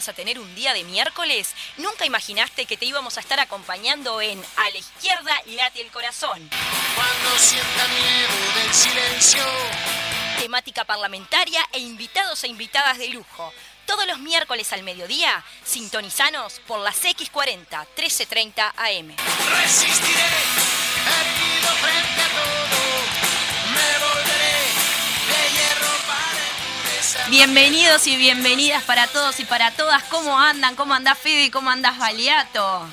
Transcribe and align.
ibas 0.00 0.08
a 0.08 0.14
tener 0.14 0.38
un 0.38 0.54
día 0.54 0.72
de 0.72 0.82
miércoles? 0.84 1.54
¿Nunca 1.76 2.06
imaginaste 2.06 2.64
que 2.64 2.78
te 2.78 2.86
íbamos 2.86 3.18
a 3.18 3.20
estar 3.20 3.38
acompañando 3.38 4.22
en 4.22 4.42
A 4.56 4.70
la 4.70 4.78
izquierda 4.78 5.32
late 5.44 5.82
el 5.82 5.90
corazón? 5.90 6.48
Cuando 6.96 7.38
sienta 7.38 7.86
miedo 7.88 8.62
del 8.62 8.72
silencio. 8.72 9.42
Temática 10.38 10.86
parlamentaria 10.86 11.60
e 11.72 11.80
invitados 11.80 12.44
e 12.44 12.48
invitadas 12.48 12.96
de 12.96 13.08
lujo. 13.08 13.52
Todos 13.84 14.06
los 14.06 14.20
miércoles 14.20 14.72
al 14.72 14.84
mediodía, 14.84 15.44
sintonizanos 15.64 16.60
por 16.66 16.80
las 16.80 17.04
X40 17.04 17.86
1330 17.94 18.72
AM. 18.78 19.14
Resistiré, 19.60 20.24
erguido 21.20 21.68
frente 21.82 22.19
Bienvenidos 27.30 28.08
y 28.08 28.16
bienvenidas 28.16 28.82
para 28.82 29.06
todos 29.06 29.38
y 29.38 29.44
para 29.44 29.70
todas. 29.70 30.02
¿Cómo 30.10 30.36
andan? 30.36 30.74
¿Cómo 30.74 30.94
andás 30.94 31.16
Fede 31.16 31.52
cómo 31.52 31.70
andás 31.70 31.96
Baliato? 31.96 32.88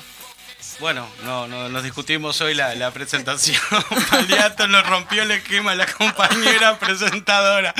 Bueno, 0.80 1.08
no, 1.24 1.48
no 1.48 1.68
nos 1.68 1.82
discutimos 1.82 2.40
hoy 2.40 2.54
la, 2.54 2.72
la 2.76 2.92
presentación. 2.92 3.60
Paliato 4.10 4.68
nos 4.68 4.86
rompió 4.86 5.24
el 5.24 5.30
esquema 5.32 5.74
la 5.74 5.86
compañera 5.86 6.78
presentadora. 6.78 7.74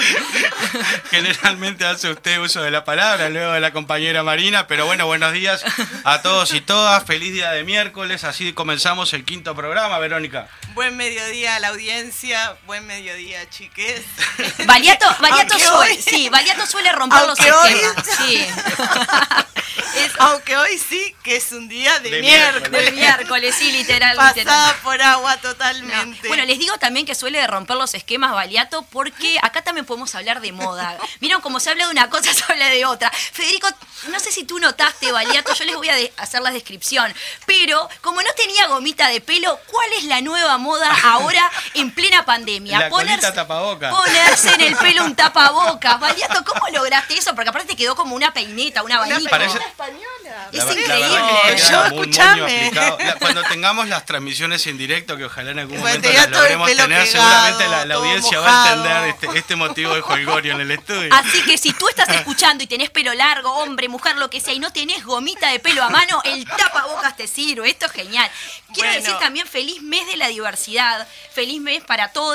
Generalmente 1.11 1.85
hace 1.87 2.11
usted 2.11 2.41
uso 2.41 2.61
de 2.61 2.73
la 2.73 2.85
palabra, 2.85 3.29
luego 3.29 3.53
de 3.53 3.61
la 3.61 3.73
compañera 3.73 4.25
Marina. 4.25 4.67
Pero 4.67 4.87
bueno, 4.87 5.07
buenos 5.07 5.33
días 5.33 5.65
a 6.03 6.23
todos 6.23 6.53
y 6.55 6.61
todas. 6.61 7.05
Feliz 7.05 7.33
día 7.33 7.53
de 7.53 7.63
miércoles. 7.63 8.25
Así 8.25 8.53
comenzamos 8.53 9.13
el 9.13 9.25
quinto 9.25 9.55
programa, 9.55 10.01
Verónica. 10.01 10.49
Buen 10.75 10.97
mediodía 10.97 11.55
a 11.55 11.61
la 11.61 11.69
audiencia, 11.69 12.57
buen 12.67 12.85
mediodía, 12.85 13.49
chiques. 13.49 14.03
Baliato 14.67 15.07
Aunque 15.07 15.61
suele, 15.61 15.93
hoy- 15.93 16.03
sí, 16.03 16.29
Baliato 16.31 16.67
suele 16.67 16.91
romper 16.91 17.21
los 17.29 17.39
Aunque 17.39 17.53
hoy- 17.53 17.73
esquemas. 17.75 18.07
Sí. 18.27 18.47
Es 19.97 20.13
Aunque 20.19 20.57
hoy 20.57 20.79
sí 20.79 21.15
que 21.23 21.37
es 21.37 21.53
un 21.53 21.69
día 21.69 21.97
de, 22.01 22.11
De 22.11 22.21
miércoles. 22.21 22.88
Miércoles, 22.93 23.55
sí, 23.59 23.71
literal, 23.73 24.17
literal. 24.17 24.45
Pasada 24.47 24.77
por 24.83 25.01
agua 25.03 25.35
No. 25.37 25.41
totalmente. 25.43 26.29
Bueno, 26.29 26.45
les 26.45 26.59
digo 26.59 26.77
también 26.79 27.07
que 27.07 27.15
suele 27.15 27.47
romper 27.47 27.77
los 27.77 27.95
esquemas 27.95 28.33
Baliato 28.33 28.83
porque 28.91 29.39
acá 29.43 29.63
también 29.63 29.87
podemos 29.87 30.15
hablar 30.15 30.41
de 30.41 30.53
moda. 30.53 30.97
Vieron, 31.21 31.41
como 31.41 31.61
se 31.61 31.71
habla 31.71 31.87
de 31.87 31.91
una 31.93 32.09
cosa, 32.11 32.33
se 32.35 32.45
habla 32.53 32.67
de 32.69 32.85
otra. 32.85 33.11
Federico, 33.11 33.69
no 34.09 34.21
sé 34.21 34.31
si 34.33 34.45
tú 34.45 34.59
notaste, 34.59 35.11
Baliato, 35.13 35.55
yo 35.55 35.65
les 35.65 35.77
voy 35.77 35.89
a 35.89 35.95
de- 35.95 36.13
hacer 36.17 36.41
la 36.43 36.51
descripción, 36.51 37.13
pero 37.47 37.89
como 38.01 38.23
no 38.23 38.29
tenía 38.37 38.67
gomita 38.67 39.09
de 39.09 39.21
pelo, 39.21 39.59
¿cuál 39.67 39.93
es 39.95 40.05
la 40.05 40.21
nueva 40.21 40.59
moda 40.59 40.95
ahora 41.05 41.51
en 41.75 41.91
plena 41.93 42.25
pandemia? 42.25 42.89
La 42.91 43.33
tapaboca. 43.33 43.91
Ponerse 43.91 44.55
en 44.55 44.61
el 44.61 44.77
pelo 44.79 45.05
un 45.05 45.15
tapabocas. 45.17 45.99
Baliato, 46.01 46.45
¿cómo 46.45 46.69
lograste 46.69 47.17
eso? 47.17 47.35
Porque 47.35 47.51
aparte 47.51 47.69
te 47.69 47.77
quedó 47.77 47.95
como 47.97 48.15
una 48.15 48.33
peineta, 48.33 48.83
una 48.83 48.97
Una 49.01 49.07
abanico. 49.07 49.31
Parece- 49.31 49.59
española. 49.59 50.49
Es 50.53 50.65
La- 50.65 50.73
increíble. 50.73 51.63
Yo, 51.71 51.85
escuchame. 51.85 52.71
La- 52.81 53.15
Cuando 53.19 53.43
tengamos 53.45 53.89
las 53.89 54.05
transmisiones 54.05 54.67
en 54.67 54.79
directo, 54.79 55.17
que 55.17 55.25
ojalá 55.25 55.51
en 55.51 55.59
algún 55.61 55.79
momento 55.79 56.11
las 56.13 56.31
logremos 56.31 56.69
tener, 56.69 56.87
pegado, 56.87 57.07
seguramente 57.07 57.69
la, 57.87 57.95
audiencia 57.95 58.41
va 58.41 58.65
a 58.65 58.73
entender 58.73 59.05
este, 59.09 59.39
este 59.39 59.57
motivo 59.57 59.95
de 59.95 60.01
jolgorio 60.01 60.55
en 60.55 60.61
el 60.61 60.71
estudio. 60.71 61.13
Así 61.15 61.43
que 61.43 61.59
si 61.59 61.73
tú 61.73 61.89
estás 61.89 62.09
escuchando 62.09 62.63
y 62.65 62.67
tenés 62.67 62.91
pelo 62.91 63.13
largo, 63.15 63.53
hombre, 63.55 63.89
mujer, 63.89 64.17
lo 64.17 64.31
que 64.31 64.41
sea, 64.41 64.55
y 64.55 64.59
no 64.59 64.73
tenés 64.73 65.05
gomita 65.05 65.51
de 65.51 65.59
pelo 65.61 65.83
a 65.83 65.91
mano, 65.91 66.21
el 66.25 66.45
tapabocas 66.47 67.17
te 67.17 67.27
sirve. 67.27 67.69
Esto 67.69 67.87
es 67.87 67.93
genial. 67.93 68.31
Quiero 68.75 68.89
Bueno. 68.91 69.03
decir 69.03 69.19
también 69.19 69.47
feliz 69.47 69.83
mes 69.83 70.07
de 70.07 70.17
la 70.17 70.29
diversidad, 70.29 71.07
feliz 71.33 71.61
mes 71.61 71.83
para 71.85 72.13
todos, 72.13 72.29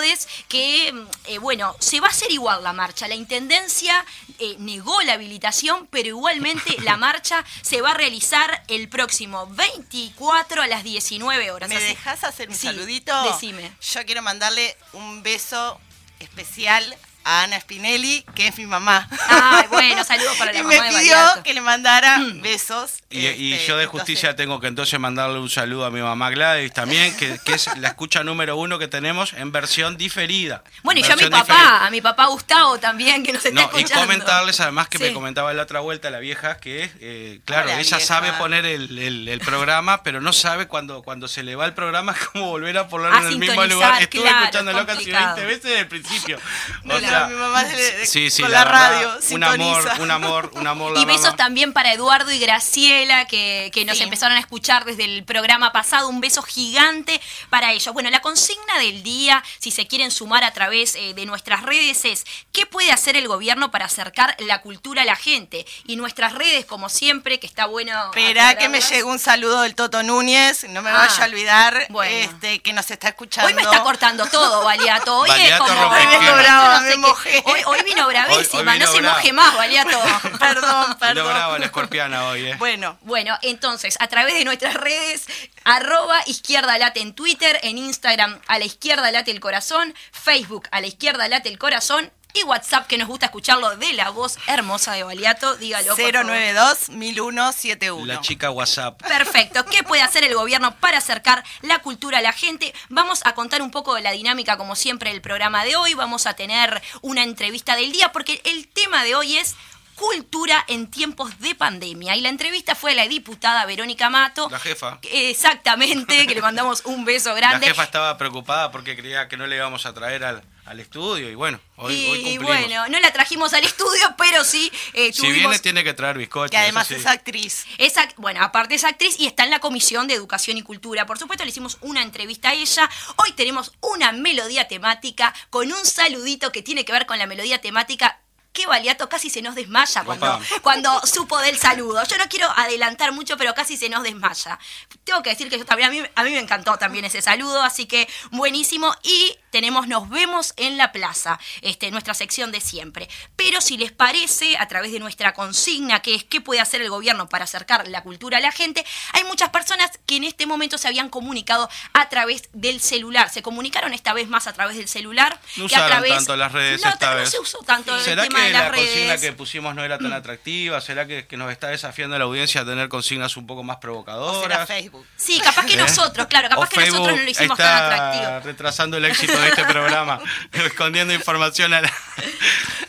que, 0.47 0.93
eh, 1.25 1.37
bueno, 1.37 1.75
se 1.79 1.99
va 1.99 2.07
a 2.07 2.11
hacer 2.11 2.31
igual 2.31 2.63
la 2.63 2.73
marcha. 2.73 3.07
La 3.07 3.15
Intendencia 3.15 4.03
eh, 4.39 4.55
negó 4.59 4.99
la 5.03 5.13
habilitación, 5.13 5.87
pero 5.91 6.07
igualmente 6.09 6.75
la 6.81 6.97
marcha 6.97 7.45
se 7.61 7.81
va 7.81 7.91
a 7.91 7.93
realizar 7.93 8.63
el 8.67 8.89
próximo 8.89 9.47
24 9.47 10.32
a 10.61 10.67
las 10.67 10.83
19 10.83 11.51
horas. 11.51 11.69
¿Me 11.69 11.75
Así- 11.77 11.85
dejas 11.85 12.23
hacer 12.23 12.49
un 12.49 12.55
Sí, 12.55 12.67
saludito? 12.67 13.23
decime. 13.23 13.71
Yo 13.93 14.05
quiero 14.05 14.21
mandarle 14.21 14.75
un 14.93 15.23
beso 15.23 15.79
especial 16.19 16.95
a 17.25 17.43
Ana 17.43 17.59
Spinelli, 17.59 18.25
que 18.35 18.47
es 18.47 18.57
mi 18.57 18.65
mamá. 18.65 19.07
Ay, 19.29 19.65
bueno, 19.69 20.03
saludos 20.03 20.35
para 20.37 20.53
la 20.53 20.59
y 20.59 20.63
mamá 20.63 20.75
me 20.75 20.81
de 20.93 20.99
pidió 20.99 21.15
que 21.43 21.53
le 21.53 21.61
mandara 21.61 22.17
besos. 22.41 22.93
Y, 23.09 23.19
y 23.27 23.53
este, 23.53 23.67
yo 23.67 23.77
de 23.77 23.83
entonces- 23.83 23.87
justicia 23.87 24.35
tengo 24.35 24.59
que 24.59 24.67
entonces 24.67 24.99
mandarle 24.99 25.39
un 25.39 25.49
saludo 25.49 25.85
a 25.85 25.91
mi 25.91 26.01
mamá 26.01 26.29
Gladys 26.31 26.73
también, 26.73 27.15
que, 27.17 27.39
que 27.45 27.53
es 27.53 27.67
la 27.77 27.89
escucha 27.89 28.23
número 28.23 28.57
uno 28.57 28.79
que 28.79 28.87
tenemos 28.87 29.33
en 29.33 29.51
versión 29.51 29.97
diferida. 29.97 30.63
Bueno, 30.83 30.99
y 30.99 31.03
yo 31.03 31.13
a 31.13 31.15
mi 31.15 31.23
papá, 31.25 31.37
diferida. 31.43 31.85
a 31.85 31.89
mi 31.91 32.01
papá 32.01 32.25
Gustavo 32.27 32.79
también, 32.79 33.23
que 33.23 33.31
nos 33.33 33.45
está 33.45 33.53
No, 33.55 33.61
y 33.61 33.81
escuchando. 33.81 34.05
comentarles 34.07 34.59
además 34.59 34.87
que 34.87 34.97
Sí. 34.97 35.03
me 35.05 35.13
comentaba 35.13 35.53
la 35.53 35.63
otra 35.63 35.79
vuelta 35.79 36.09
la 36.09 36.19
vieja 36.19 36.57
que, 36.57 36.89
eh, 36.99 37.39
claro, 37.45 37.63
Hola, 37.69 37.79
ella 37.79 37.97
vieja. 37.97 38.05
sabe 38.05 38.33
poner 38.33 38.65
el, 38.65 38.97
el- 38.97 39.27
el 39.27 39.39
programa, 39.39 40.03
pero 40.03 40.19
no 40.21 40.33
sabe 40.33 40.67
cuando, 40.67 41.03
cuando 41.03 41.27
se 41.27 41.43
le 41.43 41.55
va 41.55 41.65
el 41.65 41.73
programa 41.73 42.15
cómo 42.33 42.47
volver 42.49 42.77
a 42.77 42.87
ponerlo 42.87 43.15
A 43.17 43.21
en 43.21 43.27
el 43.27 43.37
mismo 43.39 43.63
lugar. 43.65 44.01
Estuve 44.01 44.21
claro, 44.23 44.39
escuchándolo 44.45 44.85
casi 44.85 44.97
complicado. 44.97 45.35
20 45.35 45.45
veces 45.45 45.63
desde 45.63 45.79
el 45.79 45.87
principio. 45.87 46.39
No, 46.83 46.95
O 46.95 46.99
no, 46.99 47.07
sea, 47.19 47.27
mi 47.27 47.35
mamá 47.35 47.65
se 47.65 47.75
le- 47.75 48.05
sí, 48.05 48.29
sí, 48.29 48.41
con 48.41 48.51
la, 48.51 48.63
radio. 48.63 49.17
Un 49.31 49.43
amor, 49.43 49.91
un 49.99 50.11
amor, 50.11 50.51
un 50.53 50.67
amor. 50.67 50.91
la 50.95 50.99
Y 51.01 51.05
besos 51.05 51.35
también 51.35 51.73
para 51.73 51.93
Eduardo 51.93 52.31
y 52.31 52.39
Graciela, 52.39 53.25
que, 53.25 53.71
que 53.73 53.85
nos 53.85 53.97
Sí. 53.97 54.03
empezaron 54.03 54.37
a 54.37 54.39
escuchar 54.39 54.85
desde 54.85 55.05
el 55.05 55.23
programa 55.23 55.71
pasado. 55.71 56.07
Un 56.09 56.21
beso 56.21 56.41
gigante 56.41 57.19
para 57.49 57.71
ellos. 57.71 57.93
Bueno, 57.93 58.09
la 58.09 58.21
consigna 58.21 58.79
del 58.79 59.03
día, 59.03 59.43
si 59.59 59.71
se 59.71 59.87
quieren 59.87 60.11
sumar 60.11 60.43
a 60.43 60.51
través 60.51 60.95
eh, 60.95 61.13
de 61.13 61.25
nuestras 61.25 61.63
redes, 61.63 62.05
es 62.05 62.25
¿qué 62.51 62.65
puede 62.65 62.91
hacer 62.91 63.15
el 63.15 63.27
gobierno 63.27 63.71
para 63.71 63.85
acercar 63.85 64.35
la 64.39 64.61
cultura 64.61 65.03
a 65.03 65.05
la 65.05 65.15
gente? 65.15 65.65
Y 65.85 65.95
nuestras 65.95 66.33
redes, 66.33 66.65
como 66.65 66.89
siempre, 66.89 67.39
que 67.39 67.47
está 67.47 67.65
bueno. 67.65 68.05
Esperá 68.15 68.57
que 68.57 68.69
me 68.69 68.81
llegó 68.81 69.09
un 69.11 69.19
saludo 69.19 69.61
del 69.61 69.75
Toto 69.75 70.03
Núñez, 70.03 70.65
no 70.69 70.81
me 70.81 70.89
Ah, 70.89 71.07
vaya 71.07 71.23
a 71.23 71.27
olvidar 71.27 71.87
bueno. 71.89 72.15
este, 72.15 72.59
que 72.61 72.73
nos 72.73 72.89
está 72.91 73.09
escuchando. 73.09 73.47
Hoy 73.47 73.53
me 73.53 73.61
está 73.61 73.81
cortando 73.83 74.25
todo, 74.27 74.63
Baliato. 74.63 75.17
Hoy 75.19 75.29
es 75.31 75.57
como. 75.57 75.71
Hoy 75.73 76.03
No 76.05 76.79
sé 76.81 76.97
mojé. 77.07 77.41
Hoy, 77.45 77.59
hoy 77.65 77.79
vino 77.83 78.07
bravísima, 78.07 78.71
Hoy- 78.73 78.77
hoy 78.77 78.79
no 78.79 78.87
se 78.91 79.01
moje 79.01 79.33
más, 79.33 79.55
Baliato. 79.55 79.99
perdón, 80.39 80.89
Lo 80.89 80.97
perdón. 80.97 81.27
brava 81.27 81.59
la 81.59 81.65
escorpiana 81.65 82.27
hoy, 82.29 82.47
¿eh? 82.47 82.55
Bueno, 82.57 82.97
Bueno, 83.01 83.37
entonces, 83.41 83.95
a 83.99 84.07
través 84.07 84.33
de 84.33 84.45
nuestras 84.45 84.73
redes, 84.73 85.25
arroba 85.63 86.19
izquierda 86.25 86.77
late 86.77 87.01
en 87.01 87.13
Twitter, 87.13 87.59
en 87.63 87.77
Instagram 87.77 88.39
a 88.47 88.59
la 88.59 88.65
izquierda 88.65 89.11
late 89.11 89.31
el 89.31 89.39
corazón, 89.39 89.93
Facebook 90.11 90.67
a 90.71 90.81
la 90.81 90.87
izquierda 90.87 91.27
late 91.27 91.49
el 91.49 91.57
corazón 91.59 92.11
y 92.33 92.43
WhatsApp 92.43 92.87
que 92.87 92.97
nos 92.97 93.07
gusta 93.07 93.27
escucharlo 93.27 93.75
de 93.77 93.93
la 93.93 94.09
voz 94.09 94.37
hermosa 94.47 94.93
de 94.93 95.03
Baliato, 95.03 95.55
dígalo. 95.57 95.95
por 95.95 96.11
favor. 96.11 96.31
092-1171. 96.31 98.05
La 98.05 98.21
chica 98.21 98.49
WhatsApp. 98.49 99.01
Perfecto. 99.03 99.65
¿Qué 99.65 99.83
puede 99.83 100.01
hacer 100.01 100.23
el 100.23 100.33
gobierno 100.33 100.75
para 100.77 100.97
acercar 100.97 101.43
la 101.61 101.79
cultura 101.79 102.17
a 102.17 102.21
la 102.21 102.33
gente? 102.33 102.73
Vamos 102.89 103.21
a 103.25 103.33
contar 103.35 103.61
un 103.61 103.69
poco 103.71 103.93
de 103.95 104.01
la 104.01 104.11
dinámica, 104.11 104.57
como 104.57 104.75
siempre, 104.75 105.11
del 105.11 105.21
programa 105.21 105.63
de 105.63 105.75
hoy. 105.75 105.93
Vamos 105.93 106.25
a 106.25 106.33
tener 106.33 106.81
una 107.01 107.23
entrevista 107.23 107.75
del 107.75 107.91
día, 107.91 108.11
porque 108.11 108.41
el 108.45 108.67
tema 108.67 109.03
de 109.03 109.15
hoy 109.15 109.37
es 109.37 109.55
cultura 109.95 110.65
en 110.67 110.89
tiempos 110.89 111.37
de 111.39 111.53
pandemia. 111.53 112.15
Y 112.15 112.21
la 112.21 112.29
entrevista 112.29 112.73
fue 112.73 112.93
a 112.93 112.95
la 112.95 113.07
diputada 113.07 113.63
Verónica 113.67 114.09
Mato. 114.09 114.49
La 114.49 114.59
jefa. 114.59 114.97
Exactamente, 115.03 116.25
que 116.25 116.33
le 116.33 116.41
mandamos 116.41 116.81
un 116.85 117.05
beso 117.05 117.29
La 117.29 117.35
grande. 117.35 117.67
jefa 117.67 117.83
estaba 117.83 118.17
preocupada 118.17 118.71
porque 118.71 118.95
creía 118.95 119.27
que 119.27 119.37
no 119.37 119.45
le 119.45 119.55
íbamos 119.57 119.85
a 119.85 119.93
traer 119.93 120.23
al, 120.23 120.43
al 120.65 120.79
estudio 120.79 121.29
y 121.29 121.35
bueno, 121.35 121.59
hoy, 121.75 121.93
y 121.93 122.05
hoy 122.07 122.17
cumplimos. 122.19 122.47
bueno, 122.47 122.87
no 122.87 122.99
la 122.99 123.11
trajimos 123.11 123.53
al 123.53 123.63
estudio, 123.63 124.15
pero 124.17 124.43
sí 124.43 124.71
eh, 124.93 125.11
si 125.11 125.21
tuvimos... 125.21 125.39
viene 125.39 125.59
tiene 125.59 125.83
que 125.83 125.93
traer 125.93 126.17
bizcocho. 126.17 126.49
Que 126.49 126.57
además 126.57 126.87
sí. 126.87 126.95
es 126.95 127.05
actriz. 127.05 127.65
Es 127.77 127.95
act- 127.97 128.15
bueno, 128.17 128.41
aparte 128.41 128.75
es 128.75 128.83
actriz 128.83 129.15
y 129.19 129.25
está 129.25 129.43
en 129.43 129.49
la 129.49 129.59
Comisión 129.59 130.07
de 130.07 130.13
Educación 130.13 130.57
y 130.57 130.61
Cultura. 130.61 131.05
Por 131.05 131.19
supuesto, 131.19 131.43
le 131.43 131.49
hicimos 131.51 131.77
una 131.81 132.01
entrevista 132.01 132.49
a 132.49 132.53
ella. 132.53 132.89
Hoy 133.17 133.33
tenemos 133.33 133.73
una 133.81 134.11
melodía 134.13 134.67
temática 134.67 135.33
con 135.49 135.71
un 135.71 135.85
saludito 135.85 136.51
que 136.51 136.61
tiene 136.61 136.85
que 136.85 136.93
ver 136.93 137.05
con 137.05 137.19
la 137.19 137.27
melodía 137.27 137.59
temática. 137.59 138.19
Que 138.53 138.67
Baliato 138.67 139.09
casi 139.09 139.29
se 139.29 139.41
nos 139.41 139.55
desmaya 139.55 140.03
cuando, 140.03 140.39
cuando 140.61 141.01
supo 141.05 141.39
del 141.39 141.57
saludo. 141.57 142.03
Yo 142.05 142.17
no 142.17 142.29
quiero 142.29 142.47
adelantar 142.55 143.11
mucho, 143.11 143.35
pero 143.35 143.53
casi 143.53 143.77
se 143.77 143.89
nos 143.89 144.03
desmaya. 144.03 144.59
Tengo 145.03 145.23
que 145.23 145.31
decir 145.31 145.49
que 145.49 145.57
yo 145.57 145.65
también, 145.65 145.89
a 145.89 145.91
mí, 145.91 146.01
a 146.15 146.23
mí 146.23 146.31
me 146.31 146.39
encantó 146.39 146.77
también 146.77 147.03
ese 147.03 147.21
saludo, 147.21 147.63
así 147.63 147.87
que 147.87 148.07
buenísimo. 148.31 148.95
Y 149.01 149.37
tenemos 149.49 149.87
Nos 149.87 150.09
vemos 150.09 150.53
en 150.57 150.77
la 150.77 150.91
plaza, 150.91 151.39
este, 151.61 151.91
nuestra 151.91 152.13
sección 152.13 152.51
de 152.51 152.61
siempre. 152.61 153.09
Pero 153.35 153.59
si 153.59 153.77
les 153.77 153.91
parece, 153.91 154.57
a 154.57 154.67
través 154.67 154.91
de 154.91 154.99
nuestra 154.99 155.33
consigna, 155.33 156.01
que 156.01 156.15
es 156.15 156.23
qué 156.23 156.39
puede 156.41 156.59
hacer 156.61 156.81
el 156.81 156.89
gobierno 156.89 157.29
para 157.29 157.45
acercar 157.45 157.87
la 157.87 158.01
cultura 158.03 158.37
a 158.37 158.41
la 158.41 158.51
gente, 158.51 158.85
hay 159.13 159.23
muchas 159.23 159.49
personas 159.49 159.91
que 160.05 160.15
en 160.17 160.23
este 160.23 160.45
momento 160.45 160.77
se 160.77 160.87
habían 160.87 161.09
comunicado 161.09 161.69
a 161.93 162.09
través 162.09 162.49
del 162.53 162.79
celular. 162.81 163.29
Se 163.31 163.41
comunicaron 163.41 163.93
esta 163.93 164.13
vez 164.13 164.27
más 164.27 164.47
a 164.47 164.53
través 164.53 164.77
del 164.77 164.87
celular. 164.87 165.39
No 165.57 165.67
que 165.67 165.75
a 165.75 165.87
través... 165.87 166.13
tanto 166.13 166.35
las 166.35 166.51
redes 166.51 166.81
no, 166.83 166.89
esta 166.89 167.11
no 167.11 167.17
vez. 167.17 167.29
se 167.29 167.39
usó 167.39 167.59
tanto 167.59 167.95
el 167.95 168.01
¿Será 168.01 168.23
tema 168.23 168.42
que 168.43 168.47
de 168.47 168.53
las 168.53 168.63
la 168.71 168.71
consigna 168.77 169.17
que 169.17 169.33
pusimos 169.33 169.75
no 169.75 169.83
era 169.83 169.97
tan 169.97 170.13
atractiva? 170.13 170.81
¿Será 170.81 171.05
que, 171.07 171.25
que 171.27 171.37
nos 171.37 171.51
está 171.51 171.67
desafiando 171.69 172.15
a 172.15 172.19
la 172.19 172.25
audiencia 172.25 172.61
a 172.61 172.65
tener 172.65 172.89
consignas 172.89 173.35
un 173.37 173.47
poco 173.47 173.63
más 173.63 173.75
O 173.75 173.79
será 173.79 173.81
provocadoras? 173.81 174.67
Facebook. 174.67 175.05
Sí, 175.15 175.39
capaz 175.39 175.65
que 175.65 175.73
¿Eh? 175.73 175.77
nosotros, 175.77 176.27
claro, 176.27 176.49
capaz 176.49 176.65
O 176.65 176.69
que 176.69 176.85
nosotros 176.85 177.17
no 177.17 177.23
lo 177.23 177.29
hicimos 177.29 177.59
está 177.59 177.89
tan 177.89 177.93
atractivo. 178.01 178.39
retrasando 178.41 178.97
el 178.97 179.05
éxito 179.05 179.39
de 179.39 179.47
este 179.49 179.65
programa, 179.65 180.19
escondiendo 180.51 181.13
información 181.13 181.73
a 181.73 181.81
la... 181.81 181.93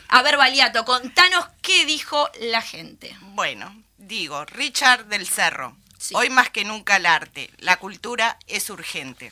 A 0.09 0.21
ver, 0.21 0.37
Baliato, 0.37 0.85
contanos 0.85 1.45
qué 1.61 1.85
dijo 1.85 2.29
la 2.39 2.61
gente. 2.61 3.15
Bueno, 3.21 3.75
digo, 3.97 4.45
Richard 4.45 5.05
del 5.05 5.27
Cerro. 5.27 5.75
Sí. 5.97 6.13
Hoy 6.15 6.29
más 6.29 6.49
que 6.49 6.63
nunca 6.63 6.97
el 6.97 7.05
arte, 7.05 7.49
la 7.57 7.77
cultura 7.77 8.37
es 8.47 8.69
urgente. 8.69 9.31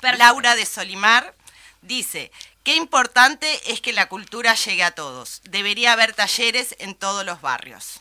Perfecto. 0.00 0.24
Laura 0.24 0.56
de 0.56 0.66
Solimar 0.66 1.34
dice, 1.82 2.32
qué 2.64 2.74
importante 2.76 3.72
es 3.72 3.80
que 3.80 3.92
la 3.92 4.08
cultura 4.08 4.54
llegue 4.54 4.82
a 4.82 4.90
todos. 4.90 5.40
Debería 5.44 5.92
haber 5.92 6.14
talleres 6.14 6.74
en 6.80 6.94
todos 6.94 7.24
los 7.24 7.40
barrios. 7.40 8.00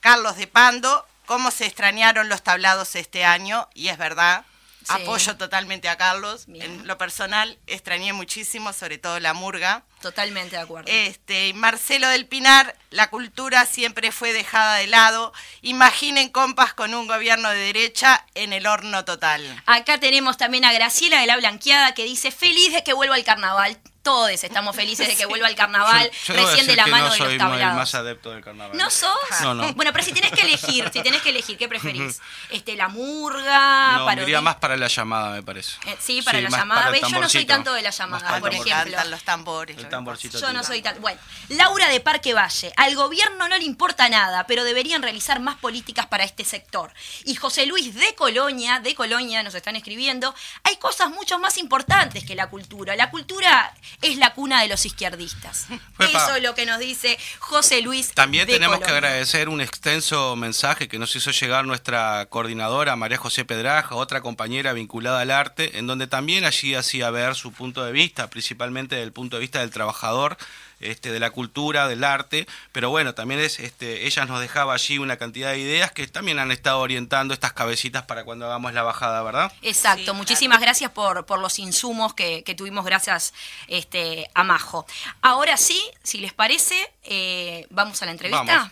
Carlos 0.00 0.36
de 0.36 0.46
Pando, 0.48 1.06
cómo 1.26 1.50
se 1.50 1.66
extrañaron 1.66 2.28
los 2.28 2.42
tablados 2.42 2.96
este 2.96 3.24
año, 3.24 3.68
y 3.74 3.88
es 3.88 3.98
verdad, 3.98 4.44
Sí. 4.84 4.88
apoyo 4.88 5.36
totalmente 5.36 5.88
a 5.88 5.96
Carlos. 5.96 6.46
Bien. 6.46 6.62
En 6.62 6.86
lo 6.88 6.98
personal, 6.98 7.56
extrañé 7.68 8.12
muchísimo, 8.12 8.72
sobre 8.72 8.98
todo 8.98 9.20
la 9.20 9.32
murga. 9.32 9.84
Totalmente 10.02 10.56
de 10.56 10.62
acuerdo. 10.62 10.90
Este, 10.90 11.48
y 11.48 11.54
Marcelo 11.54 12.08
del 12.08 12.26
Pinar, 12.26 12.76
la 12.90 13.08
cultura 13.08 13.64
siempre 13.66 14.12
fue 14.12 14.32
dejada 14.32 14.76
de 14.76 14.86
lado. 14.88 15.32
Imaginen 15.62 16.28
compas 16.28 16.74
con 16.74 16.92
un 16.94 17.06
gobierno 17.06 17.48
de 17.50 17.56
derecha 17.58 18.26
en 18.34 18.52
el 18.52 18.66
horno 18.66 19.04
total. 19.04 19.62
Acá 19.66 19.98
tenemos 19.98 20.36
también 20.36 20.64
a 20.64 20.72
Graciela 20.72 21.20
de 21.20 21.26
la 21.26 21.36
Blanqueada 21.36 21.94
que 21.94 22.04
dice, 22.04 22.30
feliz 22.30 22.72
de 22.72 22.82
que 22.84 22.92
vuelva 22.92 23.16
el 23.16 23.24
carnaval. 23.24 23.78
Todos 24.02 24.30
estamos 24.42 24.74
felices 24.74 25.06
de 25.06 25.14
que 25.14 25.26
vuelva 25.32 25.46
el 25.48 25.54
carnaval, 25.54 26.10
Yo- 26.26 26.34
recién 26.34 26.66
de 26.66 26.74
la 26.74 26.88
mano 26.88 27.04
no 27.06 27.12
de 27.12 27.18
soy 27.18 27.24
los 27.26 27.32
el 27.34 27.38
tablados. 27.38 27.76
más 27.76 27.94
adepto 27.94 28.32
del 28.32 28.42
carnaval. 28.42 28.76
¿No 28.76 28.90
sos? 28.90 29.12
No, 29.42 29.54
no. 29.54 29.72
Bueno, 29.74 29.92
pero 29.92 30.04
si 30.04 30.12
tenés 30.12 30.32
que 30.32 30.40
elegir, 30.40 30.90
si 30.92 31.02
tenés 31.04 31.22
que 31.22 31.28
elegir, 31.30 31.56
¿qué 31.56 31.68
preferís? 31.68 32.20
Este, 32.50 32.74
la 32.74 32.88
murga, 32.88 33.92
No, 33.98 34.06
me 34.06 34.22
iría 34.22 34.40
más 34.40 34.56
para 34.56 34.76
la 34.76 34.88
llamada, 34.88 35.30
me 35.30 35.42
parece. 35.44 35.76
Eh, 35.86 35.96
sí, 36.00 36.20
para 36.22 36.40
la 36.40 36.50
llamada. 36.50 36.86
para 36.86 36.98
Yo 37.08 37.20
no 37.20 37.28
soy 37.28 37.44
tanto 37.44 37.72
de 37.72 37.82
la 37.82 37.90
llamada, 37.90 38.40
por 38.40 38.52
ejemplo. 38.52 38.72
Cantan 38.74 39.10
los 39.12 39.22
tambores. 39.22 39.78
El 39.78 39.88
tamborcito. 39.92 40.40
Yo 40.40 40.52
no 40.52 40.64
soy 40.64 40.80
tan. 40.80 41.00
Bueno, 41.00 41.20
Laura 41.50 41.88
de 41.88 42.00
Parque 42.00 42.32
Valle. 42.32 42.72
Al 42.76 42.94
gobierno 42.96 43.46
no 43.48 43.58
le 43.58 43.64
importa 43.64 44.08
nada, 44.08 44.46
pero 44.46 44.64
deberían 44.64 45.02
realizar 45.02 45.38
más 45.38 45.56
políticas 45.56 46.06
para 46.06 46.24
este 46.24 46.44
sector. 46.44 46.90
Y 47.24 47.34
José 47.34 47.66
Luis 47.66 47.94
de 47.94 48.14
Colonia, 48.14 48.80
de 48.80 48.94
Colonia, 48.94 49.42
nos 49.42 49.54
están 49.54 49.76
escribiendo, 49.76 50.34
hay 50.64 50.76
cosas 50.76 51.10
mucho 51.10 51.38
más 51.38 51.58
importantes 51.58 52.24
que 52.24 52.34
la 52.34 52.48
cultura. 52.48 52.96
La 52.96 53.10
cultura 53.10 53.74
es 54.00 54.16
la 54.16 54.32
cuna 54.32 54.62
de 54.62 54.68
los 54.68 54.86
izquierdistas. 54.86 55.66
Epa. 55.98 56.04
Eso 56.06 56.36
es 56.36 56.42
lo 56.42 56.54
que 56.54 56.64
nos 56.64 56.78
dice 56.78 57.18
José 57.38 57.82
Luis. 57.82 58.12
También 58.12 58.46
de 58.46 58.54
tenemos 58.54 58.80
que 58.80 58.90
agradecer 58.90 59.50
un 59.50 59.60
extenso 59.60 60.34
mensaje 60.36 60.88
que 60.88 60.98
nos 60.98 61.14
hizo 61.14 61.30
llegar 61.30 61.66
nuestra 61.66 62.26
coordinadora 62.30 62.96
María 62.96 63.18
José 63.18 63.44
Pedraja, 63.44 63.94
otra 63.94 64.22
compañera 64.22 64.72
vinculada 64.72 65.20
al 65.20 65.30
arte, 65.30 65.78
en 65.78 65.86
donde 65.86 66.06
también 66.06 66.44
allí 66.44 66.74
hacía 66.74 67.10
ver 67.10 67.34
su 67.34 67.52
punto 67.52 67.84
de 67.84 67.92
vista, 67.92 68.30
principalmente 68.30 68.94
desde 68.94 69.06
el 69.06 69.12
punto 69.12 69.36
de 69.36 69.40
vista 69.40 69.60
del 69.60 69.70
trabajador, 69.82 70.36
este, 70.78 71.10
de 71.12 71.20
la 71.20 71.30
cultura, 71.30 71.88
del 71.88 72.04
arte, 72.04 72.46
pero 72.72 72.90
bueno, 72.90 73.14
también 73.14 73.40
es, 73.40 73.58
este, 73.58 74.06
ella 74.06 74.24
nos 74.26 74.40
dejaba 74.40 74.74
allí 74.74 74.98
una 74.98 75.16
cantidad 75.16 75.50
de 75.50 75.58
ideas 75.58 75.92
que 75.92 76.06
también 76.06 76.38
han 76.38 76.50
estado 76.52 76.78
orientando 76.80 77.34
estas 77.34 77.52
cabecitas 77.52 78.04
para 78.04 78.24
cuando 78.24 78.46
hagamos 78.46 78.72
la 78.74 78.82
bajada, 78.82 79.22
¿verdad? 79.22 79.52
Exacto, 79.62 80.12
Sí, 80.12 80.16
muchísimas 80.16 80.60
gracias 80.60 80.90
por, 80.90 81.26
por 81.26 81.38
los 81.40 81.58
insumos 81.58 82.14
que, 82.14 82.42
que 82.44 82.54
tuvimos 82.54 82.84
gracias 82.84 83.34
este, 83.68 84.28
a 84.34 84.44
Majo. 84.44 84.86
Ahora 85.20 85.56
sí, 85.56 85.80
si 86.02 86.18
les 86.18 86.32
parece, 86.32 86.76
eh, 87.04 87.66
vamos 87.70 88.02
a 88.02 88.06
la 88.06 88.12
entrevista. 88.12 88.44
Vamos. 88.44 88.70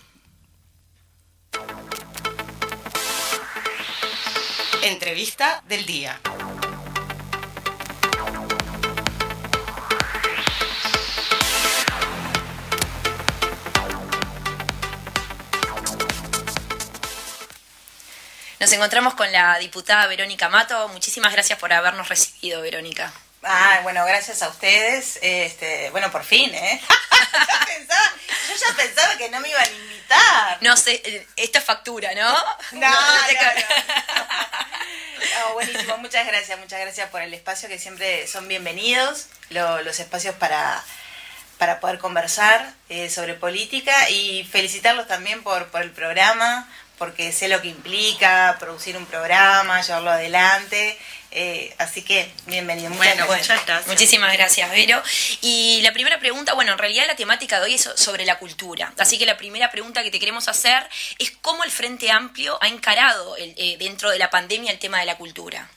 Entrevista 4.83 5.63
del 5.69 5.85
día. 5.87 6.21
Nos 18.61 18.71
encontramos 18.73 19.15
con 19.15 19.31
la 19.33 19.59
diputada 19.59 20.07
Verónica 20.07 20.49
Mato. 20.51 20.89
Muchísimas 20.89 21.33
gracias 21.33 21.59
por 21.59 21.73
habernos 21.73 22.09
recibido, 22.09 22.61
Verónica. 22.61 23.11
Ah, 23.43 23.81
bueno, 23.83 24.05
gracias 24.05 24.43
a 24.43 24.49
ustedes. 24.49 25.19
Este, 25.23 25.89
bueno, 25.91 26.13
por 26.13 26.25
fin, 26.25 26.53
¿eh? 26.55 26.81
Pensaba- 27.67 28.13
yo 28.49 28.55
ya 28.69 28.77
pensaba 28.77 29.17
que 29.17 29.31
no 29.31 29.41
me 29.41 29.49
iban 29.49 29.63
a 29.65 29.69
invitar. 29.71 30.59
No 30.61 30.77
sé, 30.77 31.01
eh, 31.05 31.27
esto 31.37 31.59
es 31.59 31.65
factura, 31.65 32.11
¿no? 32.15 32.31
No, 32.73 32.91
te 33.29 33.35
no, 33.35 33.41
No, 35.49 35.53
buenísimo, 35.55 35.97
muchas 35.99 36.27
gracias, 36.27 36.59
muchas 36.59 36.81
gracias 36.81 37.09
por 37.09 37.23
el 37.23 37.33
espacio 37.33 37.69
que 37.69 37.79
siempre 37.79 38.27
son 38.27 38.47
bienvenidos, 38.47 39.29
lo- 39.49 39.81
los 39.83 40.01
espacios 40.01 40.35
para, 40.35 40.83
para 41.57 41.81
poder 41.81 41.99
conversar 41.99 42.75
eh, 42.91 43.09
sobre 43.09 43.33
política 43.35 44.11
y 44.11 44.45
felicitarlos 44.45 45.07
también 45.09 45.43
por, 45.43 45.69
por 45.71 45.81
el 45.83 45.93
programa, 45.93 46.69
porque 47.01 47.33
sé 47.33 47.49
lo 47.49 47.63
que 47.63 47.69
implica 47.69 48.57
producir 48.61 48.95
un 48.95 49.07
programa, 49.07 49.81
llevarlo 49.81 50.11
adelante, 50.11 50.99
eh, 51.31 51.75
así 51.79 52.03
que 52.03 52.31
bienvenido. 52.45 52.91
Muchas 52.91 52.99
Bueno, 53.17 53.27
gracias. 53.27 53.49
muchas 53.49 53.67
gracias. 53.67 53.87
Muchísimas 53.89 54.33
gracias, 54.35 54.71
Vero. 54.71 55.03
Y 55.41 55.81
la 55.83 55.93
primera 55.95 56.19
pregunta, 56.21 56.53
bueno, 56.53 56.73
en 56.73 56.79
realidad 56.79 57.07
la 57.07 57.17
temática 57.17 57.59
de 57.59 57.65
hoy 57.65 57.75
es 57.77 57.83
so- 57.85 57.97
sobre 57.97 58.27
la 58.27 58.39
cultura. 58.39 58.93
Así 58.99 59.17
que 59.19 59.25
la 59.25 59.39
primera 59.39 59.71
pregunta 59.71 60.03
que 60.03 60.11
te 60.11 60.21
queremos 60.21 60.47
hacer 60.49 60.87
es 61.19 61.33
cómo 61.41 61.65
el 61.65 61.71
Frente 61.71 62.11
Amplio 62.11 62.59
ha 62.61 62.69
encarado 62.69 63.35
el- 63.39 63.55
eh, 63.57 63.77
dentro 63.79 64.11
de 64.11 64.19
la 64.19 64.29
pandemia 64.29 64.71
el 64.71 64.79
tema 64.79 65.01
de 65.01 65.07
la 65.07 65.17
cultura. 65.17 65.71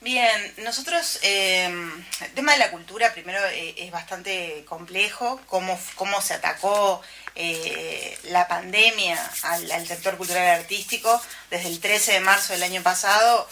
Bien, 0.00 0.54
nosotros, 0.56 1.18
eh, 1.22 1.66
el 1.66 2.32
tema 2.34 2.52
de 2.52 2.58
la 2.58 2.70
cultura 2.70 3.12
primero 3.12 3.38
es 3.46 3.90
bastante 3.92 4.64
complejo, 4.66 5.40
cómo, 5.46 5.78
cómo 5.94 6.20
se 6.22 6.34
atacó 6.34 7.00
eh, 7.34 8.18
la 8.24 8.46
pandemia 8.48 9.18
al, 9.42 9.86
sector 9.86 10.16
cultural 10.16 10.44
y 10.44 10.60
artístico. 10.60 11.20
Desde 11.50 11.68
el 11.68 11.80
13 11.80 12.12
de 12.12 12.20
marzo 12.20 12.52
del 12.52 12.62
año 12.62 12.82
pasado 12.82 13.48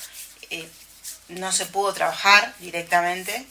eh, 0.50 0.68
no 1.28 1.52
se 1.52 1.66
pudo 1.66 1.92
trabajar 1.94 2.54
directamente. 2.58 3.46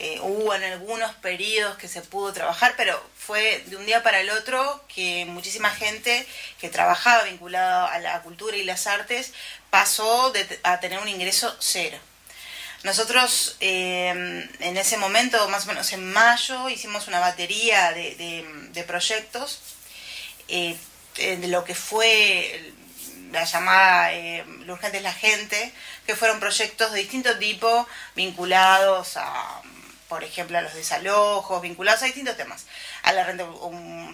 Eh, 0.00 0.18
hubo 0.22 0.54
en 0.54 0.64
algunos 0.64 1.14
periodos 1.16 1.76
que 1.76 1.86
se 1.88 2.02
pudo 2.02 2.32
trabajar, 2.32 2.74
pero 2.76 3.00
fue 3.16 3.62
de 3.66 3.76
un 3.76 3.86
día 3.86 4.02
para 4.02 4.20
el 4.20 4.30
otro 4.30 4.84
que 4.88 5.24
muchísima 5.26 5.70
gente 5.70 6.26
que 6.60 6.68
trabajaba 6.68 7.22
vinculada 7.24 7.86
a 7.92 7.98
la 8.00 8.20
cultura 8.22 8.56
y 8.56 8.64
las 8.64 8.86
artes 8.88 9.32
pasó 9.70 10.32
de- 10.32 10.60
a 10.64 10.80
tener 10.80 10.98
un 10.98 11.08
ingreso 11.08 11.54
cero. 11.60 11.96
Nosotros 12.84 13.56
eh, 13.60 14.08
en 14.60 14.76
ese 14.76 14.98
momento, 14.98 15.48
más 15.48 15.64
o 15.64 15.68
menos 15.68 15.90
en 15.92 16.12
mayo, 16.12 16.68
hicimos 16.68 17.08
una 17.08 17.18
batería 17.18 17.92
de, 17.92 18.14
de- 18.16 18.46
de 18.72 18.82
proyectos 18.84 19.60
eh, 20.48 20.76
eh, 21.16 21.36
de 21.38 21.48
lo 21.48 21.64
que 21.64 21.74
fue 21.74 22.72
la 23.32 23.44
llamada 23.44 24.12
eh, 24.12 24.44
Lo 24.66 24.74
urgente 24.74 24.98
es 24.98 25.02
la 25.02 25.14
gente, 25.14 25.72
que 26.06 26.14
fueron 26.14 26.40
proyectos 26.40 26.92
de 26.92 27.00
distinto 27.00 27.36
tipo 27.38 27.88
vinculados 28.14 29.16
a, 29.16 29.62
por 30.08 30.22
ejemplo, 30.22 30.58
a 30.58 30.62
los 30.62 30.74
desalojos, 30.74 31.62
vinculados 31.62 32.02
a 32.02 32.06
distintos 32.06 32.36
temas, 32.36 32.66
a 33.02 33.12
la 33.12 33.24
renta 33.24 33.46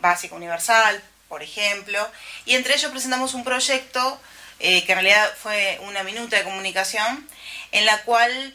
básica 0.00 0.36
universal, 0.36 1.02
por 1.28 1.42
ejemplo, 1.42 2.08
y 2.44 2.54
entre 2.54 2.74
ellos 2.74 2.90
presentamos 2.92 3.34
un 3.34 3.42
proyecto 3.44 4.20
eh, 4.60 4.84
que 4.84 4.92
en 4.92 4.98
realidad 4.98 5.32
fue 5.42 5.78
una 5.82 6.02
minuta 6.04 6.36
de 6.36 6.44
comunicación, 6.44 7.28
en 7.72 7.84
la 7.86 8.02
cual 8.02 8.54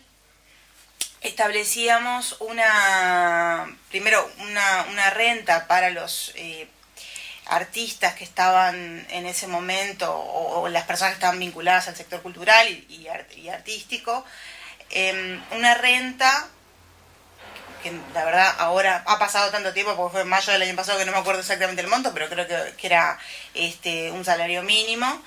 establecíamos 1.28 2.38
una, 2.40 3.78
primero, 3.90 4.30
una, 4.40 4.86
una 4.90 5.10
renta 5.10 5.68
para 5.68 5.90
los 5.90 6.32
eh, 6.36 6.68
artistas 7.48 8.16
que 8.16 8.24
estaban 8.24 9.06
en 9.10 9.26
ese 9.26 9.48
momento 9.48 10.14
o, 10.14 10.68
las 10.70 10.84
personas 10.86 11.14
que 11.14 11.18
estaban 11.18 11.40
vinculadas 11.40 11.88
al 11.88 11.96
sector 11.96 12.22
cultural 12.22 12.68
y 12.68 13.08
artístico, 13.50 14.26
em, 14.90 15.42
una 15.52 15.76
renta 15.76 16.50
que 17.84 17.92
la 18.16 18.26
verdad 18.26 18.56
ahora 18.58 19.04
ha 19.06 19.20
pasado 19.20 19.52
tanto 19.52 19.72
tiempo 19.72 19.96
porque 19.96 20.14
fue 20.14 20.22
en 20.22 20.28
mayo 20.28 20.52
del 20.52 20.64
año 20.64 20.76
pasado 20.76 20.98
que 20.98 21.06
no 21.06 21.12
me 21.12 21.20
acuerdo 21.20 21.42
exactamente 21.42 21.84
el 21.84 21.88
monto, 21.88 22.12
pero 22.14 22.28
creo 22.30 22.48
que, 22.48 22.74
que 22.78 22.88
era 22.88 23.20
este, 23.54 24.10
un 24.10 24.26
salario 24.26 24.64
mínimo. 24.64 25.22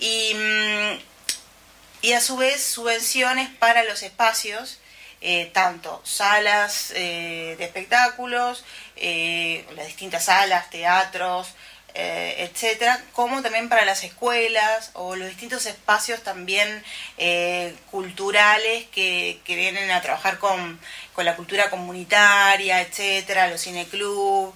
Y, 0.00 0.34
mm, 0.34 0.98
y 2.02 2.12
a 2.12 2.20
su 2.20 2.36
vez 2.36 2.62
subvenciones 2.62 3.48
para 3.58 3.84
los 3.84 4.02
espacios, 4.02 4.80
eh, 5.26 5.50
tanto 5.54 6.02
salas 6.04 6.92
eh, 6.94 7.54
de 7.56 7.64
espectáculos, 7.64 8.62
eh, 8.96 9.64
las 9.74 9.86
distintas 9.86 10.26
salas, 10.26 10.68
teatros, 10.68 11.54
etcétera, 11.96 13.00
como 13.12 13.40
también 13.40 13.68
para 13.68 13.84
las 13.84 14.02
escuelas 14.02 14.90
o 14.94 15.14
los 15.14 15.28
distintos 15.28 15.64
espacios 15.64 16.24
también 16.24 16.82
culturales 17.92 18.86
que, 18.90 19.40
que 19.44 19.54
vienen 19.54 19.92
a 19.92 20.02
trabajar 20.02 20.40
con, 20.40 20.80
con 21.12 21.24
la 21.24 21.36
cultura 21.36 21.70
comunitaria, 21.70 22.80
etcétera, 22.80 23.46
los 23.46 23.62
cineclub, 23.62 24.52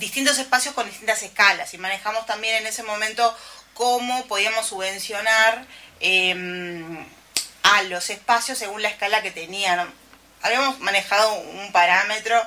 distintos 0.00 0.40
espacios 0.40 0.74
con 0.74 0.88
distintas 0.88 1.22
escalas. 1.22 1.72
Y 1.72 1.78
manejamos 1.78 2.26
también 2.26 2.56
en 2.56 2.66
ese 2.66 2.82
momento 2.82 3.32
cómo 3.74 4.26
podíamos 4.26 4.66
subvencionar 4.66 5.64
eh, 6.00 6.34
a 7.74 7.82
los 7.84 8.10
espacios 8.10 8.58
según 8.58 8.82
la 8.82 8.88
escala 8.88 9.22
que 9.22 9.30
tenían. 9.30 9.92
Habíamos 10.42 10.78
manejado 10.80 11.34
un 11.34 11.72
parámetro. 11.72 12.40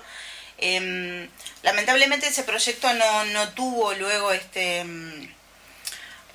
eh, 0.59 1.29
lamentablemente 1.63 2.27
ese 2.27 2.43
proyecto 2.43 2.93
no, 2.93 3.25
no 3.25 3.49
tuvo 3.49 3.93
luego 3.93 4.31
este 4.31 4.83
mm, 4.83 5.33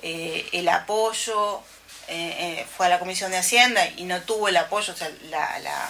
eh, 0.03 0.47
el 0.51 0.69
apoyo, 0.69 1.61
eh, 2.07 2.35
eh, 2.59 2.67
fue 2.77 2.85
a 2.85 2.89
la 2.89 2.99
Comisión 2.99 3.31
de 3.31 3.37
Hacienda 3.37 3.87
y 3.97 4.03
no 4.03 4.21
tuvo 4.21 4.47
el 4.49 4.57
apoyo, 4.57 4.93
o 4.93 4.95
sea, 4.95 5.09
la, 5.31 5.57
la, 5.59 5.89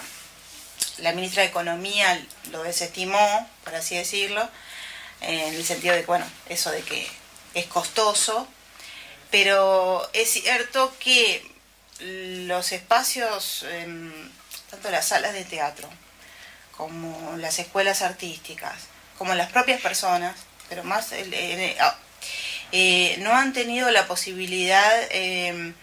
la 0.98 1.12
ministra 1.12 1.42
de 1.42 1.50
Economía 1.50 2.24
lo 2.50 2.62
desestimó, 2.62 3.48
por 3.64 3.74
así 3.74 3.94
decirlo, 3.96 4.48
en 5.20 5.54
el 5.54 5.64
sentido 5.64 5.94
de, 5.94 6.02
bueno, 6.04 6.24
eso 6.48 6.70
de 6.70 6.82
que 6.82 7.06
es 7.52 7.66
costoso, 7.66 8.48
pero 9.30 10.08
es 10.14 10.30
cierto 10.30 10.94
que 10.98 11.44
los 12.00 12.72
espacios, 12.72 13.64
em, 13.70 14.12
tanto 14.70 14.90
las 14.90 15.08
salas 15.08 15.32
de 15.32 15.44
teatro 15.44 15.88
como 16.76 17.36
las 17.38 17.58
escuelas 17.58 18.02
artísticas, 18.02 18.74
como 19.18 19.34
las 19.34 19.50
propias 19.50 19.80
personas, 19.80 20.36
pero 20.68 20.84
más 20.84 21.12
el- 21.12 21.76
ah, 21.80 21.96
eh, 22.72 23.16
no 23.20 23.32
han 23.34 23.52
tenido 23.52 23.90
la 23.90 24.06
posibilidad 24.06 24.92
em, 25.10 25.74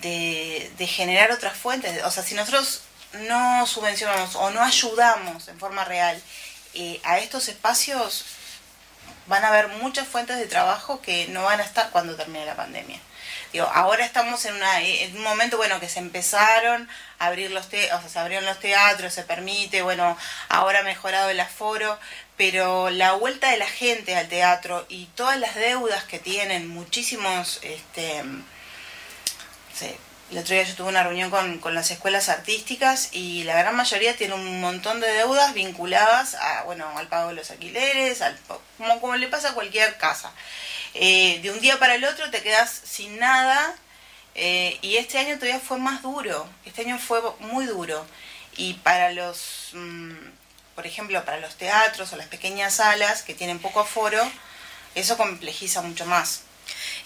de, 0.00 0.70
de 0.76 0.86
generar 0.86 1.30
otras 1.30 1.56
fuentes. 1.56 2.02
O 2.04 2.10
sea, 2.10 2.22
si 2.22 2.34
nosotros 2.34 2.82
no 3.28 3.66
subvencionamos 3.66 4.34
o 4.36 4.50
no 4.50 4.62
ayudamos 4.62 5.48
en 5.48 5.58
forma 5.60 5.84
real 5.84 6.20
eh, 6.74 7.00
a 7.04 7.18
estos 7.18 7.48
espacios, 7.48 8.24
van 9.26 9.44
a 9.44 9.48
haber 9.48 9.68
muchas 9.68 10.08
fuentes 10.08 10.38
de 10.38 10.46
trabajo 10.46 11.00
que 11.02 11.28
no 11.28 11.42
van 11.44 11.60
a 11.60 11.64
estar 11.64 11.90
cuando 11.90 12.16
termine 12.16 12.46
la 12.46 12.56
pandemia. 12.56 12.98
Digo, 13.52 13.66
ahora 13.66 14.04
estamos 14.04 14.44
en, 14.46 14.54
una, 14.54 14.80
en 14.80 15.14
un 15.16 15.22
momento, 15.22 15.58
bueno, 15.58 15.78
que 15.78 15.88
se 15.88 15.98
empezaron 15.98 16.88
a 17.18 17.26
abrir 17.26 17.50
los 17.50 17.68
te 17.68 17.92
o 17.92 18.00
sea, 18.00 18.08
se 18.08 18.18
abrieron 18.18 18.46
los 18.46 18.58
teatros, 18.58 19.12
se 19.12 19.24
permite, 19.24 19.82
bueno, 19.82 20.16
ahora 20.48 20.80
ha 20.80 20.84
mejorado 20.84 21.28
el 21.28 21.38
aforo, 21.38 21.98
pero 22.38 22.88
la 22.88 23.12
vuelta 23.12 23.50
de 23.50 23.58
la 23.58 23.66
gente 23.66 24.16
al 24.16 24.28
teatro 24.28 24.86
y 24.88 25.06
todas 25.14 25.38
las 25.38 25.54
deudas 25.54 26.04
que 26.04 26.18
tienen 26.18 26.66
muchísimos, 26.66 27.60
este, 27.62 28.22
sí, 29.74 29.94
el 30.32 30.38
otro 30.38 30.54
día 30.54 30.64
yo 30.64 30.74
tuve 30.74 30.88
una 30.88 31.02
reunión 31.02 31.30
con, 31.30 31.58
con 31.58 31.74
las 31.74 31.90
escuelas 31.90 32.30
artísticas 32.30 33.10
y 33.12 33.44
la 33.44 33.54
gran 33.54 33.76
mayoría 33.76 34.16
tiene 34.16 34.32
un 34.32 34.62
montón 34.62 34.98
de 34.98 35.12
deudas 35.12 35.52
vinculadas 35.52 36.34
a, 36.36 36.62
bueno, 36.62 36.88
al 36.96 37.06
pago 37.08 37.28
de 37.28 37.34
los 37.34 37.50
alquileres, 37.50 38.22
al, 38.22 38.38
como, 38.78 39.00
como 39.00 39.16
le 39.16 39.28
pasa 39.28 39.50
a 39.50 39.54
cualquier 39.54 39.98
casa. 39.98 40.32
Eh, 40.94 41.40
de 41.42 41.50
un 41.50 41.60
día 41.60 41.78
para 41.78 41.96
el 41.96 42.04
otro 42.04 42.30
te 42.30 42.42
quedas 42.42 42.80
sin 42.84 43.18
nada 43.18 43.76
eh, 44.34 44.78
y 44.80 44.96
este 44.96 45.18
año 45.18 45.34
todavía 45.34 45.60
fue 45.60 45.78
más 45.78 46.00
duro, 46.00 46.48
este 46.64 46.80
año 46.80 46.98
fue 46.98 47.20
muy 47.40 47.66
duro. 47.66 48.06
Y 48.56 48.74
para 48.74 49.12
los, 49.12 49.70
mm, 49.74 50.12
por 50.74 50.86
ejemplo, 50.86 51.22
para 51.26 51.40
los 51.40 51.56
teatros 51.56 52.10
o 52.14 52.16
las 52.16 52.28
pequeñas 52.28 52.76
salas 52.76 53.22
que 53.22 53.34
tienen 53.34 53.58
poco 53.58 53.80
aforo, 53.80 54.22
eso 54.94 55.18
complejiza 55.18 55.82
mucho 55.82 56.06
más. 56.06 56.44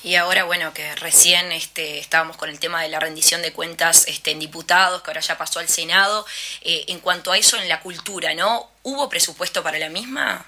Y 0.02 0.14
ahora, 0.16 0.45
bueno, 0.45 0.73
que 0.75 0.95
recién 0.97 1.50
este, 1.52 1.99
estábamos 1.99 2.37
con 2.37 2.49
el 2.50 2.59
tema 2.61 2.83
de 2.83 2.88
la 2.88 3.00
rendición 3.00 3.42
de 3.42 3.52
cuentas 3.52 4.04
este, 4.09 4.30
en 4.33 4.38
diputados, 4.38 5.02
que 5.02 5.11
ahora 5.11 5.21
ya 5.21 5.37
pasó 5.38 5.59
al 5.61 5.68
Senado. 5.68 6.26
Eh, 6.62 6.85
en 6.88 7.00
cuanto 7.00 7.33
a 7.33 7.38
eso 7.38 7.56
en 7.59 7.68
la 7.68 7.80
cultura, 7.80 8.35
¿no? 8.35 8.71
¿Hubo 8.83 9.09
presupuesto 9.09 9.62
para 9.62 9.78
la 9.78 9.88
misma? 9.88 10.45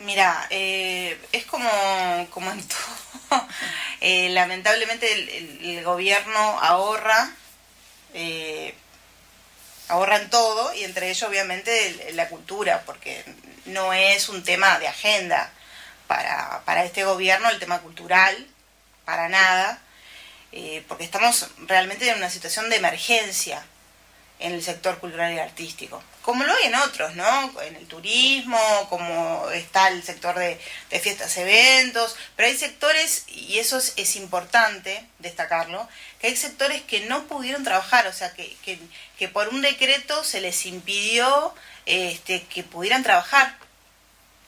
Mira, 0.00 0.46
eh, 0.50 1.18
es 1.32 1.44
como, 1.44 1.70
como 2.30 2.50
en 2.50 2.66
todo. 2.66 3.46
Eh, 4.02 4.30
lamentablemente 4.30 5.12
el, 5.12 5.28
el- 5.62 5.84
gobierno 5.84 6.38
ahorra, 6.62 7.30
eh, 8.14 8.74
ahorra 9.88 10.16
en 10.16 10.30
todo 10.30 10.72
y 10.74 10.84
entre 10.84 11.10
ellos 11.10 11.28
obviamente 11.28 12.10
la 12.14 12.28
cultura, 12.30 12.82
porque 12.86 13.22
no 13.66 13.92
es 13.92 14.30
un 14.30 14.42
tema 14.42 14.78
de 14.78 14.88
agenda 14.88 15.52
para, 16.10 16.62
para 16.64 16.84
este 16.84 17.04
gobierno 17.04 17.48
el 17.50 17.60
tema 17.60 17.78
cultural, 17.78 18.34
para 19.04 19.28
nada, 19.28 19.78
eh, 20.50 20.84
porque 20.88 21.04
estamos 21.04 21.46
realmente 21.68 22.10
en 22.10 22.16
una 22.16 22.28
situación 22.28 22.68
de 22.68 22.78
emergencia 22.78 23.64
en 24.40 24.52
el 24.54 24.60
sector 24.60 24.98
cultural 24.98 25.32
y 25.32 25.38
artístico, 25.38 26.02
como 26.22 26.42
lo 26.42 26.52
hay 26.52 26.64
en 26.64 26.74
otros, 26.74 27.14
¿no? 27.14 27.62
En 27.62 27.76
el 27.76 27.86
turismo, 27.86 28.58
como 28.88 29.48
está 29.50 29.86
el 29.86 30.02
sector 30.02 30.36
de, 30.36 30.60
de 30.90 30.98
fiestas, 30.98 31.36
eventos, 31.36 32.16
pero 32.34 32.48
hay 32.48 32.58
sectores, 32.58 33.26
y 33.28 33.60
eso 33.60 33.78
es, 33.78 33.92
es 33.94 34.16
importante 34.16 35.06
destacarlo, 35.20 35.88
que 36.20 36.26
hay 36.26 36.36
sectores 36.36 36.82
que 36.82 37.02
no 37.02 37.28
pudieron 37.28 37.62
trabajar, 37.62 38.08
o 38.08 38.12
sea, 38.12 38.32
que, 38.32 38.56
que, 38.64 38.80
que 39.16 39.28
por 39.28 39.46
un 39.50 39.62
decreto 39.62 40.24
se 40.24 40.40
les 40.40 40.66
impidió 40.66 41.54
este, 41.86 42.42
que 42.42 42.64
pudieran 42.64 43.04
trabajar, 43.04 43.59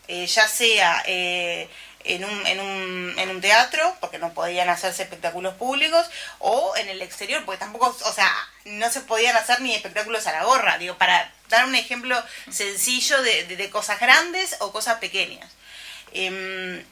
eh, 0.08 0.26
ya 0.26 0.48
sea 0.48 1.02
eh, 1.06 1.68
en, 2.04 2.24
un, 2.24 2.46
en, 2.46 2.60
un, 2.60 3.14
en 3.18 3.30
un 3.30 3.40
teatro, 3.40 3.96
porque 4.00 4.18
no 4.18 4.32
podían 4.34 4.68
hacerse 4.68 5.02
espectáculos 5.02 5.54
públicos, 5.54 6.06
o 6.38 6.74
en 6.76 6.88
el 6.88 7.02
exterior, 7.02 7.44
porque 7.44 7.60
tampoco, 7.60 7.96
o 8.04 8.12
sea, 8.12 8.30
no 8.64 8.90
se 8.90 9.00
podían 9.02 9.36
hacer 9.36 9.60
ni 9.60 9.74
espectáculos 9.74 10.26
a 10.26 10.32
la 10.32 10.44
gorra, 10.44 10.78
digo, 10.78 10.98
para 10.98 11.32
dar 11.48 11.66
un 11.66 11.74
ejemplo 11.74 12.20
sencillo 12.50 13.22
de, 13.22 13.70
cosas 13.70 14.00
grandes 14.00 14.56
o 14.60 14.72
cosas 14.72 14.98
pequeñas. 14.98 15.50
Em, 16.12 16.84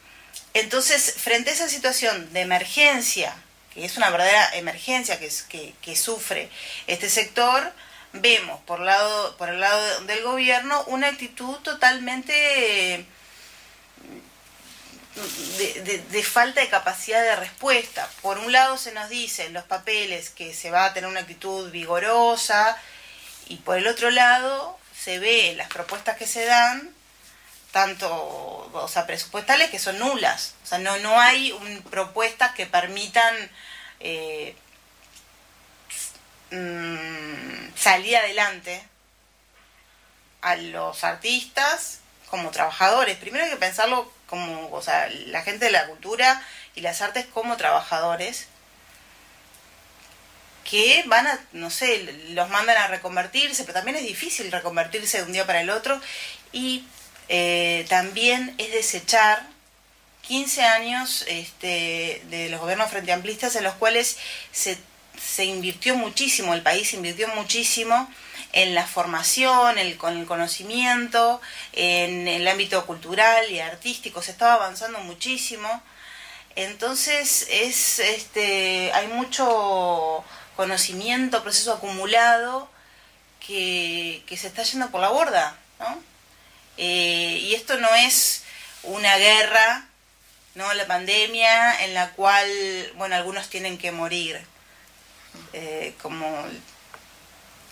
entonces, 0.55 1.15
frente 1.19 1.51
a 1.51 1.55
esa 1.55 1.69
situación 1.69 2.33
de 2.33 2.41
emergencia, 2.41 3.35
que 3.75 3.85
es 3.85 3.97
una 3.97 4.11
verdadera 4.11 4.51
emergencia 4.55 5.19
que 5.19 5.97
sufre 5.97 6.49
este 6.87 7.09
sector, 7.09 7.73
vemos 8.13 8.61
por, 8.63 8.81
lado, 8.81 9.37
por 9.37 9.49
el 9.49 9.61
lado 9.61 10.01
del 10.03 10.23
gobierno 10.23 10.83
una 10.87 11.09
actitud 11.09 11.57
totalmente 11.59 12.95
eh, 12.95 13.07
de, 16.11 16.23
falta 16.23 16.61
de 16.61 16.69
capacidad 16.69 17.23
de 17.23 17.37
respuesta. 17.37 18.09
Por 18.23 18.39
un 18.39 18.53
lado 18.53 18.77
se 18.79 18.93
nos 18.93 19.09
dice 19.09 19.47
en 19.47 19.53
los 19.53 19.65
papeles 19.65 20.31
que 20.31 20.55
se 20.55 20.71
va 20.71 20.87
a 20.87 20.93
tener 20.93 21.09
una 21.09 21.21
actitud 21.21 21.71
vigorosa 21.71 22.77
y 23.49 23.57
por 23.57 23.79
el 23.79 23.87
otro 23.87 24.11
lado 24.11 24.79
se 24.97 25.19
ve 25.19 25.55
las 25.57 25.69
propuestas 25.69 26.17
que 26.17 26.27
se 26.27 26.45
dan 26.45 26.95
tanto 27.73 28.09
o 28.73 28.89
sea, 28.89 29.07
presupuestales 29.07 29.71
que 29.71 29.79
son 29.79 29.99
nulas. 29.99 30.55
O 30.65 30.67
sea, 30.67 30.79
no, 30.79 30.99
no 30.99 31.21
hay 31.21 31.53
propuestas 31.91 32.53
que 32.55 32.67
permitan 32.67 33.35
eh, 34.01 34.57
mm, 36.51 37.75
salir 37.77 38.17
adelante 38.17 38.83
a 40.43 40.57
los 40.57 41.05
artistas 41.05 42.01
como 42.29 42.51
trabajadores. 42.51 43.17
Primero 43.19 43.45
hay 43.45 43.51
que 43.51 43.57
pensarlo 43.57 44.11
como, 44.27 44.71
o 44.71 44.83
sea, 44.83 45.09
la 45.27 45.43
gente 45.43 45.67
de 45.67 45.73
la 45.73 45.87
cultura 45.87 46.43
y 46.75 46.81
las 46.81 47.01
artes 47.03 47.27
como 47.27 47.57
trabajadores 47.57 48.47
que 50.65 51.03
van 51.07 51.27
a, 51.27 51.41
no 51.53 51.71
sé, 51.71 52.05
los 52.29 52.49
mandan 52.49 52.77
a 52.77 52.87
reconvertirse, 52.87 53.65
pero 53.65 53.75
también 53.75 53.97
es 53.97 54.05
difícil 54.05 54.53
reconvertirse 54.53 55.19
de 55.19 55.25
un 55.25 55.33
día 55.33 55.47
para 55.47 55.61
el 55.61 55.71
otro 55.71 56.01
y 56.53 56.85
eh, 57.29 57.87
también 57.89 58.55
es 58.59 58.71
desechar 58.71 59.45
15 60.23 60.63
años 60.63 61.25
este, 61.27 62.23
de 62.31 62.49
los 62.51 62.61
gobiernos 62.61 62.91
frente 62.91 63.13
amplistas 63.13 63.57
en 63.57 63.65
los 63.65 63.75
cuales 63.75 64.17
se, 64.53 64.79
se 65.21 65.45
invirtió 65.45 65.95
muchísimo, 65.97 66.55
el 66.55 66.63
país 66.63 66.93
invirtió 66.95 67.29
muchísimo 67.29 68.11
en 68.53 68.75
la 68.75 68.87
formación, 68.87 69.79
el, 69.79 69.97
con 69.97 70.17
el 70.17 70.27
conocimiento, 70.27 71.41
en 71.73 72.27
el 72.27 72.47
ámbito 72.49 72.85
cultural 72.87 73.51
y 73.51 73.61
artístico, 73.61 74.23
se 74.23 74.33
estaba 74.33 74.55
avanzando 74.55 74.99
muchísimo. 75.01 75.83
Entonces 76.57 77.47
es 77.51 78.01
este 78.01 78.93
hay 78.93 79.07
mucho 79.09 80.25
conocimiento, 80.57 81.43
proceso 81.43 81.73
acumulado 81.73 82.69
que, 83.47 84.23
se 84.37 84.49
está 84.49 84.63
yendo 84.63 84.91
por 84.91 85.01
la 85.01 85.09
borda, 85.09 85.57
¿no? 85.79 86.03
Eh, 86.77 87.39
y 87.43 87.55
esto 87.55 87.79
no 87.79 87.95
es 87.95 88.45
una 88.83 89.17
guerra, 89.17 89.87
¿no? 90.55 90.73
La 90.75 90.87
pandemia 90.87 91.85
en 91.85 91.95
la 91.95 92.11
cual, 92.13 92.49
bueno, 92.97 93.15
algunos 93.15 93.49
tienen 93.49 93.79
que 93.79 93.93
morir. 93.93 94.41
Eh, 95.53 95.95
como 96.03 96.45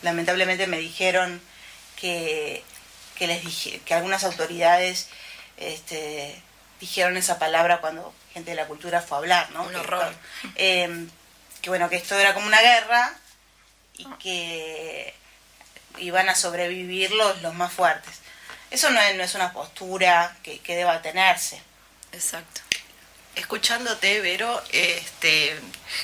lamentablemente 0.02 0.66
me 0.66 0.78
dijeron 0.78 1.40
que, 1.96 2.62
que 3.16 3.26
les 3.26 3.44
dije, 3.44 3.80
que 3.84 3.94
algunas 3.94 4.24
autoridades 4.24 5.08
este, 5.56 6.40
dijeron 6.80 7.16
esa 7.16 7.38
palabra 7.38 7.80
cuando 7.80 8.14
gente 8.32 8.50
de 8.50 8.56
la 8.56 8.66
cultura 8.66 9.00
fue 9.00 9.16
a 9.16 9.20
hablar, 9.20 9.50
¿no? 9.50 9.64
Un 9.64 9.74
horror. 9.74 10.14
eh, 10.56 11.06
que 11.60 11.70
bueno, 11.70 11.88
que 11.88 11.96
esto 11.96 12.18
era 12.18 12.34
como 12.34 12.46
una 12.46 12.60
guerra 12.60 13.16
y 13.94 14.04
que 14.20 15.14
iban 15.98 16.28
a 16.28 16.36
sobrevivir 16.36 17.10
los, 17.10 17.42
los 17.42 17.54
más 17.54 17.72
fuertes. 17.72 18.20
Eso 18.70 18.90
no 18.90 19.00
es, 19.00 19.16
no 19.16 19.24
es 19.24 19.34
una 19.34 19.52
postura 19.52 20.36
que, 20.42 20.60
que 20.60 20.76
deba 20.76 21.02
tenerse. 21.02 21.60
Exacto. 22.12 22.60
Escuchándote, 23.38 24.20
Vero, 24.20 24.62
este, 24.72 25.58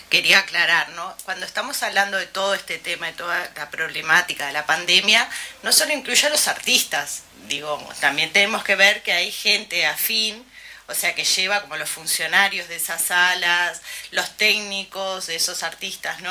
quería 0.09 0.39
aclarar, 0.39 0.91
¿no? 0.91 1.17
Cuando 1.25 1.45
estamos 1.45 1.83
hablando 1.83 2.17
de 2.17 2.27
todo 2.27 2.55
este 2.55 2.79
tema, 2.79 3.07
de 3.07 3.13
toda 3.13 3.51
la 3.57 3.71
problemática 3.71 4.47
de 4.47 4.53
la 4.53 4.67
pandemia, 4.67 5.29
no 5.63 5.73
solo 5.73 5.93
incluye 5.93 6.27
a 6.27 6.31
los 6.31 6.49
artistas, 6.49 7.23
digo, 7.49 7.87
también 8.01 8.33
tenemos 8.33 8.65
que 8.65 8.77
ver 8.77 9.03
que 9.03 9.13
hay 9.13 9.31
gente 9.31 9.87
afín 9.87 10.45
o 10.87 10.95
sea 10.95 11.15
que 11.15 11.25
lleva 11.25 11.63
como 11.63 11.77
los 11.77 11.89
funcionarios 11.89 12.69
de 12.69 12.77
esas 12.77 13.03
salas, 13.03 13.81
los 14.11 14.37
técnicos 14.37 15.27
de 15.27 15.37
esos 15.37 15.63
artistas, 15.63 16.21
¿no? 16.21 16.31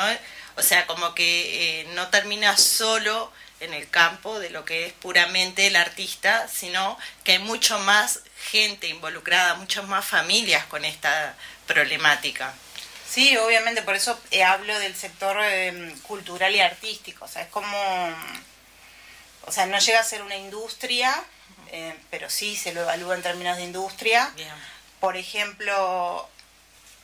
O 0.56 0.62
sea, 0.62 0.86
como 0.86 1.14
que 1.14 1.80
eh, 1.80 1.84
no 1.94 2.08
termina 2.08 2.56
solo 2.56 3.32
en 3.60 3.72
el 3.74 3.88
campo 3.88 4.38
de 4.38 4.50
lo 4.50 4.64
que 4.64 4.86
es 4.86 4.92
puramente 4.92 5.66
el 5.66 5.76
artista, 5.76 6.48
sino 6.48 6.98
que 7.22 7.32
hay 7.32 7.38
mucho 7.38 7.78
más 7.80 8.20
gente 8.50 8.88
involucrada, 8.88 9.54
muchas 9.54 9.84
más 9.86 10.04
familias 10.04 10.64
con 10.66 10.84
esta 10.84 11.34
problemática. 11.66 12.52
Sí, 13.08 13.36
obviamente, 13.36 13.82
por 13.82 13.94
eso 13.94 14.18
eh, 14.32 14.42
hablo 14.42 14.76
del 14.80 14.94
sector 14.96 15.36
eh, 15.40 15.94
cultural 16.02 16.54
y 16.54 16.60
artístico. 16.60 17.24
O 17.24 17.28
sea, 17.28 17.42
es 17.42 17.48
como. 17.48 17.76
O 19.46 19.52
sea, 19.52 19.66
no 19.66 19.78
llega 19.78 20.00
a 20.00 20.04
ser 20.04 20.22
una 20.22 20.36
industria, 20.36 21.14
eh, 21.70 21.94
pero 22.10 22.28
sí 22.30 22.56
se 22.56 22.72
lo 22.72 22.80
evalúa 22.82 23.14
en 23.14 23.22
términos 23.22 23.56
de 23.56 23.62
industria. 23.62 24.32
Bien. 24.34 24.48
Por 25.00 25.16
ejemplo, 25.16 26.28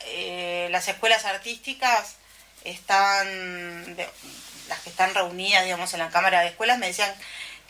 eh, 0.01 0.69
las 0.71 0.89
escuelas 0.89 1.25
artísticas 1.27 2.17
están. 2.65 3.27
de- 3.97 4.09
las 4.71 4.79
que 4.81 4.89
están 4.89 5.13
reunidas, 5.15 5.65
digamos, 5.65 5.93
en 5.93 6.01
la 6.01 6.09
Cámara 6.09 6.41
de 6.41 6.49
Escuelas 6.49 6.79
me 6.79 6.87
decían 6.87 7.13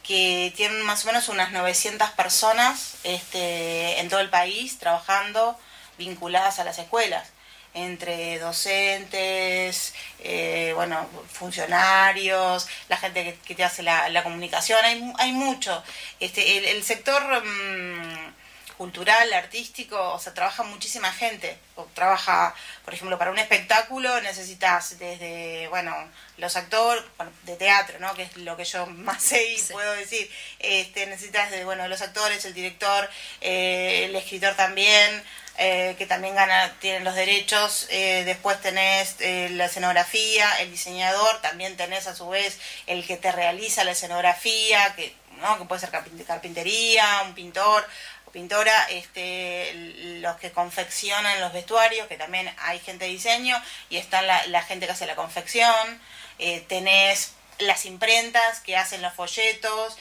que 0.04 0.52
tienen 0.57 0.83
más 0.83 1.04
o 1.04 1.09
menos 1.09 1.28
unas 1.28 1.50
900 1.50 2.11
personas 2.11 2.97
este, 3.02 4.00
en 4.00 4.09
todo 4.09 4.21
el 4.21 4.30
país 4.30 4.78
trabajando 4.78 5.59
vinculadas 5.99 6.59
a 6.59 6.64
las 6.64 6.78
escuelas, 6.78 7.28
entre 7.75 8.38
docentes, 8.38 9.95
eh, 10.21 10.73
bueno, 10.75 11.07
funcionarios, 11.33 12.69
la 12.88 12.97
gente 12.97 13.25
que, 13.25 13.35
que 13.37 13.54
te 13.54 13.64
hace 13.64 13.83
la, 13.83 14.23
comunicación, 14.23 14.85
hay, 14.85 15.12
hay 15.19 15.33
mucho. 15.33 15.83
Este, 16.21 16.59
el, 16.59 16.64
el 16.64 16.83
sector 16.85 17.23
mm, 17.45 18.39
cultural, 18.84 19.30
artístico, 19.34 20.14
o 20.14 20.18
sea, 20.18 20.32
trabaja 20.32 20.62
muchísima 20.62 21.12
gente. 21.12 21.58
O 21.75 21.84
trabaja, 21.94 22.54
por 22.82 22.94
ejemplo, 22.94 23.18
para 23.18 23.30
un 23.30 23.38
espectáculo 23.38 24.18
necesitas 24.22 24.99
desde, 24.99 25.68
bueno, 25.68 25.94
los 26.38 26.56
actores, 26.56 27.04
bueno, 27.18 27.30
de 27.42 27.56
teatro, 27.56 27.99
¿no? 27.99 28.14
Que 28.14 28.22
es 28.22 28.38
lo 28.38 28.56
que 28.56 28.64
yo 28.64 28.87
más 29.06 29.22
sé 29.22 29.44
y 29.52 29.58
Sí. 29.58 29.75
puedo 29.75 29.92
decir. 29.92 30.30
Este, 30.60 31.04
necesitas 31.06 31.50
de, 31.50 31.66
bueno, 31.66 31.87
los 31.88 32.00
actores, 32.00 32.42
el 32.46 32.54
director, 32.54 33.10
eh, 33.42 34.06
el 34.06 34.16
escritor 34.16 34.54
también, 34.54 35.22
eh, 35.58 35.94
que 35.99 36.06
también 36.06 36.34
gana, 36.34 36.72
tienen 36.80 37.04
los 37.04 37.14
derechos. 37.14 37.87
Eh, 37.90 38.22
después 38.25 38.62
tenés 38.62 39.16
eh, 39.20 39.49
la 39.50 39.66
escenografía, 39.66 40.54
el 40.60 40.70
diseñador, 40.70 41.42
también 41.42 41.76
tenés 41.76 42.06
a 42.06 42.16
su 42.16 42.30
vez 42.30 42.58
el 42.87 43.06
que 43.06 43.18
te 43.18 43.30
realiza 43.30 43.84
la 43.84 43.90
escenografía, 43.90 44.94
que, 44.96 45.14
¿no? 45.42 45.58
que 45.58 45.66
puede 45.66 45.82
ser 45.82 45.90
carpin- 45.92 46.25
carpintería, 46.26 47.04
un 47.26 47.34
pintor 47.34 47.87
pintora, 48.30 48.84
este, 48.90 49.72
los 50.20 50.37
que 50.37 50.52
confeccionan 50.52 51.40
los 51.40 51.52
vestuarios, 51.52 52.08
que 52.08 52.16
también 52.16 52.52
hay 52.58 52.78
gente 52.80 53.04
de 53.04 53.10
diseño, 53.10 53.60
y 53.88 53.96
está 53.96 54.22
la, 54.22 54.46
la 54.46 54.62
gente 54.62 54.87
que 54.87 54.92
hace 54.92 55.06
la 55.06 55.16
confección, 55.16 56.00
eh, 56.38 56.64
tenés 56.68 57.32
las 57.58 57.84
imprentas 57.87 58.60
que 58.60 58.76
hacen 58.76 59.02
los 59.02 59.12
folletos, 59.12 59.96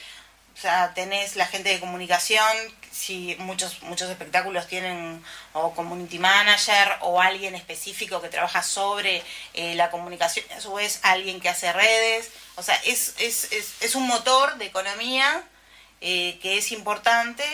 o 0.56 0.60
sea, 0.60 0.92
tenés 0.94 1.36
la 1.36 1.46
gente 1.46 1.70
de 1.70 1.80
comunicación, 1.80 2.46
si 2.90 3.36
muchos 3.38 3.82
muchos 3.82 4.10
espectáculos 4.10 4.66
tienen 4.66 5.24
o 5.52 5.72
community 5.74 6.18
manager 6.18 6.98
o 7.00 7.20
alguien 7.20 7.54
específico 7.54 8.20
que 8.20 8.28
trabaja 8.28 8.62
sobre 8.62 9.22
eh, 9.54 9.74
la 9.74 9.90
comunicación, 9.90 10.44
a 10.56 10.60
su 10.60 10.74
vez 10.74 11.00
alguien 11.02 11.40
que 11.40 11.48
hace 11.48 11.72
redes, 11.72 12.30
o 12.56 12.62
sea, 12.62 12.74
es, 12.84 13.14
es, 13.18 13.52
es, 13.52 13.74
es 13.80 13.94
un 13.94 14.06
motor 14.06 14.56
de 14.56 14.66
economía 14.66 15.44
eh, 16.00 16.38
que 16.42 16.58
es 16.58 16.72
importante, 16.72 17.44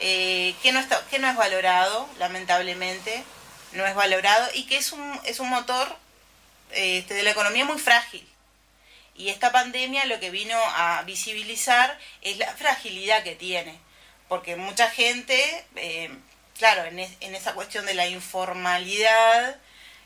eh, 0.00 0.54
que, 0.62 0.72
no 0.72 0.80
está, 0.80 1.04
que 1.08 1.18
no 1.18 1.28
es 1.28 1.36
valorado, 1.36 2.08
lamentablemente, 2.18 3.22
no 3.72 3.86
es 3.86 3.94
valorado 3.94 4.48
y 4.54 4.64
que 4.66 4.76
es 4.78 4.92
un, 4.92 5.20
es 5.24 5.38
un 5.40 5.48
motor 5.50 5.96
eh, 6.72 6.98
este, 6.98 7.14
de 7.14 7.22
la 7.22 7.30
economía 7.30 7.64
muy 7.64 7.78
frágil. 7.78 8.26
Y 9.14 9.28
esta 9.28 9.52
pandemia 9.52 10.06
lo 10.06 10.18
que 10.18 10.30
vino 10.30 10.56
a 10.58 11.02
visibilizar 11.02 11.98
es 12.22 12.38
la 12.38 12.50
fragilidad 12.54 13.22
que 13.22 13.34
tiene. 13.36 13.78
Porque 14.28 14.56
mucha 14.56 14.88
gente, 14.90 15.64
eh, 15.76 16.10
claro, 16.58 16.84
en, 16.84 16.98
es- 17.00 17.16
en 17.20 17.34
esa 17.34 17.52
cuestión 17.52 17.84
de 17.86 17.94
la 17.94 18.06
informalidad, 18.06 19.56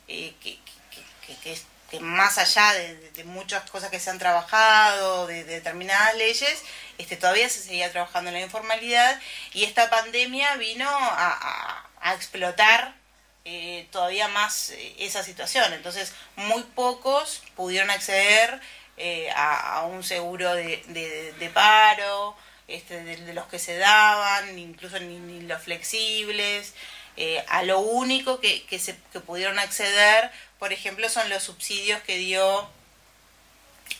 eh, 0.09 0.35
que, 0.42 0.57
que- 0.90 1.03
que- 1.27 1.37
que 1.40 1.53
es- 1.53 1.66
que 1.90 2.01
más 2.01 2.38
allá 2.38 2.73
de, 2.73 3.25
muchas 3.25 3.68
cosas 3.70 3.90
que 3.90 4.01
se 4.01 4.11
han 4.11 4.18
trabajado, 4.18 5.27
de, 5.27 5.44
de 5.44 5.55
determinadas 5.55 6.14
leyes, 6.16 6.62
este, 6.99 7.16
todavía 7.16 7.49
se 7.49 7.61
seguía 7.61 7.90
trabajando 7.92 8.29
en 8.31 8.35
la 8.35 8.40
informalidad 8.42 9.20
y 9.53 9.64
esta 9.64 9.90
pandemia 9.90 10.57
vino 10.57 10.88
a, 10.88 11.87
a- 12.01 12.14
explotar 12.14 12.94
eh, 13.47 13.88
todavía 13.90 14.29
más 14.29 14.70
eh, 14.70 14.94
esa 14.99 15.23
situación. 15.23 15.73
Entonces, 15.73 16.12
muy 16.37 16.62
pocos 16.62 17.42
pudieron 17.57 17.90
acceder 17.90 18.61
eh, 18.97 19.31
a, 19.35 19.79
a 19.79 19.83
un 19.87 20.03
seguro 20.05 20.55
de, 20.55 21.51
paro, 21.55 22.37
este, 22.68 23.03
de, 23.05 23.35
los 23.35 23.47
que 23.47 23.59
se 23.59 23.77
daban, 23.79 24.59
incluso 24.59 24.99
ni, 25.01 25.18
ni 25.18 25.40
los 25.47 25.62
flexibles. 25.62 26.75
Eh, 27.16 27.44
a 27.49 27.62
lo 27.62 27.79
único 27.79 28.40
que, 28.40 28.64
que, 28.66 28.79
se, 28.79 28.97
que 29.12 29.20
pudieron 29.20 29.59
acceder, 29.59 30.31
por 30.59 30.73
ejemplo, 30.73 31.09
son 31.09 31.29
los 31.29 31.43
subsidios 31.43 32.01
que 32.03 32.17
dio 32.17 32.69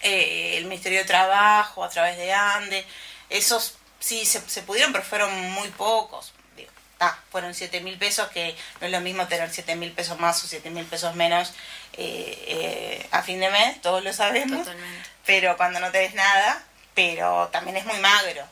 eh, 0.03 0.57
el 0.57 0.65
Ministerio 0.65 1.01
de 1.01 1.05
Trabajo 1.05 1.85
a 1.85 1.89
través 1.89 2.17
de 2.17 2.33
ANDE. 2.33 2.85
Esos 3.31 3.77
sí 4.01 4.25
se, 4.25 4.41
se 4.49 4.63
pudieron, 4.63 4.93
pero 4.93 5.05
fueron 5.05 5.51
muy 5.53 5.69
pocos. 5.69 6.33
Digo, 6.57 6.71
ta, 6.99 7.19
fueron 7.31 7.55
7 7.55 7.81
mil 7.81 7.99
pesos, 7.99 8.29
que 8.29 8.55
no 8.81 8.87
es 8.87 8.93
lo 8.93 9.01
mismo 9.01 9.27
tener 9.27 9.51
7 9.51 9.77
mil 9.77 9.93
pesos 9.93 10.19
más 10.19 10.43
o 10.45 10.47
7 10.47 10.71
mil 10.71 10.85
pesos 10.85 11.15
menos 11.15 11.53
eh, 11.97 12.45
eh, 12.47 13.09
a 13.13 13.23
fin 13.23 13.41
de 13.41 13.51
mes, 13.51 13.81
todos 13.81 14.03
lo 14.03 14.13
sabemos. 14.13 14.59
Totalmente. 14.59 15.09
Pero 15.25 15.57
cuando 15.57 15.81
no 15.81 15.91
tenés 15.91 16.15
nada, 16.15 16.63
pero 16.95 17.49
también 17.53 17.77
es 17.77 17.85
muy 17.85 17.99
magro. 17.99 18.47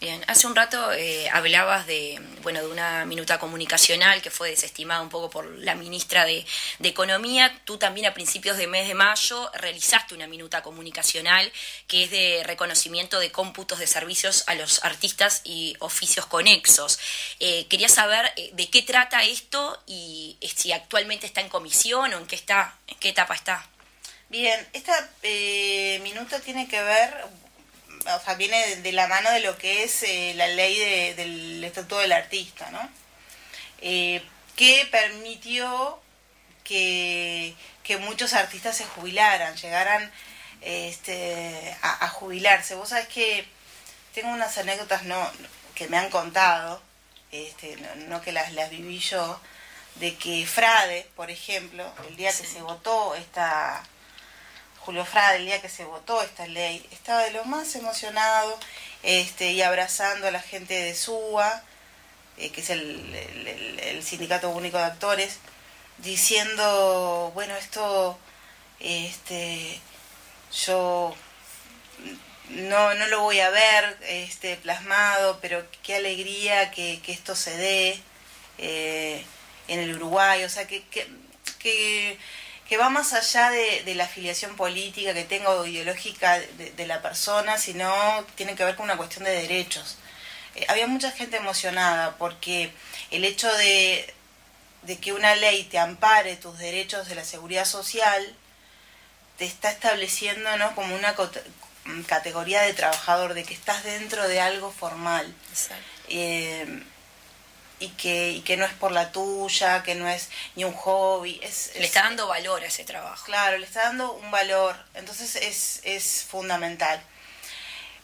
Bien, 0.00 0.22
hace 0.26 0.46
un 0.46 0.56
rato 0.56 0.92
eh, 0.92 1.28
hablabas 1.30 1.86
de, 1.86 2.20
bueno, 2.44 2.60
de 2.60 2.68
una 2.68 3.06
minuta 3.06 3.38
comunicacional 3.38 4.20
que 4.20 4.30
fue 4.30 4.50
desestimada 4.50 5.00
un 5.00 5.08
poco 5.08 5.30
por 5.30 5.46
la 5.58 5.74
ministra 5.74 6.24
de, 6.24 6.46
Economía. 6.82 7.60
Tú 7.64 7.78
también 7.78 8.06
a 8.06 8.14
principios 8.14 8.56
de 8.58 8.66
mes 8.66 8.86
de 8.86 8.94
mayo 8.94 9.50
realizaste 9.54 10.14
una 10.14 10.26
minuta 10.28 10.62
comunicacional 10.62 11.50
que 11.88 12.04
es 12.04 12.10
de 12.10 12.42
reconocimiento 12.44 13.18
de 13.18 13.32
cómputos 13.32 13.78
de 13.78 13.86
servicios 13.86 14.44
a 14.46 14.54
los 14.54 14.84
artistas 14.84 15.40
y 15.44 15.74
oficios 15.80 16.26
conexos. 16.26 17.00
Eh, 17.40 17.66
quería 17.68 17.88
saber 17.88 18.30
eh, 18.36 18.50
de 18.52 18.68
qué 18.68 18.82
trata 18.82 19.24
esto 19.24 19.82
y 19.86 20.36
eh, 20.40 20.48
si 20.54 20.72
actualmente 20.72 21.26
está 21.26 21.40
en 21.40 21.48
comisión 21.48 22.12
o 22.12 22.18
en 22.18 22.26
qué 22.26 22.36
está, 22.36 22.76
en 22.86 22.98
qué 22.98 23.08
etapa 23.08 23.34
está. 23.34 23.66
Bien, 24.28 24.68
esta 24.72 25.10
minuta 26.02 26.38
tiene 26.40 26.68
que 26.68 26.82
ver, 26.82 27.24
o 28.06 28.20
sea, 28.24 28.34
viene 28.34 28.58
de, 28.68 28.76
de 28.82 28.92
la 28.92 29.06
mano 29.08 29.30
de 29.30 29.40
lo 29.40 29.56
que 29.58 29.82
es 29.84 30.02
eh, 30.02 30.32
la 30.36 30.46
ley 30.48 30.78
de- 30.78 31.14
del 31.14 31.62
Estatuto 31.64 31.98
del 31.98 32.12
Artista, 32.12 32.70
¿no? 32.70 32.88
Eh, 33.80 34.22
que 34.56 34.86
permitió 34.90 36.00
que, 36.64 37.54
que 37.82 37.96
muchos 37.98 38.32
artistas 38.34 38.76
se 38.76 38.84
jubilaran, 38.84 39.56
llegaran 39.56 40.10
este, 40.60 41.76
a, 41.82 42.04
a 42.04 42.08
jubilarse. 42.08 42.74
Vos 42.74 42.88
sabés 42.90 43.08
que 43.08 43.46
tengo 44.14 44.28
unas 44.30 44.56
anécdotas 44.58 45.02
no, 45.04 45.30
que 45.74 45.88
me 45.88 45.98
han 45.98 46.10
contado, 46.10 46.82
este, 47.32 47.76
no, 47.76 47.94
no 48.08 48.20
que 48.22 48.32
las, 48.32 48.52
las 48.52 48.70
viví 48.70 48.98
yo, 48.98 49.40
de 49.96 50.16
que 50.16 50.46
Frade, 50.46 51.06
por 51.16 51.30
ejemplo, 51.30 51.92
el 52.08 52.16
día 52.16 52.30
que 52.30 52.44
se 52.46 52.62
votó 52.62 53.14
esta, 53.14 53.82
Julio 54.84 55.06
Frade, 55.06 55.38
el 55.38 55.46
día 55.46 55.62
que 55.62 55.70
se 55.70 55.84
votó 55.84 56.20
esta 56.22 56.46
ley, 56.46 56.86
estaba 56.92 57.22
de 57.22 57.30
lo 57.30 57.44
más 57.46 57.74
emocionado 57.74 58.58
este, 59.02 59.52
y 59.52 59.62
abrazando 59.62 60.28
a 60.28 60.30
la 60.30 60.40
gente 60.40 60.74
de 60.74 60.94
SUA, 60.94 61.62
eh, 62.36 62.50
que 62.50 62.60
es 62.60 62.68
el, 62.68 64.02
Sindicato 64.02 64.50
Único 64.50 64.76
de 64.76 64.84
Actores, 64.84 65.38
diciendo, 65.98 67.30
bueno, 67.34 67.56
esto, 67.56 68.18
este, 68.78 69.80
yo 70.66 71.14
no, 72.50 72.94
no 72.94 73.06
lo 73.06 73.22
voy 73.22 73.40
a 73.40 73.48
ver 73.48 73.96
este, 74.02 74.56
plasmado, 74.56 75.38
pero 75.40 75.64
qué 75.82 75.96
alegría 75.96 76.70
que, 76.70 77.00
que 77.02 77.12
esto 77.12 77.34
se 77.34 77.56
dé 77.56 78.02
eh, 78.58 79.24
en 79.68 79.80
el 79.80 79.96
Uruguay, 79.96 80.44
o 80.44 80.48
sea, 80.50 80.66
que, 80.66 80.82
que, 81.58 82.18
que 82.68 82.76
va 82.76 82.88
más 82.88 83.12
allá 83.12 83.50
de, 83.50 83.82
de 83.84 83.94
la 83.94 84.04
afiliación 84.04 84.56
política 84.56 85.12
que 85.12 85.24
tengo 85.24 85.50
o 85.50 85.66
ideológica 85.66 86.38
de, 86.38 86.72
de 86.72 86.86
la 86.86 87.02
persona, 87.02 87.58
sino 87.58 87.92
tiene 88.36 88.54
que 88.54 88.64
ver 88.64 88.76
con 88.76 88.84
una 88.84 88.96
cuestión 88.96 89.24
de 89.24 89.32
derechos. 89.32 89.98
Eh, 90.54 90.64
había 90.68 90.86
mucha 90.86 91.10
gente 91.10 91.36
emocionada 91.36 92.16
porque 92.16 92.72
el 93.10 93.24
hecho 93.24 93.52
de, 93.54 94.14
de 94.82 94.98
que 94.98 95.12
una 95.12 95.34
ley 95.34 95.64
te 95.64 95.78
ampare 95.78 96.36
tus 96.36 96.58
derechos 96.58 97.08
de 97.08 97.14
la 97.14 97.24
seguridad 97.24 97.64
social 97.64 98.34
te 99.36 99.44
está 99.44 99.70
estableciendo 99.70 100.56
¿no? 100.56 100.74
como 100.74 100.94
una 100.94 101.14
categoría 102.06 102.62
de 102.62 102.72
trabajador, 102.72 103.34
de 103.34 103.44
que 103.44 103.54
estás 103.54 103.82
dentro 103.82 104.26
de 104.28 104.40
algo 104.40 104.70
formal. 104.70 105.34
Eh, 106.08 106.82
y 107.84 107.88
que, 107.90 108.30
y 108.30 108.40
que 108.42 108.56
no 108.56 108.64
es 108.64 108.72
por 108.74 108.92
la 108.92 109.12
tuya, 109.12 109.82
que 109.82 109.94
no 109.94 110.08
es 110.08 110.28
ni 110.56 110.64
un 110.64 110.72
hobby. 110.74 111.38
Es, 111.42 111.70
Le 111.74 111.80
es- 111.80 111.86
está 111.86 112.02
dando 112.02 112.26
valor 112.26 112.62
a 112.62 112.66
ese 112.66 112.84
trabajo. 112.84 113.24
Claro, 113.24 113.58
le 113.58 113.66
está 113.66 113.84
dando 113.84 114.12
un 114.12 114.30
valor, 114.30 114.76
entonces 114.94 115.36
es, 115.36 115.80
es 115.84 116.24
fundamental. 116.28 117.02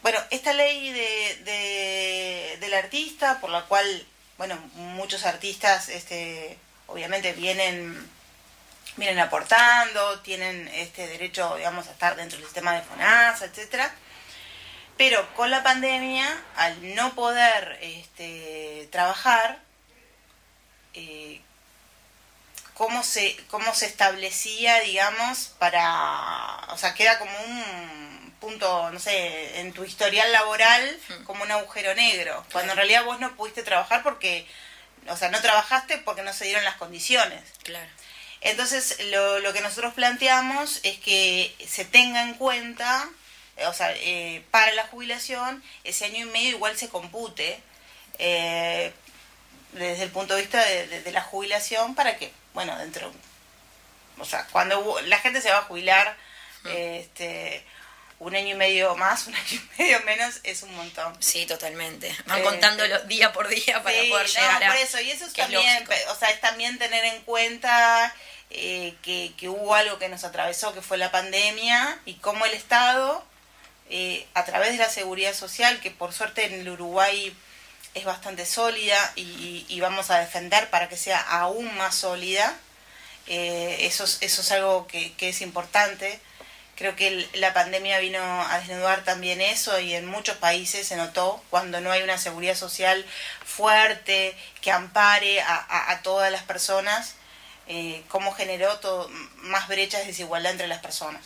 Bueno, 0.01 0.19
esta 0.31 0.53
ley 0.53 0.91
de, 0.91 1.35
de- 1.43 2.57
del 2.59 2.73
artista, 2.73 3.39
por 3.39 3.49
la 3.51 3.65
cual, 3.65 4.05
bueno, 4.37 4.57
muchos 4.73 5.25
artistas, 5.25 5.89
este, 5.89 6.57
obviamente 6.87 7.33
vienen, 7.33 8.09
vienen 8.97 9.19
aportando, 9.19 10.19
tienen 10.21 10.67
este 10.69 11.05
derecho, 11.07 11.55
digamos, 11.55 11.87
a 11.87 11.91
estar 11.91 12.15
dentro 12.15 12.37
del 12.37 12.45
sistema 12.45 12.73
de 12.73 12.81
FONASA, 12.81 13.45
etcétera. 13.45 13.93
Pero 14.97 15.33
con 15.35 15.49
la 15.49 15.63
pandemia, 15.63 16.27
al 16.55 16.95
no 16.95 17.13
poder 17.15 17.77
este, 17.81 18.87
trabajar, 18.91 19.59
eh, 20.93 21.39
cómo 22.73 23.03
se 23.03 23.35
cómo 23.49 23.73
se 23.75 23.85
establecía 23.85 24.79
digamos 24.81 25.51
para 25.59 26.59
o 26.69 26.77
sea 26.77 26.93
queda 26.93 27.19
como 27.19 27.31
un 27.43 28.33
punto 28.39 28.89
no 28.91 28.99
sé 28.99 29.59
en 29.59 29.71
tu 29.73 29.83
historial 29.83 30.31
laboral 30.31 30.97
Mm. 31.09 31.23
como 31.25 31.43
un 31.43 31.51
agujero 31.51 31.93
negro 31.95 32.43
cuando 32.51 32.71
en 32.73 32.77
realidad 32.77 33.03
vos 33.05 33.19
no 33.19 33.35
pudiste 33.35 33.63
trabajar 33.63 34.01
porque 34.03 34.47
o 35.07 35.15
sea 35.17 35.29
no 35.29 35.41
trabajaste 35.41 35.97
porque 35.99 36.23
no 36.23 36.33
se 36.33 36.45
dieron 36.45 36.63
las 36.63 36.75
condiciones 36.75 37.41
Claro. 37.63 37.89
entonces, 38.41 38.97
lo, 39.11 39.39
lo 39.39 39.53
que 39.53 39.61
nosotros 39.61 39.93
planteamos 39.93 40.79
es 40.83 40.97
que 40.99 41.55
se 41.67 41.85
tenga 41.85 42.23
en 42.23 42.33
cuenta, 42.33 43.07
eh, 43.57 43.67
o 43.67 43.73
sea, 43.73 43.91
eh, 43.97 44.43
para 44.49 44.71
la 44.73 44.87
jubilación, 44.87 45.63
ese 45.83 46.05
año 46.05 46.25
y 46.25 46.29
medio 46.31 46.49
igual 46.49 46.75
se 46.77 46.89
compute 46.89 47.59
eh, 48.17 48.91
desde 49.73 50.03
el 50.03 50.09
punto 50.11 50.35
de 50.35 50.41
vista 50.41 50.63
de, 50.63 50.87
de- 50.87 51.01
de 51.01 51.11
la 51.11 51.21
jubilación 51.21 51.95
para 51.95 52.17
que, 52.17 52.31
bueno, 52.53 52.77
dentro, 52.77 53.11
o 54.19 54.25
sea, 54.25 54.45
cuando 54.51 54.99
la 55.05 55.17
gente 55.19 55.41
se 55.41 55.51
va 55.51 55.59
a 55.59 55.63
jubilar, 55.63 56.15
este, 56.65 57.63
un 58.19 58.35
año 58.35 58.49
y 58.49 58.53
medio 58.57 58.95
más, 58.95 59.25
un 59.27 59.35
año 59.35 59.45
y 59.77 59.81
medio 59.81 59.99
menos, 60.01 60.39
es 60.43 60.61
un 60.63 60.75
montón. 60.75 61.15
Sí, 61.21 61.45
totalmente. 61.45 62.15
Van 62.25 62.39
Eh, 62.39 62.43
contándolo 62.43 62.99
día 63.03 63.33
por 63.33 63.47
día 63.47 63.81
para 63.81 63.99
Sí, 63.99 64.09
poder 64.09 64.27
no, 64.27 64.33
llegar 64.33 64.63
a... 64.63 64.67
por 64.67 64.75
eso, 64.75 64.99
y 64.99 65.11
eso 65.11 65.25
es 65.25 65.33
también, 65.33 65.87
o 66.09 66.15
sea, 66.15 66.29
es 66.29 66.39
también 66.41 66.77
tener 66.77 67.03
en 67.05 67.21
cuenta 67.23 68.13
eh, 68.51 68.93
que, 69.01 69.33
que 69.37 69.49
hubo 69.49 69.73
algo 69.73 69.97
que 69.97 70.09
nos 70.09 70.23
atravesó, 70.23 70.73
que 70.73 70.81
fue 70.81 70.97
la 70.97 71.09
pandemia, 71.11 71.99
y 72.05 72.15
cómo 72.15 72.45
el 72.45 72.53
Estado, 72.53 73.25
eh, 73.89 74.27
a 74.35 74.45
través 74.45 74.73
de 74.73 74.77
la 74.77 74.89
seguridad 74.89 75.33
social, 75.33 75.79
que 75.79 75.89
por 75.91 76.13
suerte 76.13 76.45
en 76.45 76.53
el 76.61 76.69
Uruguay 76.69 77.35
es 77.93 78.05
bastante 78.05 78.45
sólida 78.45 79.11
y, 79.15 79.65
y- 79.67 79.79
vamos 79.81 80.09
a 80.11 80.19
defender 80.19 80.69
para 80.69 80.87
que 80.89 80.97
sea 80.97 81.19
aún 81.19 81.75
más 81.77 81.95
sólida, 81.95 82.55
eh, 83.27 83.77
eso, 83.81 84.03
es, 84.05 84.17
eso 84.21 84.41
es 84.41 84.51
algo 84.51 84.87
que, 84.87 85.13
que 85.13 85.29
es 85.29 85.41
importante. 85.41 86.19
Creo 86.77 86.95
que 86.95 87.07
el- 87.09 87.29
la 87.33 87.53
pandemia 87.53 87.99
vino 87.99 88.19
a 88.21 88.59
desnudar 88.59 89.03
también 89.03 89.41
eso 89.41 89.79
y 89.79 89.93
en 89.93 90.05
muchos 90.05 90.37
países 90.37 90.87
se 90.87 90.95
notó 90.95 91.43
cuando 91.49 91.81
no 91.81 91.91
hay 91.91 92.01
una 92.01 92.17
seguridad 92.17 92.55
social 92.55 93.05
fuerte 93.45 94.35
que 94.61 94.71
ampare 94.71 95.41
a 95.41 95.99
todas 96.03 96.31
las 96.31 96.43
personas, 96.43 97.15
eh, 97.67 98.03
cómo 98.07 98.33
generó 98.33 98.79
todo, 98.79 99.09
más 99.37 99.67
brechas 99.67 100.01
de 100.01 100.07
desigualdad 100.07 100.53
entre 100.53 100.67
las 100.67 100.79
personas. 100.79 101.21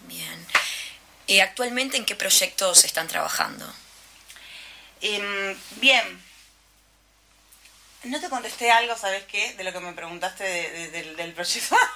Bien. 0.00 0.46
¿Y 1.26 1.40
actualmente 1.40 1.96
en 1.96 2.04
qué 2.04 2.14
proyectos 2.14 2.84
están 2.84 3.08
trabajando? 3.08 3.72
Em, 5.02 5.56
bien. 5.72 6.22
No 8.04 8.20
te 8.20 8.28
contesté 8.28 8.70
algo, 8.70 8.96
¿sabes 8.96 9.24
qué? 9.24 9.54
De 9.54 9.62
lo 9.64 9.72
que 9.72 9.78
me 9.80 9.92
preguntaste 9.92 10.42
de- 10.44 10.70
de- 10.70 10.88
del, 10.90 11.16
del 11.16 11.32
proyecto. 11.32 11.76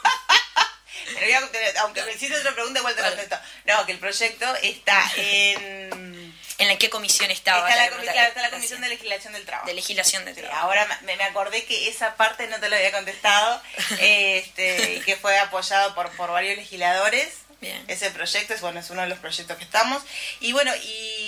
Pero 1.19 1.39
aunque 1.83 2.03
me 2.03 2.13
hiciste 2.13 2.37
otra 2.39 2.53
pregunta, 2.55 2.79
igual 2.81 2.95
te 2.95 3.03
Vale. 3.03 3.17
contesto. 3.17 3.39
No, 3.65 3.87
que 3.87 3.93
el 3.93 3.99
proyecto 3.99 4.55
está 4.63 5.11
en... 5.17 6.35
¿En 6.59 6.69
la 6.69 6.79
qué 6.79 6.89
comisión 6.89 7.31
estaba? 7.31 7.69
está, 7.69 7.83
la, 7.83 7.89
claro, 8.13 8.29
está 8.29 8.41
la 8.43 8.51
Comisión 8.51 8.81
de 8.81 8.89
Legislación 8.89 9.35
del 9.35 9.45
Trabajo. 9.45 9.67
de 9.69 9.75
legislación 9.75 10.25
de 10.25 10.35
Sí, 10.35 10.41
trabajo. 10.41 10.63
ahora 10.65 11.01
me, 11.05 11.15
me 11.17 11.25
acordé 11.25 11.65
que 11.67 11.89
esa 11.89 12.17
parte 12.17 12.47
no 12.47 12.59
te 12.59 12.71
lo 12.71 12.77
había 12.77 12.93
contestado, 12.93 13.61
este, 14.01 14.95
y 14.95 15.01
que 15.01 15.17
fue 15.17 15.39
apoyado 15.39 15.95
por, 15.95 16.11
por 16.13 16.31
varios 16.31 16.57
legisladores. 16.57 17.29
Bien. 17.61 17.85
Ese 17.89 18.11
proyecto 18.11 18.55
es 18.55 18.61
bueno, 18.63 18.81
es 18.81 18.89
uno 18.91 19.03
de 19.03 19.09
los 19.09 19.19
proyectos 19.19 19.57
que 19.59 19.65
estamos. 19.65 20.03
Y 20.41 20.53
bueno, 20.53 20.73
y, 20.83 21.26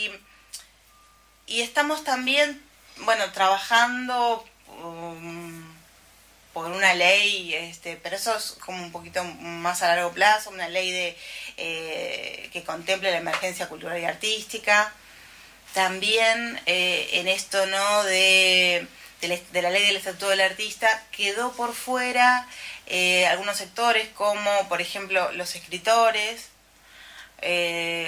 y 1.49 1.63
estamos 1.63 2.05
también, 2.05 2.63
bueno, 2.99 3.33
trabajando 3.33 4.45
um, 4.83 5.65
por 6.53 6.67
una 6.67 6.93
ley, 6.95 7.55
este, 7.55 7.97
pero 7.97 8.17
eso 8.17 8.37
es 8.37 8.53
como 8.65 8.83
un 8.83 8.93
poquito 8.93 9.25
más 9.25 9.83
a 9.83 9.89
largo 9.89 10.13
plazo, 10.13 10.51
una 10.51 10.69
ley 10.69 10.93
de 10.93 11.17
eh, 11.57 12.51
que 12.53 12.63
contemple 12.65 13.11
la 13.11 13.17
emergencia 13.17 13.69
cultural 13.69 13.99
y 13.99 14.05
artística. 14.05 14.93
También 15.73 16.61
eh, 16.67 17.09
en 17.15 17.29
esto 17.29 17.65
no 17.67 18.05
de, 18.05 18.87
de, 19.23 19.63
la, 19.63 19.71
ley 19.71 19.87
del 19.87 19.97
estatuto 19.97 20.29
del 20.29 20.43
artista 20.43 21.03
quedó 21.13 21.53
por 21.53 21.75
fuera 21.75 22.47
eh, 22.87 23.27
algunos 23.27 23.57
sectores 23.57 24.09
como 24.11 24.69
por 24.69 24.81
ejemplo 24.81 25.33
los 25.33 25.55
escritores 25.55 26.51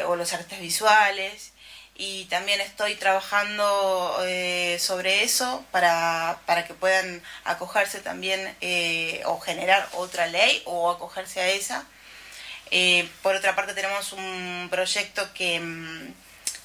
o 0.07 0.17
los 0.17 0.33
artistas 0.33 0.61
visuales 0.61 1.50
y 2.01 2.25
también 2.31 2.63
estoy 2.63 2.95
trabajando 2.95 4.19
eh, 4.25 4.79
sobre 4.81 5.23
eso 5.23 5.63
para, 5.71 6.41
para 6.47 6.67
que 6.67 6.73
puedan 6.73 7.23
acogerse 7.45 8.01
también 8.01 8.57
eh, 8.63 9.21
o 9.27 9.39
generar 9.39 9.87
otra 9.93 10.27
ley 10.27 10.63
o 10.65 10.91
acogerse 10.91 11.43
a 11.43 11.49
esa. 11.49 11.85
Eh, 12.71 13.07
por 13.21 13.37
otra 13.37 13.55
parte 13.55 13.75
tenemos 13.75 14.15
un 14.15 14.69
proyecto 14.71 15.31
que, 15.35 15.61
mm, 15.61 16.15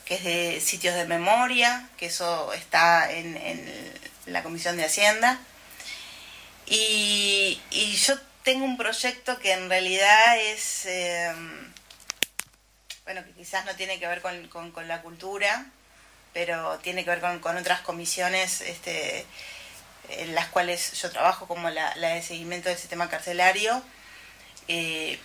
que 0.06 0.16
es 0.16 0.24
de 0.24 0.62
sitios 0.62 0.96
de 0.96 1.04
memoria, 1.04 1.90
que 1.98 2.06
eso 2.06 2.54
está 2.54 3.12
en, 3.12 3.36
en 3.36 3.94
la 4.28 4.42
Comisión 4.42 4.78
de 4.78 4.86
Hacienda. 4.86 5.38
Y, 6.66 7.60
yo 8.06 8.18
tengo 8.44 8.64
un 8.64 8.78
proyecto 8.78 9.38
que 9.40 9.52
en 9.52 9.70
realidad 9.70 10.38
es, 10.40 10.88
bueno, 13.06 13.24
que 13.24 13.32
quizás 13.32 13.66
no 13.66 13.76
tiene 13.76 14.00
que 14.00 14.08
ver 14.08 14.22
con, 14.22 14.48
con- 14.72 14.88
la 14.88 15.02
cultura, 15.02 15.66
pero 16.34 16.80
tiene 16.80 17.04
que 17.04 17.12
ver 17.12 17.22
con, 17.22 17.40
con 17.40 17.58
otras 17.58 17.82
comisiones 17.82 18.62
este, 18.62 19.26
en 20.10 20.36
las 20.36 20.48
cuales 20.50 20.94
yo 21.02 21.12
trabajo, 21.12 21.48
como 21.48 21.70
la, 21.70 21.94
de 21.96 22.22
seguimiento 22.22 22.70
del 22.70 22.78
sistema 22.78 23.10
carcelario. 23.10 23.82
eh, 24.68 25.20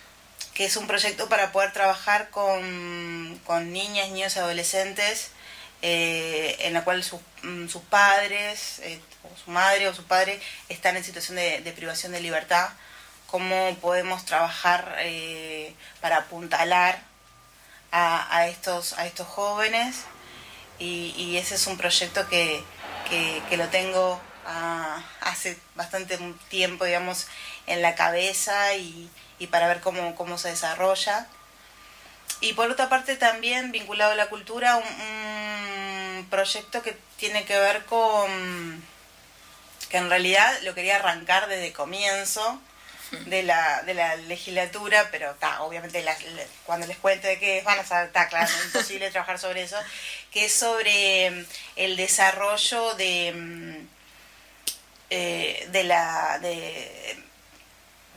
que 0.53 0.65
es 0.65 0.75
un 0.77 0.87
proyecto 0.87 1.29
para 1.29 1.51
poder 1.51 1.71
trabajar 1.73 2.29
con, 2.31 3.39
con 3.45 3.71
niñas, 3.73 4.09
niños 4.09 4.37
adolescentes, 4.37 5.31
eh, 5.81 6.57
en 6.61 6.73
la 6.73 6.83
cual 6.83 7.03
sus, 7.03 7.21
mm, 7.43 7.67
sus 7.69 7.81
padres, 7.83 8.79
eh, 8.79 8.99
o 9.23 9.37
su 9.37 9.51
madre 9.51 9.87
o 9.87 9.93
su 9.95 10.03
padre, 10.05 10.41
están 10.69 10.97
en 10.97 11.03
situación 11.03 11.37
de, 11.37 11.61
de 11.61 11.71
privación 11.73 12.11
de 12.11 12.21
libertad. 12.21 12.69
Cómo 13.27 13.75
podemos 13.81 14.25
trabajar 14.25 14.97
para 16.01 16.17
apuntalar 16.17 17.01
a, 17.91 18.47
estos, 18.47 18.93
a 18.93 19.05
estos 19.05 19.27
jóvenes. 19.27 20.03
Y, 20.79 21.37
ese 21.37 21.55
es 21.55 21.67
un 21.67 21.77
proyecto 21.77 22.27
que, 22.27 22.63
que, 23.49 23.57
lo 23.57 23.67
tengo 23.67 24.19
ah, 24.47 25.03
hace 25.21 25.59
bastante 25.75 26.17
tiempo, 26.49 26.85
digamos, 26.85 27.27
en 27.67 27.81
la 27.81 27.93
cabeza 27.95 28.73
y, 28.75 29.09
y 29.37 29.47
para 29.47 29.67
ver 29.67 29.81
cómo, 29.81 30.15
cómo 30.15 30.37
se 30.37 30.49
desarrolla. 30.49 31.27
Y 32.39 32.53
por 32.53 32.71
otra 32.71 32.89
parte 32.89 33.15
también 33.17 33.71
vinculado 33.71 34.13
a 34.13 34.15
la 34.15 34.29
cultura, 34.29 34.77
un 34.77 36.27
proyecto 36.29 36.81
que 36.81 36.97
tiene 37.17 37.45
que 37.45 37.59
ver 37.59 37.85
con, 37.85 38.83
que 39.89 39.97
en 39.97 40.09
realidad 40.09 40.51
lo 40.63 40.73
quería 40.73 40.95
arrancar 40.95 41.47
desde 41.47 41.73
comienzo 41.73 42.59
de 43.11 43.43
la, 43.43 43.83
de 43.83 43.93
la 43.93 44.15
legislatura, 44.15 45.09
pero 45.11 45.35
ta, 45.35 45.61
obviamente 45.63 46.01
las- 46.03 46.17
cuando 46.65 46.87
les 46.87 46.97
cuente 46.97 47.27
de 47.27 47.39
qué 47.39 47.57
es, 47.59 47.63
van 47.63 47.79
a 47.79 47.85
saber, 47.85 48.07
está 48.07 48.27
claro, 48.29 48.45
es 48.47 48.65
imposible 48.65 49.11
trabajar 49.11 49.37
sobre 49.39 49.63
eso, 49.63 49.77
que 50.31 50.45
es 50.45 50.53
sobre 50.53 51.29
mm, 51.31 51.45
el 51.75 51.97
desarrollo 51.97 52.93
de, 52.95 53.33
mm, 53.35 53.87
eh, 55.09 55.67
de 55.71 55.83
la 55.83 56.39
de, 56.39 57.17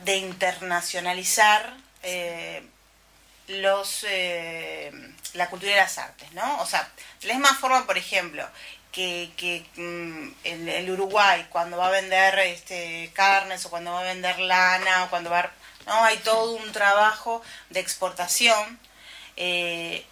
de 0.03 0.15
internacionalizar 0.17 1.73
eh, 2.03 2.63
los 3.47 4.05
eh, 4.07 4.91
la 5.33 5.49
cultura 5.49 5.71
y 5.73 5.75
las 5.75 5.97
artes, 5.97 6.31
¿no? 6.31 6.61
O 6.61 6.65
sea, 6.65 6.89
de 7.21 7.27
la 7.27 7.33
misma 7.33 7.53
forma, 7.55 7.85
por 7.85 7.97
ejemplo, 7.97 8.47
que, 8.95 9.29
que 9.37 9.63
mm, 9.75 10.31
en 10.45 10.69
el 10.69 10.89
Uruguay 10.89 11.45
cuando 11.49 11.77
va 11.77 11.87
a 11.87 11.91
vender 11.91 12.39
este 12.39 13.11
carnes 13.13 13.65
o 13.65 13.69
cuando 13.69 13.91
va 13.91 13.99
a 13.99 14.03
vender 14.03 14.39
lana 14.39 15.03
o 15.03 15.09
cuando 15.09 15.29
va 15.29 15.39
a, 15.41 15.51
no 15.85 16.03
hay 16.05 16.17
todo 16.17 16.53
un 16.53 16.71
trabajo 16.71 17.43
de 17.69 17.81
exportación 17.81 18.79
eh, 19.35 20.05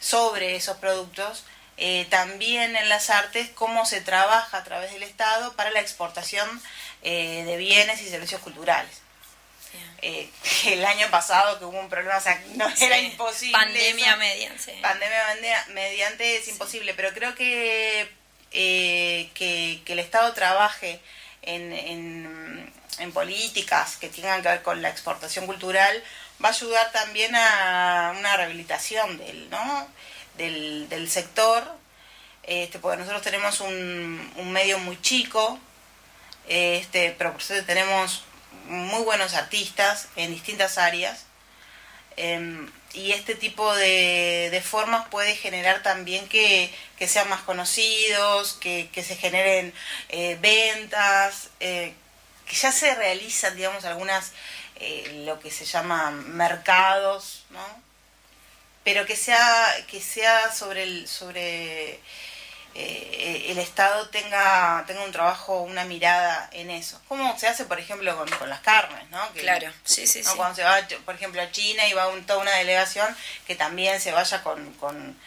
sobre 0.00 0.54
esos 0.56 0.76
productos 0.78 1.44
eh, 1.76 2.06
también 2.10 2.76
en 2.76 2.88
las 2.88 3.10
artes 3.10 3.50
cómo 3.54 3.84
se 3.86 4.00
trabaja 4.00 4.56
a 4.58 4.64
través 4.64 4.92
del 4.92 5.02
Estado 5.02 5.52
para 5.54 5.70
la 5.70 5.80
exportación 5.80 6.48
eh, 7.02 7.42
de 7.44 7.56
bienes 7.56 8.00
y 8.02 8.08
servicios 8.08 8.40
culturales. 8.40 9.02
Eh, 10.02 10.30
el 10.66 10.84
año 10.84 11.08
pasado 11.10 11.58
que 11.58 11.64
hubo 11.64 11.78
un 11.78 11.88
problema, 11.88 12.16
o 12.16 12.20
sea, 12.20 12.40
no 12.54 12.68
era 12.80 12.98
imposible. 12.98 13.52
Pandemia 13.52 14.08
eso. 14.10 14.16
media, 14.16 14.52
sí. 14.58 14.72
Pandemia 14.80 15.34
media- 15.40 15.66
mediante 15.70 16.36
es 16.36 16.48
imposible, 16.48 16.94
pero 16.94 17.12
creo 17.12 17.34
que, 17.34 18.10
eh, 18.52 19.30
que, 19.34 19.82
que 19.84 19.92
el 19.92 19.98
Estado 19.98 20.32
trabaje 20.32 21.00
en, 21.42 21.72
en, 21.72 23.12
políticas 23.12 23.96
que 23.96 24.08
tengan 24.08 24.42
que 24.42 24.48
ver 24.48 24.62
con 24.62 24.82
la 24.82 24.88
exportación 24.90 25.46
cultural 25.46 26.02
va 26.44 26.48
a 26.48 26.52
ayudar 26.52 26.92
también 26.92 27.34
a 27.34 28.14
una 28.18 28.36
rehabilitación 28.36 29.16
del, 29.18 29.48
¿no? 29.50 29.88
del, 30.36 30.88
del 30.88 31.10
sector, 31.10 31.64
este, 32.42 32.78
porque 32.78 32.98
nosotros 32.98 33.22
tenemos 33.22 33.60
un, 33.60 34.32
un 34.36 34.52
medio 34.52 34.78
muy 34.78 35.00
chico, 35.00 35.58
este, 36.48 37.14
pero 37.18 37.32
por 37.32 37.42
suerte 37.42 37.66
tenemos 37.66 38.24
muy 38.66 39.02
buenos 39.02 39.34
artistas 39.34 40.08
en 40.16 40.32
distintas 40.32 40.78
áreas. 40.78 41.24
Em, 42.18 42.68
y 42.94 43.12
este 43.12 43.36
tipo 43.36 43.72
de, 43.76 44.62
formas 44.64 45.06
puede 45.08 45.36
generar 45.36 45.82
también 45.82 46.28
que, 46.28 46.74
que 46.98 47.06
sean 47.06 47.28
más 47.28 47.42
conocidos, 47.42 48.54
que, 48.54 48.88
que 48.92 49.04
se 49.04 49.14
generen 49.16 49.72
eh, 50.08 50.36
ventas, 50.40 51.50
eh, 51.60 51.94
que 52.46 52.56
ya 52.56 52.72
se 52.72 52.94
realizan, 52.96 53.56
digamos, 53.56 53.84
algunas, 53.84 54.32
eh, 54.76 55.22
lo 55.26 55.38
que 55.38 55.50
se 55.50 55.64
llama 55.64 56.10
mercados, 56.10 57.44
¿no? 57.50 57.82
Pero 58.84 59.06
que 59.06 59.16
sea, 59.16 59.66
que 59.88 60.00
sea 60.00 60.52
sobre 60.52 60.82
el, 60.82 61.08
sobre 61.08 62.00
eh, 62.80 63.46
el 63.50 63.58
Estado 63.58 64.08
tenga, 64.10 64.84
tenga 64.86 65.02
un 65.04 65.10
trabajo, 65.10 65.62
una 65.62 65.84
mirada 65.84 66.48
en 66.52 66.70
eso. 66.70 67.00
Como 67.08 67.36
se 67.38 67.48
hace, 67.48 67.64
por 67.64 67.80
ejemplo, 67.80 68.16
con, 68.16 68.28
con 68.30 68.48
las 68.48 68.60
carnes, 68.60 69.08
¿no? 69.10 69.32
Que- 69.32 69.40
Claro, 69.40 69.72
sí, 69.84 70.06
sí, 70.06 70.22
¿no? 70.22 70.30
sí. 70.30 70.36
Cuando 70.36 70.54
se 70.56 70.62
va, 70.62 70.78
por 71.04 71.14
ejemplo, 71.16 71.42
a 71.42 71.50
China 71.50 71.86
y 71.88 71.92
va 71.94 72.08
un- 72.08 72.24
toda 72.24 72.38
una 72.40 72.52
delegación, 72.52 73.14
que 73.46 73.54
también 73.56 74.00
se 74.00 74.12
vaya 74.12 74.42
con, 74.42 74.72
con, 74.74 75.18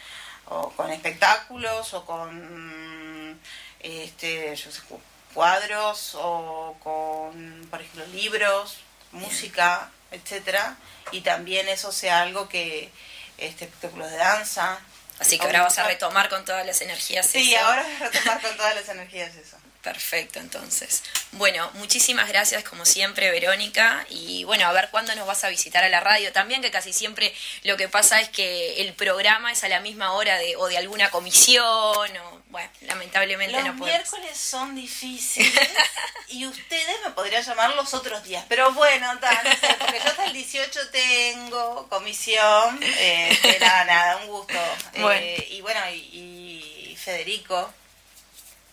o 0.46 0.70
con 0.72 0.90
espectáculos 0.92 1.92
o 1.94 2.04
con 2.06 3.38
este, 3.80 4.54
yo 4.56 4.70
sé, 4.70 4.80
cu- 4.88 5.00
cuadros 5.34 6.12
o 6.14 6.76
con, 6.82 7.66
por 7.70 7.80
ejemplo, 7.80 8.06
libros, 8.06 8.78
música, 9.12 9.90
etcétera 10.10 10.76
Y 11.10 11.20
también 11.22 11.68
eso 11.68 11.90
sea 11.92 12.22
algo 12.22 12.48
que, 12.48 12.90
este, 13.38 13.64
espectáculos 13.64 14.10
de 14.10 14.16
danza. 14.16 14.78
Así 15.18 15.38
que 15.38 15.46
ahora 15.46 15.62
vas 15.62 15.78
a 15.78 15.82
audiovisual. 15.82 16.10
retomar 16.10 16.28
con 16.28 16.44
todas 16.44 16.66
las 16.66 16.80
energías. 16.80 17.26
Sí, 17.26 17.54
eso. 17.54 17.64
ahora 17.64 17.82
voy 17.82 17.92
a 17.94 18.10
retomar 18.10 18.40
con 18.40 18.56
todas 18.56 18.74
las 18.74 18.88
energías 18.88 19.34
eso. 19.36 19.56
Perfecto, 19.82 20.38
entonces. 20.38 21.02
Bueno, 21.32 21.68
muchísimas 21.74 22.28
gracias 22.28 22.62
como 22.62 22.86
siempre, 22.86 23.32
Verónica. 23.32 24.06
Y 24.10 24.44
bueno, 24.44 24.66
a 24.66 24.72
ver 24.72 24.90
cuándo 24.92 25.12
nos 25.16 25.26
vas 25.26 25.42
a 25.42 25.48
visitar 25.48 25.82
a 25.82 25.88
la 25.88 25.98
radio 25.98 26.32
también, 26.32 26.62
que 26.62 26.70
casi 26.70 26.92
siempre 26.92 27.34
lo 27.64 27.76
que 27.76 27.88
pasa 27.88 28.20
es 28.20 28.28
que 28.28 28.80
el 28.80 28.94
programa 28.94 29.50
es 29.50 29.64
a 29.64 29.68
la 29.68 29.80
misma 29.80 30.12
hora 30.12 30.38
de, 30.38 30.54
o 30.54 30.68
de 30.68 30.78
alguna 30.78 31.10
comisión, 31.10 31.64
o 32.16 32.42
bueno, 32.50 32.70
lamentablemente 32.82 33.54
Los 33.54 33.64
no 33.64 33.76
podemos. 33.76 33.88
miércoles 33.88 34.38
son 34.38 34.76
difíciles 34.76 35.52
y 36.28 36.46
ustedes 36.46 36.96
me 37.04 37.10
podrían 37.10 37.42
llamar 37.42 37.74
los 37.74 37.92
otros 37.92 38.22
días. 38.22 38.44
Pero 38.48 38.72
bueno, 38.74 39.18
ta, 39.18 39.42
no 39.42 39.50
sé, 39.50 39.74
porque 39.80 39.98
yo 39.98 40.10
hasta 40.10 40.26
el 40.26 40.32
18 40.32 40.90
tengo 40.90 41.88
comisión. 41.88 42.78
Eh, 42.82 43.58
nada, 43.60 43.84
nada, 43.84 44.16
un 44.18 44.28
gusto. 44.28 44.54
Eh, 44.94 45.48
y 45.50 45.60
bueno, 45.60 45.80
y, 45.90 45.96
y 46.92 46.96
Federico, 46.96 47.72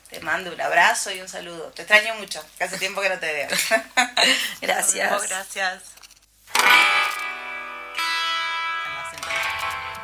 te 0.09 0.19
mando 0.21 0.51
un 0.51 0.59
abrazo 0.59 1.11
y 1.11 1.21
un 1.21 1.29
saludo. 1.29 1.71
Te 1.75 1.83
extraño 1.83 2.15
mucho, 2.15 2.43
que 2.57 2.63
hace 2.63 2.77
tiempo 2.77 3.01
que 3.01 3.09
no 3.09 3.19
te 3.19 3.31
veo. 3.31 3.47
Gracias. 4.61 5.29
Gracias. 5.29 5.83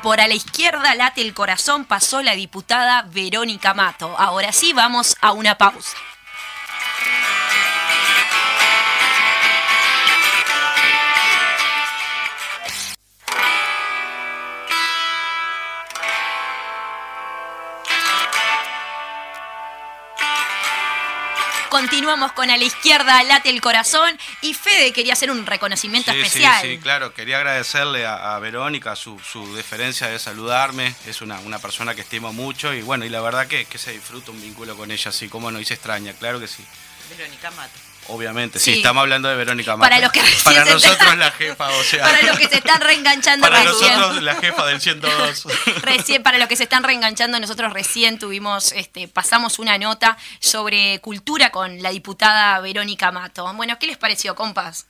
Por 0.04 0.22
a 0.22 0.28
la 0.28 0.36
izquierda 0.36 0.94
late 0.94 1.22
el 1.22 1.34
corazón, 1.34 1.86
pasó 1.86 2.22
la 2.22 2.36
diputada 2.36 3.02
Verónica 3.08 3.74
Mato. 3.74 4.16
Ahora 4.20 4.52
sí, 4.52 4.72
vamos 4.74 5.18
a 5.20 5.32
una 5.32 5.58
pausa. 5.58 5.98
Continuamos 21.76 22.32
con 22.32 22.50
a 22.50 22.56
la 22.56 22.64
izquierda 22.64 23.22
late 23.24 23.50
el 23.50 23.60
corazón 23.60 24.18
y 24.40 24.54
Fede 24.54 24.94
quería 24.94 25.12
hacer 25.12 25.30
un 25.30 25.46
reconocimiento 25.46 26.10
Sí, 26.14 26.22
especial. 26.22 26.62
Sí, 26.62 26.76
sí, 26.76 26.78
claro. 26.78 27.14
Quería 27.14 27.36
agradecerle 27.36 28.06
a, 28.06 28.34
a 28.34 28.40
Verónica 28.40 28.96
su, 28.96 29.20
su 29.20 29.54
deferencia 29.58 30.08
de 30.08 30.18
saludarme. 30.18 30.96
Es 31.06 31.22
una, 31.22 31.38
una 31.42 31.60
persona 31.60 31.94
que 31.94 32.00
estimo 32.00 32.32
mucho 32.32 32.74
y 32.74 32.82
bueno, 32.82 33.04
y 33.04 33.10
la 33.10 33.20
verdad 33.20 33.48
que, 33.48 33.66
que 33.66 33.78
se 33.78 33.92
disfruta 33.92 34.32
un 34.32 34.42
vínculo 34.42 34.78
con 34.78 34.90
ella, 34.90 35.10
así 35.10 35.28
como 35.28 35.52
no, 35.52 35.60
y 35.60 35.66
se 35.66 35.74
extraña, 35.74 36.14
claro 36.14 36.40
que 36.40 36.48
sí. 36.48 36.64
Verónica 37.10 37.52
Mato. 37.52 37.78
Obviamente, 38.08 38.60
Sí. 38.60 38.74
sí, 38.74 38.78
estamos 38.78 39.02
hablando 39.02 39.28
de 39.30 39.36
Verónica 39.36 39.78
Para 39.78 39.96
Mata. 39.96 40.02
los 40.02 40.12
que 40.12 40.22
Para 40.44 40.66
nosotros 40.66 41.18
la 41.18 41.32
jefa, 41.32 41.68
o 41.70 41.84
sea. 41.84 42.04
Para 42.04 42.22
los 42.24 42.38
que 42.38 42.48
se 42.48 42.58
están 42.58 42.82
reenganchando 42.82 43.48
para 43.48 43.64
recién. 43.64 43.94
nosotros 43.94 44.24
la 44.24 44.36
jefa 44.36 44.66
del 44.68 44.80
102. 44.82 45.48
Recién, 45.82 46.22
para 46.24 46.38
los 46.38 46.48
que 46.48 46.56
se 46.56 46.64
están 46.64 46.84
reenganchando, 46.84 47.40
nosotros 47.40 47.74
recién 47.74 48.20
tuvimos, 48.20 48.72
este, 48.74 49.08
pasamos 49.08 49.58
una 49.60 49.78
nota 49.78 50.18
sobre 50.40 51.00
cultura 51.02 51.50
con 51.52 51.82
la 51.82 51.90
diputada 51.90 52.60
Verónica 52.60 53.12
Mato. 53.12 53.52
Bueno, 53.54 53.78
¿qué 53.80 53.88
les 53.88 53.98
pareció, 53.98 54.36
compas? 54.36 54.86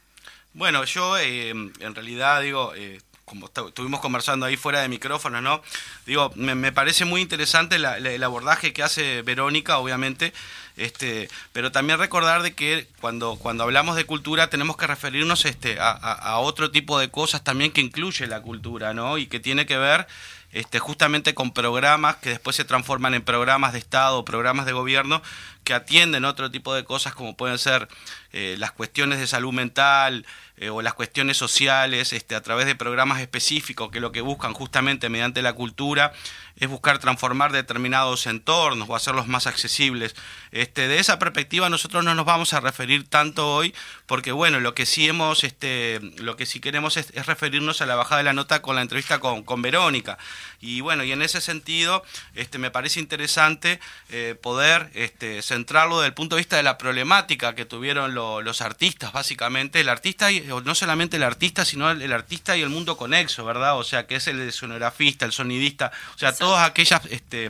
Bueno, 0.53 0.83
yo 0.85 1.17
eh, 1.17 1.49
en 1.49 1.95
realidad 1.95 2.41
digo, 2.41 2.73
eh, 2.75 3.01
como 3.25 3.47
estu- 3.49 3.67
estuvimos 3.69 3.99
conversando 3.99 4.45
ahí 4.45 4.55
fuera 4.55 4.81
de 4.81 4.87
micrófono, 4.87 5.41
¿no? 5.41 5.61
Digo, 6.05 6.31
me, 6.35 6.53
me 6.55 6.71
parece 6.71 7.05
muy 7.05 7.21
interesante 7.21 7.79
la- 7.79 7.97
el 7.97 8.23
abordaje 8.23 8.71
que 8.71 8.83
hace 8.83 9.23
Verónica, 9.23 9.79
obviamente, 9.79 10.31
este, 10.77 11.29
pero 11.51 11.71
también 11.71 11.97
recordar 11.99 12.43
de 12.43 12.53
que 12.53 12.87
cuando, 13.01 13.35
cuando 13.37 13.63
hablamos 13.63 13.95
de 13.95 14.05
cultura 14.05 14.49
tenemos 14.49 14.77
que 14.77 14.87
referirnos 14.87 15.45
este, 15.45 15.79
a, 15.79 15.89
a- 15.89 16.13
a 16.13 16.37
otro 16.39 16.69
tipo 16.71 16.99
de 16.99 17.09
cosas 17.09 17.43
también 17.43 17.71
que 17.71 17.81
incluye 17.81 18.27
la 18.27 18.41
cultura, 18.41 18.93
¿no? 18.93 19.17
Y 19.17 19.27
que 19.27 19.39
tiene 19.39 19.65
que 19.65 19.77
ver 19.77 20.07
este, 20.51 20.79
justamente 20.79 21.33
con 21.33 21.51
programas 21.51 22.15
que 22.17 22.29
después 22.29 22.55
se 22.55 22.63
transforman 22.63 23.13
en 23.13 23.23
programas 23.23 23.73
de 23.73 23.79
Estado, 23.79 24.23
programas 24.23 24.65
de 24.65 24.71
gobierno 24.71 25.21
que 25.65 25.73
atienden 25.73 26.23
otro 26.23 26.49
tipo 26.49 26.73
de 26.73 26.85
cosas 26.85 27.13
como 27.13 27.35
pueden 27.35 27.57
ser 27.57 27.89
eh, 28.31 28.55
las 28.57 28.71
cuestiones 28.71 29.19
de 29.19 29.27
salud 29.27 29.51
mental 29.51 30.25
eh, 30.57 30.69
o 30.69 30.81
las 30.81 30.93
cuestiones 30.93 31.35
sociales 31.35 32.13
este, 32.13 32.35
a 32.35 32.41
través 32.41 32.65
de 32.65 32.75
programas 32.75 33.19
específicos 33.19 33.91
que 33.91 33.99
lo 33.99 34.13
que 34.13 34.21
buscan 34.21 34.53
justamente 34.53 35.09
mediante 35.09 35.41
la 35.41 35.51
cultura 35.51 36.13
es 36.55 36.69
buscar 36.69 36.99
transformar 36.99 37.51
determinados 37.51 38.27
entornos 38.27 38.89
o 38.89 38.95
hacerlos 38.95 39.27
más 39.27 39.47
accesibles. 39.47 40.15
Este, 40.51 40.87
de 40.87 40.99
esa 40.99 41.19
perspectiva 41.19 41.69
nosotros 41.69 42.05
no 42.05 42.15
nos 42.15 42.25
vamos 42.25 42.53
a 42.53 42.61
referir 42.61 43.09
tanto 43.09 43.53
hoy 43.53 43.75
porque 44.05 44.31
bueno, 44.31 44.61
lo 44.61 44.73
que 44.75 44.85
sí 44.85 45.07
hemos, 45.07 45.43
este, 45.43 45.99
lo 46.17 46.37
que 46.37 46.45
sí 46.45 46.61
queremos 46.61 46.95
es, 46.95 47.11
es 47.15 47.25
referirnos 47.25 47.81
a 47.81 47.85
la 47.85 47.95
bajada 47.95 48.19
de 48.19 48.25
la 48.25 48.33
nota 48.33 48.61
con 48.61 48.75
la 48.77 48.81
entrevista 48.81 49.19
con, 49.19 49.43
con 49.43 49.61
Verónica. 49.61 50.17
Y 50.65 50.81
bueno, 50.81 51.03
y 51.03 51.11
en 51.11 51.21
ese 51.21 51.41
sentido 51.41 52.03
este, 52.33 52.57
me 52.57 52.71
parece 52.71 52.99
interesante 52.99 53.79
eh, 54.09 54.35
poder 54.41 54.89
este, 54.95 55.41
centrarlo 55.41 55.99
desde 55.99 56.07
el 56.07 56.13
punto 56.13 56.35
de 56.35 56.39
vista 56.41 56.57
de 56.57 56.63
la 56.63 56.77
problemática 56.77 57.53
que 57.55 57.65
tuvieron 57.65 58.15
lo- 58.15 58.41
los 58.41 58.61
artistas, 58.61 59.13
básicamente. 59.13 59.79
El 59.79 59.89
artista, 59.89 60.31
y, 60.31 60.41
no 60.41 60.75
solamente 60.75 61.17
el 61.17 61.23
artista, 61.23 61.65
sino 61.65 61.91
el, 61.91 62.01
el 62.01 62.13
artista 62.13 62.57
y 62.57 62.61
el 62.61 62.69
mundo 62.69 62.97
conexo, 62.97 63.45
¿verdad? 63.45 63.77
O 63.77 63.83
sea, 63.83 64.07
que 64.07 64.15
es 64.15 64.27
el 64.27 64.51
sonografista, 64.51 65.25
el 65.25 65.31
sonidista, 65.31 65.91
o 66.15 66.17
sea, 66.17 66.33
todas 66.33 66.67
aquellas 66.67 67.01
este, 67.09 67.49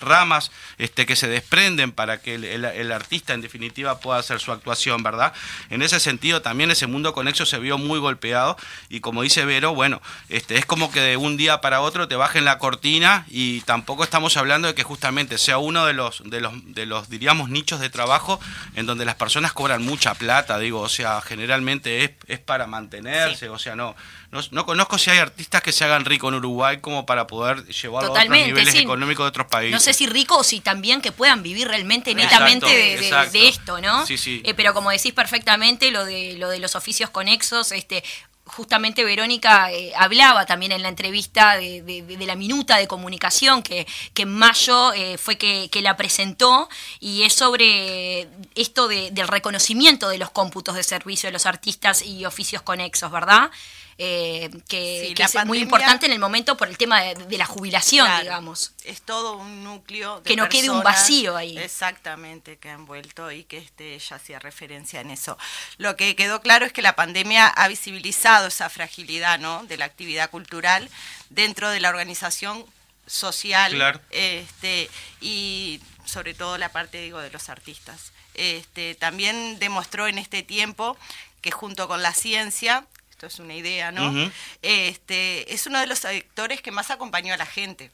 ramas 0.00 0.50
este, 0.78 1.06
que 1.06 1.16
se 1.16 1.28
desprenden 1.28 1.92
para 1.92 2.20
que 2.20 2.34
el, 2.34 2.44
el- 2.44 2.64
el 2.64 2.92
artista 2.92 3.34
en 3.34 3.40
definitiva 3.40 4.00
pueda 4.00 4.18
hacer 4.18 4.40
su 4.40 4.52
actuación, 4.52 5.02
¿verdad? 5.02 5.32
En 5.70 5.82
ese 5.82 6.00
sentido 6.00 6.42
también 6.42 6.70
ese 6.70 6.86
mundo 6.86 7.12
conexo 7.12 7.46
se 7.46 7.58
vio 7.58 7.78
muy 7.78 7.98
golpeado 7.98 8.56
y 8.88 9.00
como 9.00 9.22
dice 9.22 9.44
Vero, 9.44 9.74
bueno, 9.74 10.02
este, 10.28 10.56
es 10.58 10.66
como 10.66 10.90
que 10.90 11.00
de 11.00 11.16
un 11.16 11.36
día 11.36 11.60
para 11.60 11.80
otro 11.80 12.08
te 12.08 12.16
bajen 12.16 12.44
la 12.44 12.55
cortina 12.58 13.24
y 13.28 13.60
tampoco 13.62 14.04
estamos 14.04 14.36
hablando 14.36 14.68
de 14.68 14.74
que 14.74 14.82
justamente 14.82 15.38
sea 15.38 15.58
uno 15.58 15.86
de 15.86 15.92
los, 15.92 16.22
de 16.24 16.40
los, 16.40 16.52
de 16.74 16.86
los 16.86 17.08
diríamos, 17.08 17.48
nichos 17.48 17.80
de 17.80 17.90
trabajo 17.90 18.40
en 18.74 18.86
donde 18.86 19.04
las 19.04 19.14
personas 19.16 19.52
cobran 19.52 19.82
mucha 19.84 20.14
plata, 20.14 20.58
digo, 20.58 20.80
o 20.80 20.88
sea, 20.88 21.20
generalmente 21.20 22.04
es, 22.04 22.10
es 22.26 22.38
para 22.38 22.66
mantenerse, 22.66 23.48
o 23.48 23.58
sea, 23.58 23.76
no, 23.76 23.94
no, 24.30 24.40
no 24.50 24.66
conozco 24.66 24.98
si 24.98 25.10
hay 25.10 25.18
artistas 25.18 25.62
que 25.62 25.72
se 25.72 25.84
hagan 25.84 26.04
rico 26.04 26.28
en 26.28 26.34
Uruguay 26.34 26.78
como 26.80 27.06
para 27.06 27.26
poder 27.26 27.64
llevarlo 27.66 28.08
a 28.08 28.12
otros 28.12 28.28
niveles 28.28 28.72
sí. 28.72 28.78
económicos 28.80 29.24
de 29.24 29.28
otros 29.28 29.46
países. 29.46 29.72
No 29.72 29.80
sé 29.80 29.94
si 29.94 30.06
rico 30.06 30.36
o 30.38 30.44
si 30.44 30.60
también 30.60 31.00
que 31.00 31.12
puedan 31.12 31.42
vivir 31.42 31.68
realmente 31.68 32.10
Exacto, 32.10 32.34
netamente 32.34 32.66
de, 32.66 32.96
de- 32.96 33.06
exacto. 33.08 33.32
de 33.32 33.48
esto, 33.48 33.80
¿no? 33.80 34.06
Sí, 34.06 34.18
sí. 34.18 34.42
Eh, 34.44 34.54
pero 34.54 34.74
como 34.74 34.90
decís 34.90 35.12
perfectamente, 35.12 35.90
lo 35.90 36.04
de, 36.04 36.34
lo 36.38 36.48
de 36.50 36.58
los 36.58 36.74
oficios 36.76 37.10
conexos, 37.10 37.72
este, 37.72 38.02
justamente 38.46 39.04
Verónica 39.04 39.70
eh, 39.72 39.92
hablaba 39.96 40.46
también 40.46 40.72
en 40.72 40.82
la 40.82 40.88
entrevista 40.88 41.56
de, 41.56 41.82
de- 41.82 42.02
de 42.02 42.26
la 42.26 42.36
minuta 42.36 42.76
de 42.76 42.86
comunicación 42.86 43.62
que, 43.62 43.86
que 44.14 44.22
en 44.22 44.32
mayo 44.32 44.92
eh, 44.92 45.18
fue 45.18 45.36
que, 45.36 45.68
la 45.82 45.96
presentó 45.96 46.68
y 47.00 47.22
es 47.24 47.32
sobre 47.34 48.28
esto 48.54 48.88
de- 48.88 49.10
del 49.10 49.28
reconocimiento 49.28 50.08
de 50.08 50.18
los 50.18 50.30
cómputos 50.30 50.74
de 50.76 50.82
servicio 50.82 51.28
de 51.28 51.32
los 51.32 51.46
artistas 51.46 52.02
y 52.02 52.24
oficios 52.24 52.62
conexos, 52.62 53.10
¿verdad? 53.10 53.50
Eh, 53.98 54.50
que 54.68 55.06
Sí, 55.08 55.14
que 55.14 55.22
la 55.22 55.28
es 55.40 55.46
muy 55.46 55.58
importante 55.58 56.04
en 56.04 56.12
el 56.12 56.18
momento 56.18 56.56
por 56.56 56.68
el 56.68 56.76
tema 56.76 57.00
de, 57.00 57.14
de 57.14 57.38
la 57.38 57.46
jubilación, 57.46 58.06
Claro, 58.06 58.22
digamos. 58.22 58.72
Es 58.84 59.00
todo 59.00 59.36
un 59.36 59.64
núcleo. 59.64 60.20
De 60.20 60.28
Que 60.28 60.36
no 60.36 60.48
quede 60.50 60.68
un 60.68 60.82
vacío 60.82 61.36
ahí. 61.36 61.56
Exactamente, 61.56 62.58
que 62.58 62.68
ha 62.68 62.74
envuelto 62.74 63.32
y 63.32 63.44
que 63.44 63.56
este 63.58 63.98
ya 63.98 64.16
hacía 64.16 64.38
referencia 64.38 65.00
en 65.00 65.10
eso. 65.10 65.38
Lo 65.78 65.96
que 65.96 66.14
quedó 66.14 66.42
claro 66.42 66.66
es 66.66 66.72
que 66.72 66.82
la 66.82 66.94
pandemia 66.94 67.46
ha 67.46 67.68
visibilizado 67.68 68.48
esa 68.48 68.68
fragilidad 68.68 69.38
¿no? 69.38 69.64
de 69.64 69.78
la 69.78 69.86
actividad 69.86 70.28
cultural 70.30 70.90
dentro 71.30 71.70
de 71.70 71.80
la 71.80 71.88
organización 71.88 72.66
social 73.06 73.72
Claro. 73.72 74.00
este, 74.10 74.90
y 75.20 75.80
sobre 76.04 76.34
todo 76.34 76.58
la 76.58 76.70
parte 76.70 77.00
digo 77.00 77.20
de 77.20 77.30
los 77.30 77.48
artistas. 77.48 78.12
Este, 78.34 78.94
también 78.94 79.58
demostró 79.58 80.06
en 80.06 80.18
este 80.18 80.42
tiempo 80.42 80.96
que 81.40 81.50
junto 81.50 81.88
con 81.88 82.02
la 82.02 82.12
ciencia, 82.12 82.84
esto 83.16 83.28
es 83.28 83.38
una 83.38 83.54
idea, 83.54 83.92
¿no? 83.92 84.30
Este, 84.60 85.54
es 85.54 85.66
uno 85.66 85.80
de 85.80 85.86
los 85.86 86.00
sectores 86.00 86.60
que 86.60 86.70
más 86.70 86.90
acompañó 86.90 87.32
a 87.32 87.38
la 87.38 87.46
gente. 87.46 87.90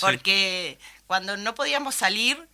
Porque 0.00 0.76
cuando 1.06 1.36
no 1.36 1.54
podíamos 1.54 1.94
salir, 1.94 2.48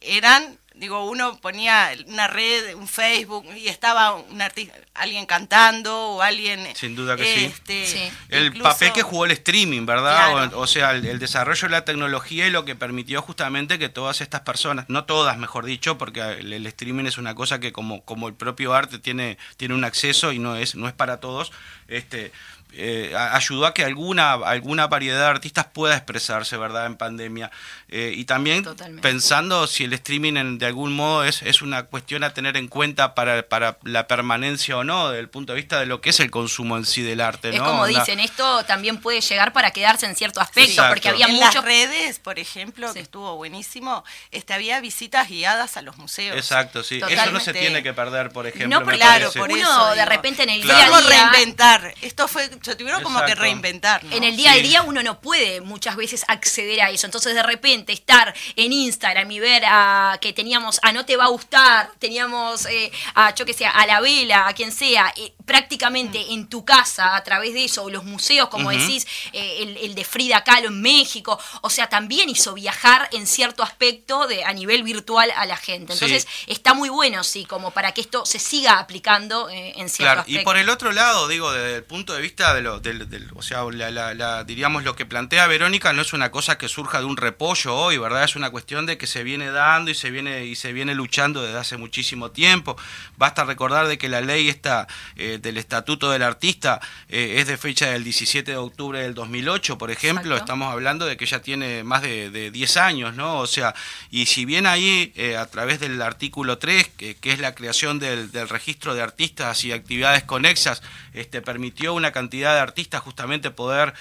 eran, 0.00 0.58
digo, 0.78 1.04
uno 1.08 1.38
ponía 1.40 1.90
una 2.06 2.26
red, 2.28 2.74
un 2.74 2.88
Facebook, 2.88 3.44
y 3.56 3.68
estaba 3.68 4.14
un 4.14 4.40
artista, 4.40 4.74
alguien 4.94 5.26
cantando 5.26 5.94
o 6.12 6.22
alguien... 6.22 6.66
Sin 6.74 6.96
duda 6.96 7.16
que 7.16 7.24
sí. 7.24 7.44
este, 7.44 7.86
Sí. 7.86 8.10
El 8.28 8.46
incluso- 8.46 8.62
papel 8.70 8.92
que 8.92 9.02
jugó 9.02 9.24
el 9.24 9.32
streaming, 9.32 9.84
¿verdad? 9.86 10.32
Claro. 10.32 10.58
O, 10.58 10.62
o 10.62 10.66
sea, 10.66 10.92
el, 10.92 11.04
el 11.06 11.18
desarrollo 11.18 11.62
de 11.68 11.72
la 11.72 11.84
tecnología 11.84 12.46
y 12.46 12.50
lo 12.50 12.64
que 12.64 12.74
permitió 12.74 13.20
justamente 13.22 13.78
que 13.78 13.88
todas 13.88 14.20
estas 14.20 14.40
personas, 14.42 14.86
no 14.88 15.04
todas, 15.04 15.36
mejor 15.38 15.64
dicho, 15.64 15.98
porque 15.98 16.20
el, 16.20 16.52
el 16.52 16.66
streaming 16.66 17.04
es 17.06 17.18
una 17.18 17.34
cosa 17.34 17.58
que 17.60 17.72
como, 17.72 18.02
como 18.04 18.28
el 18.28 18.34
propio 18.34 18.72
arte 18.74 18.98
tiene, 18.98 19.38
tiene 19.56 19.74
un 19.74 19.84
acceso 19.84 20.32
y 20.32 20.38
no 20.38 20.56
es, 20.56 20.74
no 20.74 20.86
es 20.88 20.94
para 20.94 21.18
todos, 21.20 21.52
este 21.88 22.32
eh, 22.74 23.14
ayudó 23.16 23.64
a 23.64 23.72
que 23.72 23.82
alguna, 23.82 24.32
alguna 24.34 24.86
variedad 24.88 25.20
de 25.20 25.26
artistas 25.26 25.64
pueda 25.72 25.96
expresarse, 25.96 26.58
¿verdad? 26.58 26.84
En 26.84 26.96
pandemia. 26.96 27.50
Eh, 27.88 28.12
y 28.14 28.26
también 28.26 28.62
Totalmente. 28.62 29.00
pensando 29.00 29.66
si 29.66 29.84
el 29.84 29.94
streaming 29.94 30.34
en- 30.36 30.58
de 30.58 30.66
algún 30.68 30.92
modo 30.94 31.24
es, 31.24 31.42
es 31.42 31.60
una 31.62 31.82
cuestión 31.84 32.22
a 32.24 32.32
tener 32.32 32.56
en 32.56 32.68
cuenta 32.68 33.14
para, 33.14 33.42
para 33.48 33.78
la 33.82 34.06
permanencia 34.06 34.76
o 34.76 34.84
no, 34.84 35.08
desde 35.08 35.20
el 35.20 35.28
punto 35.28 35.52
de 35.52 35.56
vista 35.56 35.80
de 35.80 35.86
lo 35.86 36.00
que 36.00 36.10
es 36.10 36.20
el 36.20 36.30
consumo 36.30 36.76
en 36.76 36.84
sí 36.86 37.02
del 37.02 37.20
arte, 37.20 37.50
Es 37.50 37.58
como 37.60 37.82
Onda- 37.82 37.98
dicen, 38.00 38.20
esto 38.20 38.64
también 38.64 38.98
puede 39.00 39.20
llegar 39.20 39.52
para 39.52 39.70
quedarse 39.72 40.06
en 40.06 40.14
cierto 40.16 40.40
aspecto, 40.40 40.70
Exacto. 40.70 40.94
porque 40.94 41.08
había 41.08 41.26
en 41.26 41.34
muchos... 41.34 41.54
las 41.56 41.64
redes, 41.64 42.18
por 42.20 42.38
ejemplo, 42.38 42.88
Sí. 42.88 42.94
que 42.94 43.00
estuvo 43.00 43.34
buenísimo, 43.36 44.04
este, 44.30 44.54
había 44.54 44.80
visitas 44.80 45.28
guiadas 45.28 45.76
a 45.76 45.82
los 45.82 45.96
museos. 45.98 46.36
Exacto, 46.36 46.82
sí. 46.82 47.00
Eso 47.08 47.30
no 47.30 47.40
se 47.40 47.52
tiene 47.52 47.82
que 47.82 47.92
perder, 47.92 48.30
por 48.30 48.46
ejemplo. 48.46 48.78
No, 48.80 48.86
me 48.86 48.94
Claro, 48.96 49.32
parece. 49.32 49.38
por 49.40 49.50
uno 49.50 49.60
eso, 49.62 49.94
de 49.94 50.04
repente 50.04 50.42
en 50.44 50.50
el 50.50 50.60
Claro. 50.62 50.78
día 50.78 50.96
a 50.96 51.00
día... 51.00 51.30
reinventar. 51.30 51.94
Esto 52.02 52.28
fue, 52.28 52.48
se 52.62 52.74
tuvieron 52.76 53.02
como 53.02 53.24
que 53.24 53.34
reinventar. 53.34 54.04
¿no? 54.04 54.14
En 54.14 54.24
el 54.24 54.36
día 54.36 54.52
Sí. 54.52 54.58
a 54.58 54.62
día 54.62 54.82
uno 54.82 55.02
no 55.02 55.20
puede 55.20 55.60
muchas 55.60 55.96
veces 55.96 56.24
acceder 56.28 56.82
a 56.82 56.90
eso. 56.90 57.06
Entonces 57.06 57.34
de 57.34 57.42
repente 57.42 57.92
estar 57.92 58.34
en 58.56 58.72
Instagram 58.72 59.30
y 59.30 59.40
ver 59.40 59.62
a 59.66 60.18
que 60.20 60.32
teníamos 60.58 60.80
a 60.82 60.92
No 60.92 61.04
Te 61.04 61.16
Va 61.16 61.24
a 61.26 61.28
Gustar, 61.28 61.90
teníamos 62.00 62.66
eh, 62.66 62.90
a 63.14 63.32
yo 63.34 63.46
que 63.46 63.52
sé, 63.52 63.64
a 63.66 63.86
La 63.86 64.00
Vela, 64.00 64.48
a 64.48 64.52
quien 64.54 64.72
sea, 64.72 65.12
eh, 65.16 65.32
prácticamente 65.46 66.32
en 66.32 66.48
tu 66.48 66.64
casa 66.64 67.14
a 67.14 67.22
través 67.22 67.54
de 67.54 67.64
eso, 67.64 67.84
o 67.84 67.90
los 67.90 68.04
museos, 68.04 68.48
como 68.48 68.70
decís, 68.70 69.06
eh, 69.32 69.58
el, 69.62 69.76
el 69.76 69.94
de 69.94 70.04
Frida 70.04 70.42
Kahlo 70.44 70.68
en 70.68 70.82
México, 70.82 71.38
o 71.62 71.70
sea, 71.70 71.88
también 71.88 72.28
hizo 72.28 72.54
viajar 72.54 73.08
en 73.12 73.26
cierto 73.26 73.62
aspecto 73.62 74.26
de, 74.26 74.44
a 74.44 74.52
nivel 74.52 74.82
virtual 74.82 75.30
a 75.36 75.46
la 75.46 75.56
gente. 75.56 75.92
Sí. 75.94 76.04
Entonces 76.04 76.26
está 76.48 76.74
muy 76.74 76.88
bueno, 76.88 77.22
sí, 77.24 77.44
como 77.44 77.70
para 77.70 77.92
que 77.92 78.00
esto 78.00 78.26
se 78.26 78.38
siga 78.40 78.78
aplicando 78.80 79.48
eh, 79.48 79.74
en 79.76 79.88
cierto 79.88 79.98
Claro, 80.08 80.20
aspecto. 80.22 80.40
y 80.40 80.44
por 80.44 80.56
el 80.56 80.68
otro 80.70 80.92
lado, 80.92 81.28
digo, 81.28 81.52
desde 81.52 81.76
el 81.76 81.84
punto 81.84 82.14
de 82.14 82.20
vista 82.20 82.52
de 82.54 82.62
lo, 82.62 82.80
del, 82.80 83.08
del- 83.08 83.30
o 83.34 83.42
sea, 83.42 83.62
la, 83.70 83.90
la- 83.90 84.14
la- 84.14 84.44
diríamos 84.44 84.82
lo 84.84 84.96
que 84.96 85.06
plantea 85.06 85.46
Verónica 85.46 85.92
no 85.92 86.02
es 86.02 86.12
una 86.12 86.30
cosa 86.30 86.58
que 86.58 86.68
surja 86.68 86.98
de 86.98 87.04
un 87.04 87.16
repollo 87.16 87.74
hoy, 87.76 87.98
¿verdad? 87.98 88.24
Es 88.24 88.36
una 88.36 88.50
cuestión 88.50 88.86
de 88.86 88.96
que 88.98 89.06
se 89.06 89.22
viene 89.22 89.50
dando 89.50 89.90
y 89.90 89.94
se 89.94 90.10
viene 90.10 90.37
y 90.44 90.54
se 90.54 90.72
viene 90.72 90.94
luchando 90.94 91.42
desde 91.42 91.58
hace 91.58 91.76
muchísimo 91.76 92.30
tiempo. 92.30 92.76
Basta 93.16 93.44
recordar 93.44 93.88
de 93.88 93.98
que 93.98 94.08
la 94.08 94.20
ley 94.20 94.48
esta 94.48 94.86
eh, 95.16 95.38
del 95.40 95.58
estatuto 95.58 96.10
del 96.10 96.22
artista 96.22 96.80
eh, 97.08 97.36
es 97.38 97.46
de 97.46 97.56
fecha 97.56 97.90
del 97.90 98.04
17 98.04 98.50
de 98.50 98.56
octubre 98.56 99.00
del 99.00 99.14
2008, 99.14 99.78
por 99.78 99.90
ejemplo, 99.90 100.32
Exacto. 100.32 100.44
estamos 100.44 100.72
hablando 100.72 101.06
de 101.06 101.16
que 101.16 101.26
ya 101.26 101.40
tiene 101.40 101.84
más 101.84 102.02
de, 102.02 102.30
de 102.30 102.50
10 102.50 102.76
años, 102.76 103.14
¿no? 103.14 103.38
O 103.38 103.46
sea, 103.46 103.74
y 104.10 104.26
si 104.26 104.44
bien 104.44 104.66
ahí 104.66 105.12
eh, 105.16 105.36
a 105.36 105.46
través 105.46 105.80
del 105.80 106.00
artículo 106.02 106.58
3, 106.58 106.88
que, 106.96 107.14
que 107.16 107.32
es 107.32 107.38
la 107.38 107.54
creación 107.54 107.98
del, 107.98 108.30
del 108.32 108.48
registro 108.48 108.94
de 108.94 109.02
artistas 109.02 109.64
y 109.64 109.72
actividades 109.72 110.24
conexas, 110.24 110.82
este, 111.12 111.42
permitió 111.42 111.94
una 111.94 112.12
cantidad 112.12 112.54
de 112.54 112.60
artistas 112.60 113.02
justamente 113.02 113.50
poder 113.50 113.94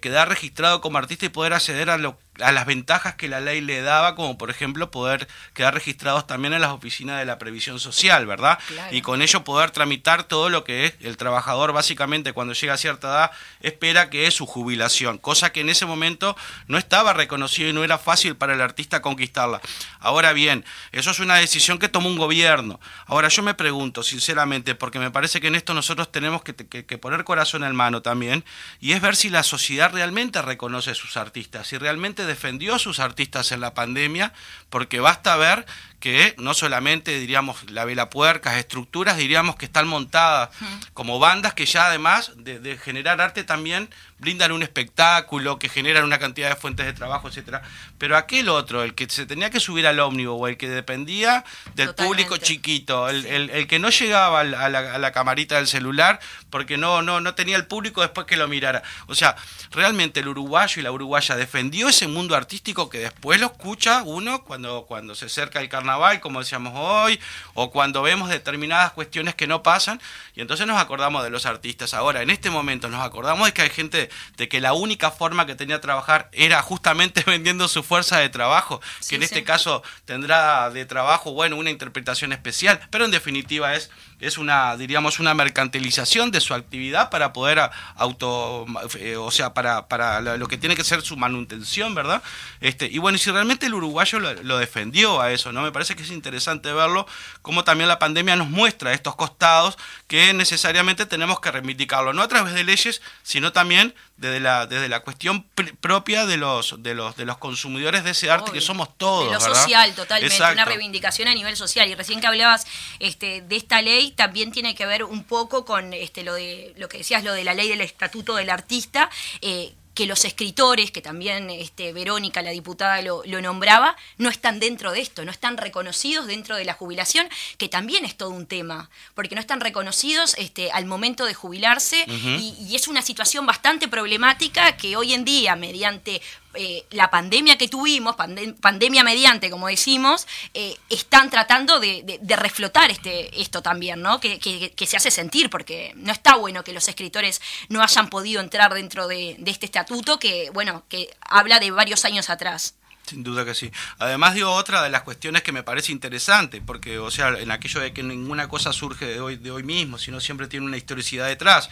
quedar 0.00 0.28
registrado 0.28 0.80
como 0.80 0.98
artista 0.98 1.26
y 1.26 1.28
poder 1.28 1.52
acceder 1.52 1.88
a 1.90 1.98
lo 1.98 2.18
a 2.40 2.52
las 2.52 2.66
ventajas 2.66 3.14
que 3.16 3.28
la 3.28 3.40
ley 3.40 3.60
le 3.60 3.80
daba, 3.82 4.14
como 4.14 4.38
por 4.38 4.50
ejemplo 4.50 4.90
poder 4.90 5.28
quedar 5.54 5.74
registrados 5.74 6.26
también 6.26 6.54
en 6.54 6.60
las 6.60 6.70
oficinas 6.70 7.18
de 7.18 7.24
la 7.24 7.38
previsión 7.38 7.80
social, 7.80 8.26
¿verdad? 8.26 8.58
Claro. 8.68 8.94
Y 8.96 9.02
con 9.02 9.22
ello 9.22 9.44
poder 9.44 9.70
tramitar 9.70 10.24
todo 10.24 10.48
lo 10.50 10.64
que 10.64 10.86
es 10.86 10.94
el 11.00 11.16
trabajador 11.16 11.72
básicamente 11.72 12.32
cuando 12.32 12.54
llega 12.54 12.74
a 12.74 12.76
cierta 12.76 13.08
edad 13.08 13.30
espera 13.60 14.10
que 14.10 14.26
es 14.26 14.34
su 14.34 14.46
jubilación, 14.46 15.18
cosa 15.18 15.50
que 15.52 15.60
en 15.60 15.68
ese 15.70 15.86
momento 15.86 16.36
no 16.66 16.78
estaba 16.78 17.12
reconocido 17.12 17.68
y 17.68 17.72
no 17.72 17.84
era 17.84 17.98
fácil 17.98 18.36
para 18.36 18.54
el 18.54 18.60
artista 18.60 19.02
conquistarla. 19.02 19.60
Ahora 20.00 20.32
bien, 20.32 20.64
eso 20.92 21.10
es 21.10 21.18
una 21.20 21.36
decisión 21.36 21.78
que 21.78 21.88
tomó 21.88 22.08
un 22.08 22.18
gobierno. 22.18 22.80
Ahora 23.06 23.28
yo 23.28 23.42
me 23.42 23.54
pregunto 23.54 24.02
sinceramente, 24.02 24.74
porque 24.74 24.98
me 24.98 25.10
parece 25.10 25.40
que 25.40 25.48
en 25.48 25.54
esto 25.54 25.74
nosotros 25.74 26.12
tenemos 26.12 26.42
que, 26.42 26.54
que- 26.54 26.84
que 26.86 26.98
poner 26.98 27.24
corazón 27.24 27.64
en 27.64 27.74
mano 27.74 28.02
también, 28.02 28.44
y 28.80 28.92
es 28.92 29.00
ver 29.00 29.16
si 29.16 29.28
la 29.30 29.42
sociedad 29.42 29.92
realmente 29.92 30.40
reconoce 30.42 30.90
a 30.90 30.94
sus 30.94 31.16
artistas, 31.16 31.66
si 31.66 31.78
realmente 31.78 32.24
defendió 32.28 32.76
a 32.76 32.78
sus 32.78 33.00
artistas 33.00 33.50
en 33.50 33.60
la 33.60 33.74
pandemia, 33.74 34.32
porque 34.70 35.00
basta 35.00 35.36
ver 35.36 35.66
que 36.00 36.34
no 36.38 36.54
solamente 36.54 37.18
diríamos 37.18 37.70
la 37.70 37.84
vela 37.84 38.08
puercas, 38.08 38.56
estructuras 38.56 39.16
diríamos 39.16 39.56
que 39.56 39.64
están 39.66 39.88
montadas 39.88 40.50
como 40.94 41.18
bandas 41.18 41.54
que 41.54 41.66
ya 41.66 41.86
además 41.86 42.32
de, 42.36 42.60
de 42.60 42.78
generar 42.78 43.20
arte 43.20 43.42
también 43.44 43.90
brindan 44.20 44.50
un 44.50 44.62
espectáculo, 44.64 45.58
que 45.60 45.68
generan 45.68 46.02
una 46.04 46.18
cantidad 46.18 46.48
de 46.50 46.56
fuentes 46.56 46.86
de 46.86 46.92
trabajo, 46.92 47.28
etcétera. 47.28 47.62
Pero 47.98 48.16
aquel 48.16 48.48
otro, 48.48 48.82
el 48.82 48.94
que 48.96 49.08
se 49.08 49.26
tenía 49.26 49.48
que 49.50 49.60
subir 49.60 49.86
al 49.86 50.00
ómnibus 50.00 50.36
o 50.40 50.48
el 50.48 50.56
que 50.56 50.68
dependía 50.68 51.44
del 51.76 51.88
Totalmente. 51.88 52.02
público 52.04 52.36
chiquito, 52.36 53.08
el, 53.08 53.26
el- 53.26 53.50
el 53.50 53.66
que 53.68 53.78
no 53.78 53.90
llegaba 53.90 54.40
al- 54.40 54.54
a 54.54 54.68
la, 54.68 54.94
a 54.94 54.98
la 54.98 55.12
camarita 55.12 55.56
del 55.56 55.68
celular 55.68 56.18
porque 56.50 56.76
no, 56.78 57.02
no, 57.02 57.20
no 57.20 57.34
tenía 57.36 57.56
el 57.56 57.66
público 57.66 58.00
después 58.02 58.26
que 58.26 58.36
lo 58.36 58.48
mirara. 58.48 58.82
O 59.06 59.14
sea, 59.14 59.36
realmente 59.70 60.18
el 60.20 60.28
uruguayo 60.28 60.80
y 60.80 60.82
la 60.82 60.90
uruguaya 60.92 61.36
defendió 61.36 61.88
ese 61.88 62.08
mundo 62.08 62.34
artístico 62.34 62.88
que 62.90 62.98
después 62.98 63.38
lo 63.40 63.46
escucha 63.46 64.02
uno 64.04 64.42
cuando, 64.42 64.84
cuando 64.86 65.14
se 65.14 65.26
acerca 65.26 65.60
el 65.60 65.68
carnaval, 65.68 65.87
como 66.20 66.40
decíamos 66.40 66.72
hoy, 66.76 67.20
o 67.54 67.70
cuando 67.70 68.02
vemos 68.02 68.28
determinadas 68.28 68.92
cuestiones 68.92 69.34
que 69.34 69.46
no 69.46 69.62
pasan, 69.62 70.00
y 70.34 70.40
entonces 70.40 70.66
nos 70.66 70.80
acordamos 70.80 71.22
de 71.24 71.30
los 71.30 71.46
artistas. 71.46 71.94
Ahora, 71.94 72.22
en 72.22 72.30
este 72.30 72.50
momento 72.50 72.88
nos 72.88 73.04
acordamos 73.04 73.46
de 73.46 73.52
que 73.52 73.62
hay 73.62 73.70
gente 73.70 74.10
de 74.36 74.48
que 74.48 74.60
la 74.60 74.72
única 74.72 75.10
forma 75.10 75.46
que 75.46 75.54
tenía 75.54 75.76
de 75.76 75.82
trabajar 75.82 76.28
era 76.32 76.62
justamente 76.62 77.22
vendiendo 77.26 77.68
su 77.68 77.82
fuerza 77.82 78.18
de 78.18 78.28
trabajo, 78.28 78.80
que 78.80 78.86
Sí, 79.00 79.14
en 79.14 79.22
este 79.22 79.44
caso 79.44 79.82
tendrá 80.04 80.70
de 80.70 80.84
trabajo, 80.84 81.32
bueno, 81.32 81.56
una 81.56 81.70
interpretación 81.70 82.32
especial, 82.32 82.80
pero 82.90 83.04
en 83.04 83.10
definitiva 83.10 83.74
es, 83.74 83.90
es 84.20 84.38
una, 84.38 84.76
diríamos, 84.76 85.20
una 85.20 85.34
mercantilización 85.34 86.30
de 86.30 86.40
su 86.40 86.54
actividad 86.54 87.10
para 87.10 87.32
poder 87.32 87.70
auto, 87.96 88.66
eh, 88.98 89.16
o 89.16 89.30
sea, 89.30 89.54
para, 89.54 89.86
para 89.88 90.20
lo, 90.20 90.48
que 90.48 90.58
tiene 90.58 90.76
que 90.76 90.84
ser 90.84 91.02
su 91.02 91.16
manutención, 91.16 91.94
¿verdad? 91.94 92.22
Este, 92.60 92.86
y 92.86 92.98
bueno, 92.98 93.18
si 93.18 93.30
realmente 93.30 93.66
el 93.66 93.74
uruguayo 93.74 94.18
lo, 94.18 94.34
lo 94.42 94.58
defendió 94.58 95.20
a 95.20 95.30
eso, 95.32 95.52
¿no? 95.52 95.62
Me 95.62 95.72
parece 95.72 95.94
que 95.94 96.02
es 96.02 96.10
interesante 96.10 96.72
verlo, 96.72 97.06
como 97.42 97.64
también 97.64 97.88
la 97.88 97.98
pandemia 97.98 98.36
nos 98.36 98.48
muestra 98.48 98.92
estos 98.92 99.14
costados 99.14 99.78
que 100.06 100.32
necesariamente 100.32 101.06
tenemos 101.06 101.40
que 101.40 101.50
reivindicarlo, 101.50 102.12
no 102.12 102.22
a 102.22 102.28
través 102.28 102.54
de 102.54 102.64
leyes, 102.64 103.00
sino 103.22 103.52
también 103.52 103.94
desde 104.18 104.40
la, 104.40 104.66
desde 104.66 104.88
la 104.88 105.00
cuestión 105.00 105.46
pr- 105.56 105.74
propia 105.76 106.26
de 106.26 106.36
los, 106.36 106.74
de 106.82 106.94
los, 106.94 107.16
de 107.16 107.24
los 107.24 107.38
consumidores 107.38 108.04
de 108.04 108.10
ese 108.10 108.30
arte 108.30 108.50
Obvio. 108.50 108.54
que 108.54 108.60
somos 108.60 108.96
todos. 108.98 109.26
De 109.26 109.32
lo 109.32 109.40
¿verdad? 109.40 109.62
social, 109.62 109.94
totalmente. 109.94 110.34
Exacto. 110.34 110.54
Una 110.54 110.64
reivindicación 110.64 111.28
a 111.28 111.34
nivel 111.34 111.56
social. 111.56 111.88
Y 111.88 111.94
recién 111.94 112.20
que 112.20 112.26
hablabas 112.26 112.66
este, 112.98 113.40
de 113.42 113.56
esta 113.56 113.80
ley, 113.80 114.10
también 114.10 114.52
tiene 114.52 114.74
que 114.74 114.84
ver 114.86 115.04
un 115.04 115.24
poco 115.24 115.64
con 115.64 115.94
este, 115.94 116.24
lo 116.24 116.34
de 116.34 116.74
lo 116.76 116.88
que 116.88 116.98
decías, 116.98 117.22
lo 117.24 117.32
de 117.32 117.44
la 117.44 117.54
ley 117.54 117.68
del 117.68 117.80
estatuto 117.80 118.34
del 118.34 118.50
artista. 118.50 119.08
eh, 119.40 119.72
que 119.98 120.06
los 120.06 120.24
escritores, 120.24 120.92
que 120.92 121.02
también 121.02 121.50
este, 121.50 121.92
Verónica, 121.92 122.40
la 122.40 122.52
diputada, 122.52 123.02
lo, 123.02 123.24
lo 123.24 123.42
nombraba, 123.42 123.96
no 124.16 124.28
están 124.28 124.60
dentro 124.60 124.92
de 124.92 125.00
esto, 125.00 125.24
no 125.24 125.32
están 125.32 125.56
reconocidos 125.56 126.28
dentro 126.28 126.54
de 126.54 126.64
la 126.64 126.72
jubilación, 126.72 127.28
que 127.56 127.68
también 127.68 128.04
es 128.04 128.16
todo 128.16 128.30
un 128.30 128.46
tema, 128.46 128.90
porque 129.16 129.34
no 129.34 129.40
están 129.40 129.58
reconocidos 129.58 130.36
este, 130.38 130.70
al 130.70 130.86
momento 130.86 131.24
de 131.24 131.34
jubilarse 131.34 132.04
y, 132.06 132.54
y 132.60 132.76
es 132.76 132.86
una 132.86 133.02
situación 133.02 133.44
bastante 133.44 133.88
problemática 133.88 134.76
que 134.76 134.96
hoy 134.96 135.14
en 135.14 135.24
día, 135.24 135.56
mediante 135.56 136.22
eh, 136.54 136.84
la 136.90 137.10
pandemia 137.10 137.58
que 137.58 137.68
tuvimos, 137.68 138.16
pande- 138.16 138.54
pandemia 138.60 139.04
mediante, 139.04 139.50
como 139.50 139.68
decimos, 139.68 140.26
eh, 140.54 140.76
están 140.88 141.30
tratando 141.30 141.80
de, 141.80 142.18
reflotar 142.36 142.90
este, 142.90 143.40
esto 143.40 143.62
también, 143.62 144.00
¿no? 144.02 144.20
Que 144.20 144.38
se 144.86 144.96
hace 144.96 145.10
sentir, 145.10 145.50
porque 145.50 145.92
no 145.96 146.12
está 146.12 146.36
bueno 146.36 146.64
que 146.64 146.72
los 146.72 146.88
escritores 146.88 147.40
no 147.68 147.82
hayan 147.82 148.08
podido 148.10 148.40
entrar 148.40 148.72
dentro 148.74 149.08
de, 149.08 149.36
de 149.38 149.50
este 149.50 149.66
estatuto 149.66 150.18
que, 150.18 150.50
bueno, 150.50 150.84
que 150.88 151.10
habla 151.20 151.60
de 151.60 151.70
varios 151.70 152.04
años 152.04 152.30
atrás. 152.30 152.74
Sin 153.08 153.22
duda 153.24 153.44
que 153.46 153.54
sí. 153.54 153.70
Además, 153.98 154.34
digo, 154.34 154.52
otra 154.52 154.82
de 154.82 154.90
las 154.90 155.00
cuestiones 155.02 155.42
que 155.42 155.50
me 155.50 155.62
parece 155.62 155.92
interesante, 155.92 156.60
porque, 156.60 156.98
o 156.98 157.10
sea, 157.10 157.28
en 157.38 157.50
aquello 157.50 157.80
de 157.80 157.92
que 157.94 158.02
ninguna 158.02 158.48
cosa 158.48 158.72
surge 158.74 159.06
de 159.06 159.20
hoy, 159.20 159.36
de 159.36 159.50
hoy 159.50 159.62
mismo, 159.62 159.96
sino 159.96 160.20
siempre 160.20 160.46
tiene 160.46 160.66
una 160.66 160.76
historicidad 160.76 161.26
detrás. 161.26 161.70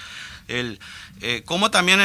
El, 0.49 0.79
eh, 1.21 1.43
cómo 1.45 1.71
también 1.71 2.01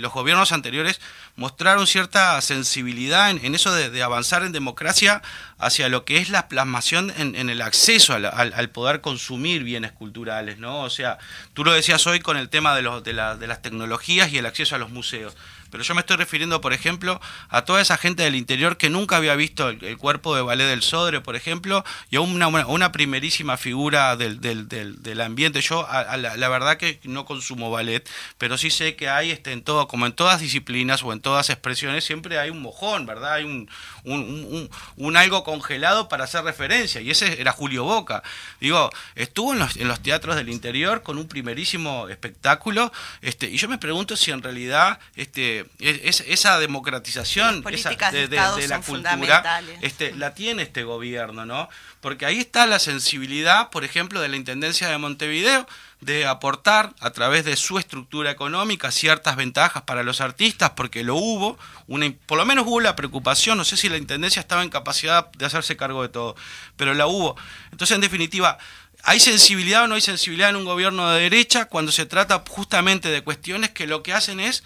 los 0.00 0.12
gobiernos 0.12 0.52
anteriores 0.52 1.00
mostraron 1.36 1.86
cierta 1.86 2.40
sensibilidad 2.40 3.30
en, 3.30 3.54
eso 3.54 3.72
de, 3.72 4.02
avanzar 4.02 4.42
en 4.42 4.52
democracia 4.52 5.22
hacia 5.58 5.88
lo 5.88 6.04
que 6.04 6.18
es 6.18 6.30
la 6.30 6.48
plasmación 6.48 7.12
en, 7.16 7.34
en 7.36 7.48
el 7.50 7.62
acceso 7.62 8.14
al, 8.14 8.24
al- 8.24 8.52
al 8.54 8.70
poder 8.70 9.00
consumir 9.02 9.62
bienes 9.62 9.92
culturales, 9.92 10.58
¿no? 10.58 10.80
O 10.80 10.90
sea, 10.90 11.18
tú 11.54 11.64
lo 11.64 11.72
decías 11.72 12.06
hoy 12.06 12.20
con 12.20 12.36
el 12.36 12.48
tema 12.48 12.74
de, 12.74 12.82
los, 12.82 13.04
de, 13.04 13.12
la- 13.12 13.36
de 13.36 13.46
las 13.46 13.62
tecnologías 13.62 14.32
y 14.32 14.38
el 14.38 14.46
acceso 14.46 14.74
a 14.74 14.78
los 14.78 14.90
museos. 14.90 15.36
Pero 15.70 15.82
yo 15.84 15.94
me 15.94 16.00
estoy 16.00 16.16
refiriendo, 16.16 16.60
por 16.60 16.72
ejemplo, 16.72 17.20
a 17.48 17.62
toda 17.64 17.80
esa 17.80 17.96
gente 17.96 18.22
del 18.22 18.34
interior 18.34 18.76
que 18.76 18.90
nunca 18.90 19.16
había 19.16 19.34
visto 19.36 19.68
el, 19.68 19.96
cuerpo 19.98 20.34
de 20.34 20.42
ballet 20.42 20.66
del 20.66 20.82
Sodre, 20.82 21.20
por 21.20 21.36
ejemplo, 21.36 21.84
y 22.10 22.16
a 22.16 22.20
una, 22.20 22.48
una, 22.48 22.92
primerísima 22.92 23.56
figura 23.56 24.16
del, 24.16 24.40
del, 24.40 24.68
del, 24.68 25.02
del 25.02 25.20
ambiente. 25.20 25.60
Yo, 25.60 25.86
a, 25.88 26.16
la, 26.16 26.48
verdad 26.48 26.76
que 26.76 27.00
no 27.04 27.24
consumo 27.24 27.70
ballet, 27.70 28.08
pero 28.38 28.58
sí 28.58 28.70
sé 28.70 28.96
que 28.96 29.08
hay, 29.08 29.30
este, 29.30 29.52
en 29.52 29.62
todo, 29.62 29.86
como 29.88 30.06
en 30.06 30.12
todas 30.12 30.40
disciplinas 30.40 31.02
o 31.02 31.12
en 31.12 31.20
todas 31.20 31.50
expresiones, 31.50 32.04
siempre 32.04 32.38
hay 32.38 32.50
un 32.50 32.60
mojón, 32.62 33.06
¿verdad? 33.06 33.34
Hay 33.34 33.44
un, 33.44 33.68
un, 34.04 34.20
un, 34.20 34.44
un- 34.44 34.70
un 34.96 35.16
algo 35.16 35.44
congelado 35.44 36.08
para 36.08 36.24
hacer 36.24 36.44
referencia, 36.44 37.00
y 37.00 37.10
ese 37.10 37.40
era 37.40 37.52
Julio 37.52 37.84
Boca. 37.84 38.22
Digo, 38.60 38.90
estuvo 39.14 39.52
en 39.52 39.60
los, 39.60 39.76
en 39.76 39.88
los 39.88 40.00
teatros 40.00 40.36
del 40.36 40.48
interior 40.48 41.02
con 41.02 41.18
un 41.18 41.28
primerísimo 41.28 42.08
espectáculo, 42.08 42.92
este, 43.22 43.48
y 43.48 43.56
yo 43.56 43.68
me 43.68 43.78
pregunto 43.78 44.16
si 44.16 44.30
en 44.30 44.42
realidad 44.42 44.98
este, 45.16 45.59
es- 45.78 46.20
es- 46.20 46.24
esa 46.28 46.58
democratización 46.58 47.62
esa 47.80 47.90
de 48.12 48.18
de, 48.22 48.28
de- 48.28 48.36
Estado 48.36 48.56
de 48.56 48.62
la 48.68 48.76
cultura 49.20 49.42
este, 49.82 50.14
la 50.14 50.34
tiene 50.34 50.62
este 50.62 50.84
gobierno, 50.84 51.46
¿no? 51.46 51.68
Porque 52.00 52.26
ahí 52.26 52.38
está 52.38 52.66
la 52.66 52.78
sensibilidad, 52.78 53.70
por 53.70 53.84
ejemplo, 53.84 54.20
de 54.20 54.28
la 54.28 54.36
Intendencia 54.36 54.88
de 54.88 54.98
Montevideo 54.98 55.66
de 56.00 56.24
aportar 56.26 56.94
a 57.00 57.10
través 57.10 57.44
de 57.44 57.56
su 57.56 57.78
estructura 57.78 58.30
económica 58.30 58.90
ciertas 58.90 59.36
ventajas 59.36 59.82
para 59.82 60.02
los 60.02 60.22
artistas, 60.22 60.70
porque 60.70 61.04
lo 61.04 61.14
hubo, 61.16 61.58
una, 61.88 62.10
por 62.26 62.38
lo 62.38 62.46
menos 62.46 62.66
hubo 62.66 62.80
la 62.80 62.96
preocupación, 62.96 63.58
no 63.58 63.64
sé 63.66 63.76
si 63.76 63.88
la 63.90 63.98
Intendencia 63.98 64.40
estaba 64.40 64.62
en 64.62 64.70
capacidad 64.70 65.30
de 65.32 65.44
hacerse 65.44 65.76
cargo 65.76 66.02
de 66.02 66.08
todo, 66.08 66.36
pero 66.76 66.94
la 66.94 67.06
hubo. 67.06 67.36
Entonces, 67.70 67.94
en 67.94 68.00
definitiva, 68.00 68.56
¿hay 69.02 69.20
sensibilidad 69.20 69.84
o 69.84 69.88
no 69.88 69.94
hay 69.94 70.00
sensibilidad 70.00 70.48
en 70.48 70.56
un 70.56 70.64
gobierno 70.64 71.10
de 71.10 71.20
derecha 71.20 71.66
cuando 71.66 71.92
se 71.92 72.06
trata 72.06 72.42
justamente 72.48 73.10
de 73.10 73.20
cuestiones 73.22 73.68
que 73.70 73.86
lo 73.86 74.02
que 74.02 74.14
hacen 74.14 74.40
es 74.40 74.62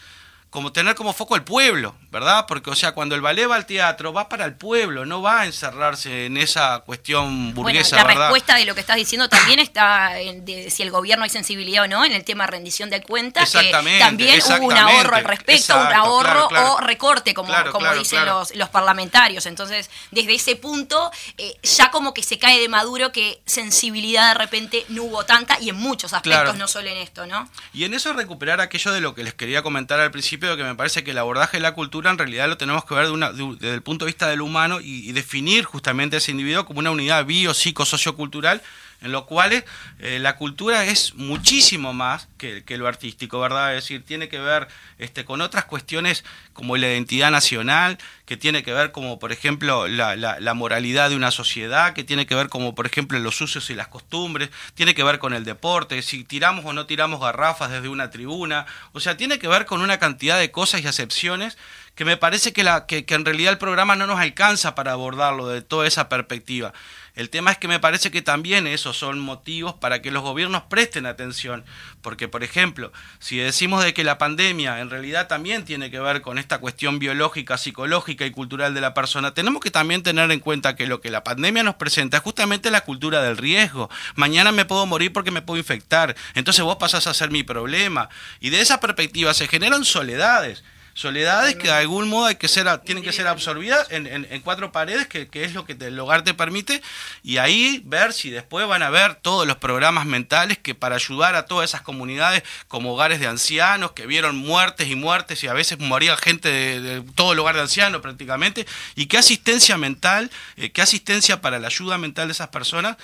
como 0.54 0.70
tener 0.70 0.94
como 0.94 1.12
foco 1.12 1.34
el 1.34 1.42
pueblo, 1.42 1.96
¿verdad? 2.14 2.46
Porque, 2.46 2.70
o 2.70 2.76
sea, 2.76 2.92
cuando 2.92 3.16
el 3.16 3.22
ballet 3.22 3.50
va 3.50 3.56
al 3.56 3.66
teatro, 3.66 4.12
va 4.12 4.28
para 4.28 4.44
el 4.44 4.54
pueblo, 4.54 5.04
no 5.04 5.20
va 5.20 5.40
a 5.40 5.46
encerrarse 5.46 6.26
en 6.26 6.36
esa 6.36 6.78
cuestión 6.86 7.52
burguesa, 7.52 7.96
bueno, 7.96 8.02
la 8.02 8.14
¿verdad? 8.14 8.26
respuesta 8.28 8.54
de 8.54 8.64
lo 8.66 8.74
que 8.76 8.80
estás 8.82 8.94
diciendo 8.94 9.28
también 9.28 9.58
está 9.58 10.20
en 10.20 10.44
de 10.44 10.70
si 10.70 10.84
el 10.84 10.92
gobierno 10.92 11.24
hay 11.24 11.30
sensibilidad 11.30 11.82
o 11.82 11.88
no 11.88 12.04
en 12.04 12.12
el 12.12 12.22
tema 12.22 12.46
rendición 12.46 12.88
de 12.88 13.02
cuentas, 13.02 13.50
que 13.50 13.58
Exactamente, 13.58 13.98
también 13.98 14.40
hubo 14.40 14.66
un 14.66 14.76
ahorro 14.76 15.16
al 15.16 15.24
respecto, 15.24 15.74
un 15.76 15.92
ahorro 15.92 16.46
claro, 16.46 16.48
claro. 16.48 16.74
o 16.74 16.80
recorte, 16.80 17.34
como, 17.34 17.48
Claro, 17.48 17.72
como 17.72 17.86
claro, 17.86 17.98
dicen. 17.98 18.24
Los, 18.24 18.54
los 18.54 18.68
parlamentarios. 18.68 19.46
Entonces, 19.46 19.90
desde 20.12 20.34
ese 20.34 20.54
punto, 20.54 21.10
eh, 21.36 21.58
ya 21.64 21.90
como 21.90 22.14
que 22.14 22.22
se 22.22 22.38
cae 22.38 22.60
de 22.60 22.68
maduro 22.68 23.10
que 23.10 23.42
sensibilidad 23.44 24.28
de 24.28 24.34
repente 24.34 24.86
no 24.88 25.02
hubo 25.02 25.24
tanta 25.26 25.58
y 25.60 25.68
en 25.68 25.76
muchos 25.76 26.12
aspectos, 26.12 26.56
no 26.56 26.68
solo 26.68 26.88
en 26.88 26.98
esto, 26.98 27.26
¿no? 27.26 27.48
Y 27.72 27.84
en 27.84 27.92
eso 27.92 28.12
recuperar 28.12 28.60
aquello 28.60 28.92
de 28.92 29.00
lo 29.00 29.16
que 29.16 29.24
les 29.24 29.34
quería 29.34 29.62
comentar 29.62 29.98
al 29.98 30.12
principio, 30.12 30.50
de 30.50 30.56
que 30.56 30.62
me 30.62 30.76
parece 30.76 31.02
que 31.02 31.10
el 31.10 31.18
abordaje 31.18 31.56
de 31.56 31.62
la 31.62 31.74
cultura 31.74 32.03
en 32.10 32.18
realidad 32.18 32.48
lo 32.48 32.56
tenemos 32.56 32.84
que 32.84 32.94
ver 32.94 33.06
de 33.06 33.12
una- 33.12 33.32
de 33.32 33.44
desde 33.58 33.74
el 33.74 33.82
punto 33.82 34.04
de 34.04 34.10
vista 34.10 34.28
del 34.28 34.40
humano 34.40 34.80
y, 34.80 35.08
y 35.08 35.12
definir 35.12 35.64
justamente 35.64 36.16
ese 36.18 36.30
individuo 36.30 36.64
como 36.66 36.80
una 36.80 36.90
unidad 36.90 37.24
bio, 37.26 37.54
psico, 37.54 37.84
sociocultural, 37.84 38.62
en 39.00 39.12
lo 39.12 39.26
cual 39.26 39.64
eh, 39.98 40.18
la 40.18 40.36
cultura 40.36 40.84
es 40.84 41.14
muchísimo 41.14 41.92
más 41.92 42.28
que, 42.38 42.64
que 42.64 42.76
lo 42.78 42.86
artístico, 42.88 43.40
¿verdad? 43.40 43.74
Es 43.74 43.84
decir, 43.84 44.04
tiene 44.04 44.28
que 44.28 44.38
ver 44.38 44.68
este, 44.98 45.24
con 45.24 45.40
otras 45.40 45.64
cuestiones 45.64 46.24
como 46.52 46.76
la 46.76 46.86
identidad 46.86 47.30
nacional, 47.30 47.98
que 48.26 48.36
tiene 48.36 48.62
que 48.62 48.72
ver 48.72 48.92
como, 48.92 49.18
por 49.18 49.32
ejemplo, 49.32 49.88
la, 49.88 50.16
la- 50.16 50.40
la 50.40 50.54
moralidad 50.54 51.10
de 51.10 51.16
una 51.16 51.30
sociedad, 51.30 51.92
que 51.92 52.04
tiene 52.04 52.26
que 52.26 52.34
ver 52.34 52.48
como, 52.48 52.74
por 52.74 52.86
ejemplo, 52.86 53.18
los 53.18 53.40
usos 53.40 53.68
y 53.70 53.74
las 53.74 53.88
costumbres, 53.88 54.50
tiene 54.74 54.94
que 54.94 55.04
ver 55.04 55.18
con 55.18 55.34
el 55.34 55.44
deporte, 55.44 56.00
si 56.02 56.24
tiramos 56.24 56.64
o 56.64 56.72
no 56.72 56.86
tiramos 56.86 57.20
garrafas 57.20 57.70
desde 57.70 57.88
una 57.88 58.10
tribuna, 58.10 58.66
o 58.92 59.00
sea, 59.00 59.16
tiene 59.16 59.38
que 59.38 59.48
ver 59.48 59.66
con 59.66 59.80
una 59.82 59.98
cantidad 59.98 60.38
de 60.38 60.50
cosas 60.50 60.80
y 60.82 60.86
acepciones 60.86 61.58
que 61.94 62.04
me 62.04 62.16
parece 62.16 62.52
que, 62.52 62.64
la, 62.64 62.86
que, 62.86 63.04
que 63.04 63.14
en 63.14 63.24
realidad 63.24 63.52
el 63.52 63.58
programa 63.58 63.94
no 63.94 64.06
nos 64.06 64.18
alcanza 64.18 64.74
para 64.74 64.92
abordarlo 64.92 65.46
de 65.48 65.62
toda 65.62 65.86
esa 65.86 66.08
perspectiva. 66.08 66.72
El 67.14 67.30
tema 67.30 67.52
es 67.52 67.58
que 67.58 67.68
me 67.68 67.78
parece 67.78 68.10
que 68.10 68.22
también 68.22 68.66
esos 68.66 68.98
son 68.98 69.20
motivos 69.20 69.74
para 69.74 70.02
que 70.02 70.10
los 70.10 70.24
gobiernos 70.24 70.64
presten 70.64 71.06
atención, 71.06 71.64
porque 72.02 72.26
por 72.26 72.42
ejemplo, 72.42 72.92
si 73.20 73.36
decimos 73.36 73.84
de 73.84 73.94
que 73.94 74.02
la 74.02 74.18
pandemia 74.18 74.80
en 74.80 74.90
realidad 74.90 75.28
también 75.28 75.64
tiene 75.64 75.92
que 75.92 76.00
ver 76.00 76.22
con 76.22 76.38
esta 76.38 76.58
cuestión 76.58 76.98
biológica, 76.98 77.56
psicológica 77.56 78.26
y 78.26 78.32
cultural 78.32 78.74
de 78.74 78.80
la 78.80 78.94
persona, 78.94 79.32
tenemos 79.32 79.62
que 79.62 79.70
también 79.70 80.02
tener 80.02 80.28
en 80.32 80.40
cuenta 80.40 80.74
que 80.74 80.88
lo 80.88 81.00
que 81.00 81.10
la 81.10 81.22
pandemia 81.22 81.62
nos 81.62 81.76
presenta 81.76 82.16
es 82.16 82.22
justamente 82.24 82.72
la 82.72 82.80
cultura 82.80 83.22
del 83.22 83.36
riesgo. 83.36 83.88
Mañana 84.16 84.50
me 84.50 84.64
puedo 84.64 84.84
morir 84.84 85.12
porque 85.12 85.30
me 85.30 85.42
puedo 85.42 85.58
infectar, 85.58 86.16
entonces 86.34 86.64
vos 86.64 86.78
pasás 86.78 87.06
a 87.06 87.14
ser 87.14 87.30
mi 87.30 87.44
problema. 87.44 88.08
Y 88.40 88.50
de 88.50 88.60
esa 88.60 88.80
perspectiva 88.80 89.34
se 89.34 89.46
generan 89.46 89.84
soledades. 89.84 90.64
Soledades 90.94 91.56
que 91.56 91.64
de 91.66 91.72
algún 91.72 92.08
modo 92.08 92.26
hay 92.26 92.36
que 92.36 92.46
ser, 92.46 92.66
tienen 92.78 93.02
que 93.02 93.12
ser 93.12 93.26
absorbidas 93.26 93.88
en, 93.90 94.06
en- 94.06 94.28
en 94.30 94.40
cuatro 94.42 94.70
paredes, 94.70 95.08
que, 95.08 95.26
que 95.28 95.44
es 95.44 95.52
lo 95.52 95.64
que 95.64 95.72
el 95.78 95.98
hogar 95.98 96.22
te 96.22 96.34
permite, 96.34 96.80
y 97.24 97.38
ahí 97.38 97.82
ver 97.84 98.12
si 98.12 98.30
después 98.30 98.66
van 98.68 98.82
a 98.84 98.90
ver 98.90 99.16
todos 99.16 99.44
los 99.46 99.56
programas 99.56 100.06
mentales 100.06 100.56
que 100.56 100.74
para 100.76 100.94
ayudar 100.94 101.34
a 101.34 101.46
todas 101.46 101.68
esas 101.68 101.82
comunidades, 101.82 102.44
como 102.68 102.94
hogares 102.94 103.18
de 103.18 103.26
ancianos, 103.26 103.90
que 103.92 104.06
vieron 104.06 104.36
muertes 104.36 104.88
y 104.88 104.94
muertes, 104.94 105.42
y 105.42 105.48
a 105.48 105.52
veces 105.52 105.80
moría 105.80 106.16
gente 106.16 106.48
de, 106.48 106.80
de 106.80 107.00
todo 107.16 107.32
el 107.32 107.38
hogar 107.40 107.56
de 107.56 107.62
ancianos 107.62 108.00
prácticamente, 108.00 108.64
y 108.94 109.06
qué 109.06 109.18
asistencia 109.18 109.76
mental, 109.76 110.30
eh, 110.56 110.70
qué 110.70 110.80
asistencia 110.80 111.40
para 111.40 111.58
la 111.58 111.66
ayuda 111.66 111.98
mental 111.98 112.28
de 112.28 112.32
esas 112.32 112.48
personas 112.48 112.96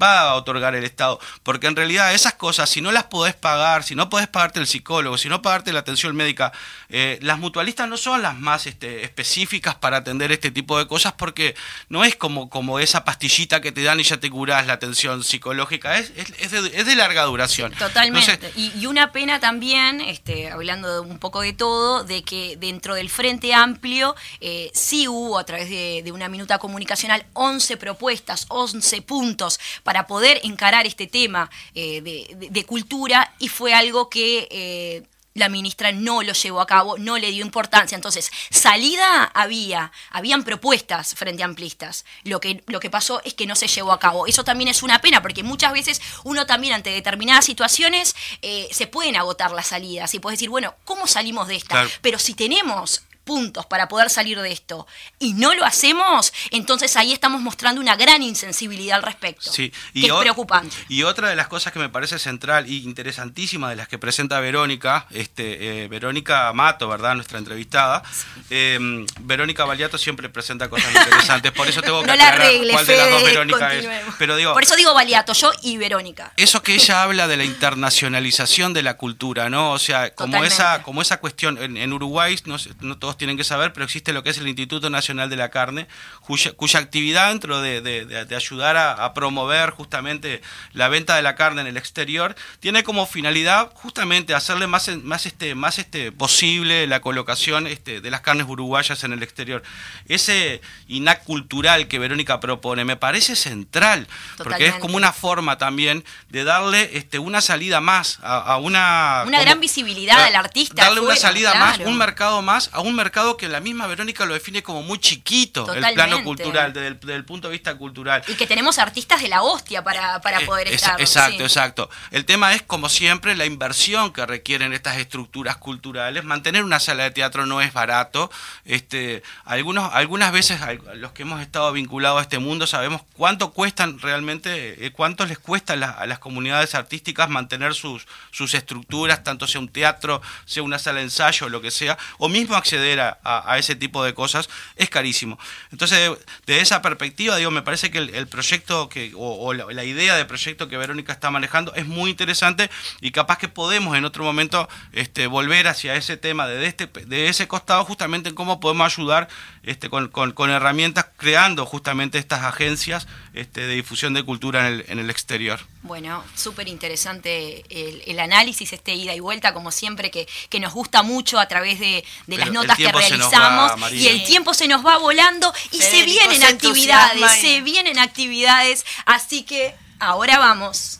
va 0.00 0.20
a 0.20 0.34
otorgar 0.34 0.74
el 0.76 0.84
Estado. 0.84 1.18
Porque 1.42 1.66
en 1.66 1.74
realidad 1.74 2.14
esas 2.14 2.34
cosas, 2.34 2.68
si 2.70 2.80
no 2.80 2.92
las 2.92 3.04
podés 3.04 3.34
pagar, 3.34 3.82
si 3.82 3.94
no 3.94 4.08
podés 4.10 4.28
pagarte 4.28 4.60
el 4.60 4.66
psicólogo, 4.66 5.18
si 5.18 5.28
no 5.28 5.42
pagarte 5.42 5.72
la 5.72 5.80
atención 5.80 6.14
médica, 6.14 6.52
eh, 6.88 7.18
las 7.22 7.37
mutualistas 7.38 7.88
no 7.88 7.96
son 7.96 8.22
las 8.22 8.38
más 8.38 8.66
este, 8.66 9.04
específicas 9.04 9.74
para 9.74 9.98
atender 9.98 10.32
este 10.32 10.50
tipo 10.50 10.78
de 10.78 10.86
cosas 10.86 11.12
porque 11.14 11.54
no 11.88 12.04
es 12.04 12.16
como, 12.16 12.48
como 12.50 12.78
esa 12.78 13.04
pastillita 13.04 13.60
que 13.60 13.72
te 13.72 13.82
dan 13.82 14.00
y 14.00 14.02
ya 14.02 14.18
te 14.18 14.30
curás 14.30 14.66
la 14.66 14.74
atención 14.74 15.22
psicológica, 15.24 15.98
es, 15.98 16.12
es, 16.16 16.32
es 16.38 16.50
de, 16.50 16.58
es 16.78 16.86
de 16.86 16.96
larga 16.96 17.22
duración. 17.24 17.72
Totalmente. 17.72 18.32
Entonces, 18.32 18.56
y, 18.56 18.72
y 18.78 18.86
una 18.86 19.12
pena 19.12 19.40
también, 19.40 20.00
este, 20.00 20.50
hablando 20.50 20.92
de 20.92 21.00
un 21.00 21.18
poco 21.18 21.40
de 21.42 21.52
todo, 21.52 22.04
de 22.04 22.22
que 22.22 22.56
dentro 22.58 22.94
del 22.94 23.10
Frente 23.10 23.54
Amplio 23.54 24.14
eh, 24.40 24.70
sí 24.74 25.08
hubo 25.08 25.38
a 25.38 25.44
través 25.44 25.68
de, 25.70 26.02
de 26.04 26.12
una 26.12 26.28
minuta 26.28 26.58
comunicacional 26.58 27.24
11 27.34 27.76
propuestas, 27.76 28.46
11 28.48 29.02
puntos 29.02 29.60
para 29.82 30.06
poder 30.06 30.40
encarar 30.44 30.86
este 30.86 31.06
tema 31.06 31.50
eh, 31.74 32.00
de 32.00 32.64
cultura 32.64 33.32
y 33.38 33.48
fue 33.48 33.74
algo 33.74 34.08
que... 34.08 34.48
eh, 34.50 35.02
la 35.38 35.48
ministra 35.48 35.92
no 35.92 36.22
lo 36.22 36.32
llevó 36.32 36.60
a 36.60 36.66
cabo, 36.66 36.98
no 36.98 37.18
le 37.18 37.30
dio 37.30 37.44
importancia. 37.44 37.96
Entonces, 37.96 38.30
salida 38.50 39.24
había, 39.24 39.92
habían 40.10 40.44
propuestas 40.44 41.14
frente 41.14 41.42
amplistas. 41.42 42.04
Lo 42.24 42.40
que, 42.40 42.62
lo 42.66 42.80
que 42.80 42.90
pasó 42.90 43.22
es 43.24 43.34
que 43.34 43.46
no 43.46 43.56
se 43.56 43.68
llevó 43.68 43.92
a 43.92 43.98
cabo. 43.98 44.26
Eso 44.26 44.44
también 44.44 44.68
es 44.68 44.82
una 44.82 45.00
pena, 45.00 45.22
porque 45.22 45.42
muchas 45.42 45.72
veces 45.72 46.00
uno 46.24 46.46
también 46.46 46.74
ante 46.74 46.90
determinadas 46.90 47.44
situaciones 47.44 48.14
eh, 48.42 48.68
se 48.72 48.86
pueden 48.86 49.16
agotar 49.16 49.52
las 49.52 49.68
salidas 49.68 50.14
y 50.14 50.18
puedes 50.18 50.38
decir, 50.38 50.50
bueno, 50.50 50.74
¿cómo 50.84 51.06
salimos 51.06 51.48
de 51.48 51.56
esta? 51.56 51.68
Claro. 51.68 51.90
Pero 52.02 52.18
si 52.18 52.34
tenemos 52.34 53.02
puntos 53.28 53.66
para 53.66 53.88
poder 53.88 54.08
salir 54.08 54.40
de 54.40 54.50
esto 54.50 54.86
y 55.18 55.34
no 55.34 55.54
lo 55.54 55.66
hacemos, 55.66 56.32
entonces 56.50 56.96
ahí 56.96 57.12
estamos 57.12 57.42
mostrando 57.42 57.78
una 57.78 57.94
gran 57.94 58.22
insensibilidad 58.22 58.96
al 58.96 59.02
respecto. 59.02 59.52
Sí, 59.52 59.70
que 59.92 60.06
es 60.06 60.12
preocupante. 60.14 60.74
Y 60.88 61.02
otra 61.02 61.28
de 61.28 61.36
las 61.36 61.46
cosas 61.46 61.74
que 61.74 61.78
me 61.78 61.90
parece 61.90 62.18
central 62.18 62.66
y 62.70 62.78
interesantísima 62.84 63.68
de 63.68 63.76
las 63.76 63.86
que 63.86 63.98
presenta 63.98 64.40
Verónica, 64.40 65.06
este, 65.10 65.84
eh, 65.84 65.88
Verónica 65.88 66.50
Mato, 66.54 66.88
¿verdad? 66.88 67.14
Nuestra 67.16 67.38
entrevistada. 67.38 68.02
eh, 68.48 68.78
Verónica 69.20 69.66
Baliato 69.66 69.98
siempre 69.98 70.30
presenta 70.30 70.70
cosas 70.70 70.88
interesantes, 70.94 71.52
por 71.52 71.68
eso 71.68 71.82
tengo 71.82 72.00
que 72.02 72.06
No 72.06 72.16
la 72.16 72.28
aclarar 72.28 72.46
arregle, 72.46 72.72
cuál 72.72 72.86
de 72.86 72.96
las 72.96 73.10
dos 73.10 73.22
Verónica 73.24 73.74
es. 73.74 73.86
Pero 74.18 74.36
digo, 74.36 74.54
Por 74.54 74.62
eso 74.62 74.74
digo 74.76 74.94
Baliato, 74.94 75.34
yo 75.34 75.52
y 75.62 75.76
Verónica. 75.76 76.32
eso 76.38 76.62
que 76.62 76.74
ella 76.74 77.02
habla 77.02 77.28
de 77.28 77.36
la 77.36 77.44
internacionalización 77.44 78.72
de 78.72 78.82
la 78.82 78.96
cultura, 78.96 79.50
¿no? 79.50 79.72
O 79.72 79.78
sea, 79.78 80.14
como 80.14 80.28
Totalmente. 80.32 80.54
esa, 80.54 80.82
como 80.82 81.02
esa 81.02 81.18
cuestión, 81.20 81.58
en, 81.62 81.76
en 81.76 81.92
Uruguay, 81.92 82.38
no, 82.46 82.56
no 82.80 82.96
todos 82.98 83.17
tienen 83.18 83.36
que 83.36 83.44
saber, 83.44 83.72
pero 83.72 83.84
existe 83.84 84.12
lo 84.12 84.22
que 84.22 84.30
es 84.30 84.38
el 84.38 84.48
Instituto 84.48 84.88
Nacional 84.88 85.28
de 85.28 85.36
la 85.36 85.50
Carne, 85.50 85.86
cuya, 86.22 86.52
cuya 86.52 86.80
actividad 86.80 87.28
dentro 87.28 87.60
de, 87.60 87.80
de- 87.82 88.36
ayudar 88.38 88.76
a, 88.76 88.92
a 89.04 89.14
promover 89.14 89.70
justamente 89.70 90.40
la 90.72 90.88
venta 90.88 91.16
de 91.16 91.22
la 91.22 91.34
carne 91.34 91.60
en 91.62 91.66
el 91.66 91.76
exterior, 91.76 92.36
tiene 92.60 92.84
como 92.84 93.04
finalidad 93.04 93.70
justamente 93.74 94.32
hacerle 94.32 94.68
más, 94.68 94.88
más, 95.02 95.26
este, 95.26 95.56
más 95.56 95.78
este, 95.80 96.12
posible 96.12 96.86
la 96.86 97.00
colocación 97.00 97.66
este, 97.66 98.00
de 98.00 98.10
las 98.10 98.20
carnes 98.20 98.46
uruguayas 98.48 99.02
en 99.02 99.12
el 99.12 99.22
exterior. 99.24 99.62
Ese 100.06 100.60
INAC 100.86 101.24
cultural 101.24 101.88
que 101.88 101.98
Verónica 101.98 102.38
propone 102.38 102.84
me 102.84 102.96
parece 102.96 103.34
central, 103.34 104.06
porque 104.36 104.66
es 104.68 104.74
como 104.76 104.96
una 104.96 105.12
forma 105.12 105.58
también 105.58 106.04
de 106.28 106.44
darle 106.44 106.90
este, 106.96 107.18
una 107.18 107.40
salida 107.40 107.80
más 107.80 108.20
a, 108.22 108.38
a 108.38 108.56
una... 108.58 109.24
Una 109.26 109.40
gran 109.40 109.58
visibilidad 109.58 110.22
al 110.22 110.36
artista 110.36 110.84
Darle 110.84 111.00
una 111.00 111.16
salida 111.16 111.54
más, 111.54 111.78
un 111.80 111.98
mercado 111.98 112.40
más, 112.40 112.70
a 112.72 112.80
un 112.80 112.94
mercado 112.94 113.07
que 113.36 113.48
la 113.48 113.60
misma 113.60 113.86
Verónica 113.86 114.24
lo 114.26 114.34
define 114.34 114.62
como 114.62 114.82
muy 114.82 114.98
chiquito, 114.98 115.60
el 115.62 115.66
Totalmente. 115.66 115.94
plano 115.94 116.24
cultural, 116.24 116.72
desde 116.72 116.86
el, 116.88 117.00
desde 117.00 117.14
el 117.14 117.24
punto 117.24 117.48
de 117.48 117.52
vista 117.52 117.74
cultural. 117.76 118.22
Y 118.28 118.34
que 118.34 118.46
tenemos 118.46 118.78
artistas 118.78 119.22
de 119.22 119.28
la 119.28 119.42
hostia 119.42 119.82
para, 119.82 120.20
para 120.20 120.40
Eh, 120.42 120.46
poder 120.46 120.68
es- 120.68 120.74
estar. 120.74 121.00
Exacto, 121.00 121.38
sí. 121.38 121.42
exacto. 121.44 121.90
El 122.10 122.24
tema 122.24 122.54
es, 122.54 122.62
como 122.62 122.88
siempre, 122.88 123.34
la 123.36 123.46
inversión 123.46 124.12
que 124.12 124.24
requieren 124.26 124.72
estas 124.72 124.96
estructuras 124.98 125.56
culturales. 125.56 126.24
Mantener 126.24 126.64
una 126.64 126.80
sala 126.80 127.04
de 127.04 127.10
teatro 127.10 127.46
no 127.46 127.60
es 127.60 127.72
barato. 127.72 128.30
Este, 128.64 129.22
algunos, 129.44 129.92
algunas 129.94 130.32
veces 130.32 130.60
los 130.94 131.12
que 131.12 131.22
hemos 131.22 131.40
estado 131.40 131.72
vinculados 131.72 132.18
a 132.18 132.22
este 132.22 132.38
mundo 132.38 132.66
sabemos 132.66 133.02
cuánto 133.14 133.52
cuestan 133.52 133.98
realmente, 133.98 134.86
eh, 134.86 134.90
cuánto 134.92 135.24
les 135.26 135.38
cuesta 135.38 135.76
la- 135.76 135.90
a 135.90 136.06
las 136.06 136.18
comunidades 136.18 136.74
artísticas 136.74 137.28
mantener 137.28 137.74
sus, 137.74 138.06
sus 138.30 138.54
estructuras, 138.54 139.24
tanto 139.24 139.46
sea 139.46 139.60
un 139.60 139.68
teatro, 139.68 140.20
sea 140.44 140.62
una 140.62 140.78
sala 140.78 140.98
de 140.98 141.04
ensayo, 141.04 141.48
lo 141.48 141.60
que 141.60 141.70
sea, 141.70 141.96
o 142.18 142.28
mismo 142.28 142.54
acceder 142.56 142.87
a, 143.00 143.56
ese 143.58 143.76
tipo 143.76 144.02
de 144.04 144.14
cosas, 144.14 144.48
es 144.76 144.88
carísimo. 144.90 145.38
Entonces, 145.72 146.10
de 146.46 146.60
esa 146.60 146.80
perspectiva, 146.82 147.36
digo, 147.36 147.50
me 147.50 147.62
parece 147.62 147.90
que 147.90 147.98
el, 147.98 148.26
proyecto 148.28 148.88
que, 148.88 149.12
o, 149.14 149.52
la 149.52 149.84
idea 149.84 150.16
de 150.16 150.24
proyecto 150.24 150.68
que 150.68 150.76
Verónica 150.76 151.12
está 151.12 151.30
manejando 151.30 151.74
es 151.74 151.86
muy 151.86 152.10
interesante 152.10 152.70
y 153.00 153.10
capaz 153.10 153.38
que 153.38 153.48
podemos 153.48 153.96
en 153.96 154.04
otro 154.04 154.24
momento 154.24 154.68
este, 154.92 155.26
volver 155.26 155.68
hacia 155.68 155.94
ese 155.94 156.16
tema 156.16 156.46
de, 156.46 156.66
este, 156.66 156.86
de 156.86 157.28
ese 157.28 157.46
costado, 157.48 157.84
justamente 157.84 158.28
en 158.30 158.34
cómo 158.34 158.60
podemos 158.60 158.92
ayudar 158.92 159.28
este, 159.62 159.90
con, 159.90 160.08
con- 160.08 160.32
con 160.32 160.50
herramientas, 160.50 161.06
creando 161.16 161.66
justamente 161.66 162.18
estas 162.18 162.42
agencias 162.42 163.06
este, 163.34 163.66
de 163.66 163.74
difusión 163.74 164.14
de 164.14 164.22
cultura 164.22 164.66
en 164.68 164.74
el, 164.74 164.84
en 164.88 164.98
el 164.98 165.10
exterior. 165.10 165.60
Bueno, 165.82 166.24
súper 166.34 166.66
interesante 166.68 167.64
el, 167.70 168.02
el 168.04 168.18
análisis, 168.18 168.72
este 168.72 168.94
ida 168.94 169.14
y 169.14 169.20
vuelta, 169.20 169.54
como 169.54 169.70
siempre, 169.70 170.10
que, 170.10 170.26
que 170.48 170.58
nos 170.58 170.72
gusta 170.74 171.02
mucho 171.02 171.38
a 171.38 171.46
través 171.46 171.78
de, 171.78 172.04
de 172.26 172.36
las 172.36 172.50
notas 172.50 172.76
que 172.76 172.90
realizamos. 172.90 173.72
va, 173.80 173.90
y 173.92 174.08
el 174.08 174.24
tiempo 174.24 174.54
se 174.54 174.66
nos 174.66 174.84
va 174.84 174.98
volando 174.98 175.52
y 175.70 175.80
se 175.80 176.02
vienen 176.02 176.40
se 176.40 176.46
actividades, 176.46 177.30
se 177.40 177.60
vienen 177.60 177.98
actividades. 177.98 178.84
Así 179.06 179.44
que 179.44 179.74
ahora 180.00 180.38
vamos. 180.38 180.98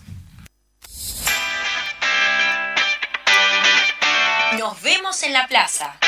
Nos 4.59 4.81
vemos 4.81 5.23
en 5.25 5.33
la 5.33 5.49
plaza. 5.49 5.99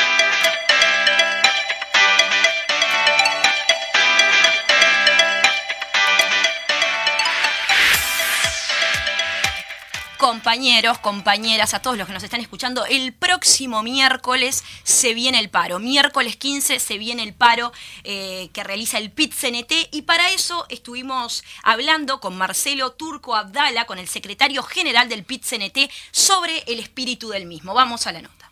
Compañeros, 10.20 10.98
compañeras, 10.98 11.72
a 11.72 11.80
todos 11.80 11.96
los 11.96 12.06
que 12.06 12.12
nos 12.12 12.22
están 12.22 12.42
escuchando, 12.42 12.84
el 12.84 13.14
próximo 13.14 13.82
miércoles 13.82 14.62
se 14.82 15.14
viene 15.14 15.38
el 15.38 15.48
paro. 15.48 15.78
Miércoles 15.78 16.36
15 16.36 16.78
se 16.78 16.98
viene 16.98 17.22
el 17.22 17.32
paro 17.32 17.72
eh, 18.04 18.50
que 18.52 18.62
realiza 18.62 18.98
el 18.98 19.14
PIT-CNT 19.14 19.88
y 19.92 20.02
para 20.02 20.30
eso 20.32 20.66
estuvimos 20.68 21.42
hablando 21.62 22.20
con 22.20 22.36
Marcelo 22.36 22.92
Turco 22.92 23.34
Abdala, 23.34 23.86
con 23.86 23.98
el 23.98 24.08
secretario 24.08 24.62
general 24.62 25.08
del 25.08 25.24
PIT-CNT, 25.24 25.90
sobre 26.10 26.64
el 26.66 26.80
espíritu 26.80 27.30
del 27.30 27.46
mismo. 27.46 27.72
Vamos 27.72 28.06
a 28.06 28.12
la 28.12 28.20
nota. 28.20 28.50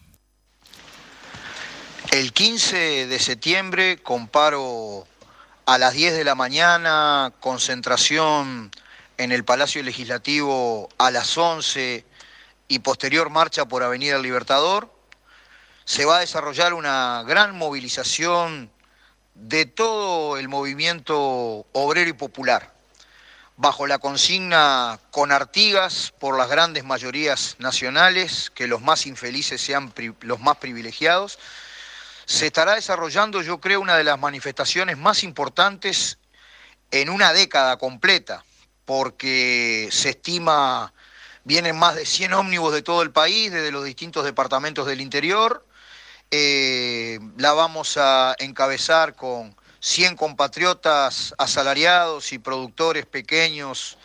El 2.13 2.33
15 2.33 3.09
de 3.09 3.19
septiembre, 3.19 3.99
con 3.99 4.29
paro 4.29 5.07
a 5.67 5.77
las 5.77 5.93
10 5.93 6.15
de 6.15 6.25
la 6.25 6.35
mañana, 6.35 7.35
concentración 7.41 8.71
en 9.19 9.33
el 9.33 9.45
Palacio 9.45 9.83
Legislativo 9.83 10.89
a 10.97 11.11
las 11.11 11.37
11 11.37 12.07
y 12.69 12.79
posterior 12.79 13.31
marcha 13.31 13.67
por 13.67 13.83
Avenida 13.83 14.17
Libertador, 14.19 14.95
se 15.85 16.05
va 16.05 16.19
a 16.19 16.21
desarrollar 16.21 16.73
una 16.73 17.25
gran 17.27 17.57
movilización 17.57 18.71
de 19.35 19.67
todo 19.67 20.37
el 20.39 20.49
movimiento 20.49 21.67
obrero 21.73 22.11
y 22.11 22.13
popular, 22.13 22.73
bajo 23.57 23.89
la 23.89 23.99
consigna 23.99 25.01
con 25.11 25.33
Artigas 25.33 26.13
por 26.21 26.39
las 26.39 26.49
grandes 26.49 26.85
mayorías 26.85 27.57
nacionales, 27.59 28.51
que 28.55 28.69
los 28.69 28.83
más 28.83 29.07
infelices 29.07 29.61
sean 29.61 29.93
los 30.21 30.41
más 30.41 30.59
privilegiados, 30.59 31.41
se 32.25 32.47
estará 32.47 32.75
desarrollando, 32.75 33.43
yo 33.43 33.59
creo, 33.59 33.81
una 33.81 33.97
de 33.97 34.05
las 34.05 34.19
manifestaciones 34.19 34.97
más 34.97 35.25
importantes 35.25 36.19
en 36.91 37.11
una 37.11 37.33
década 37.33 37.79
completa, 37.79 38.45
porque 38.89 39.91
se 39.93 40.09
estima, 40.09 40.95
vienen 41.45 41.79
más 41.79 41.95
de 41.95 42.07
100 42.07 42.33
ómnibus 42.33 42.73
de 42.73 42.81
todo 42.81 43.03
el 43.03 43.11
país, 43.11 43.53
desde 43.53 43.71
los 43.71 43.85
distintos 43.85 44.25
departamentos 44.25 44.87
del 44.87 45.03
interior. 45.03 45.63
Eh, 46.31 47.21
la 47.37 47.53
vamos 47.53 47.99
a 47.99 48.35
encabezar 48.39 49.15
con 49.15 49.55
100 49.81 50.17
compatriotas 50.17 51.35
asalariados 51.37 52.33
y 52.33 52.39
productores 52.39 53.05
pequeños 53.05 53.99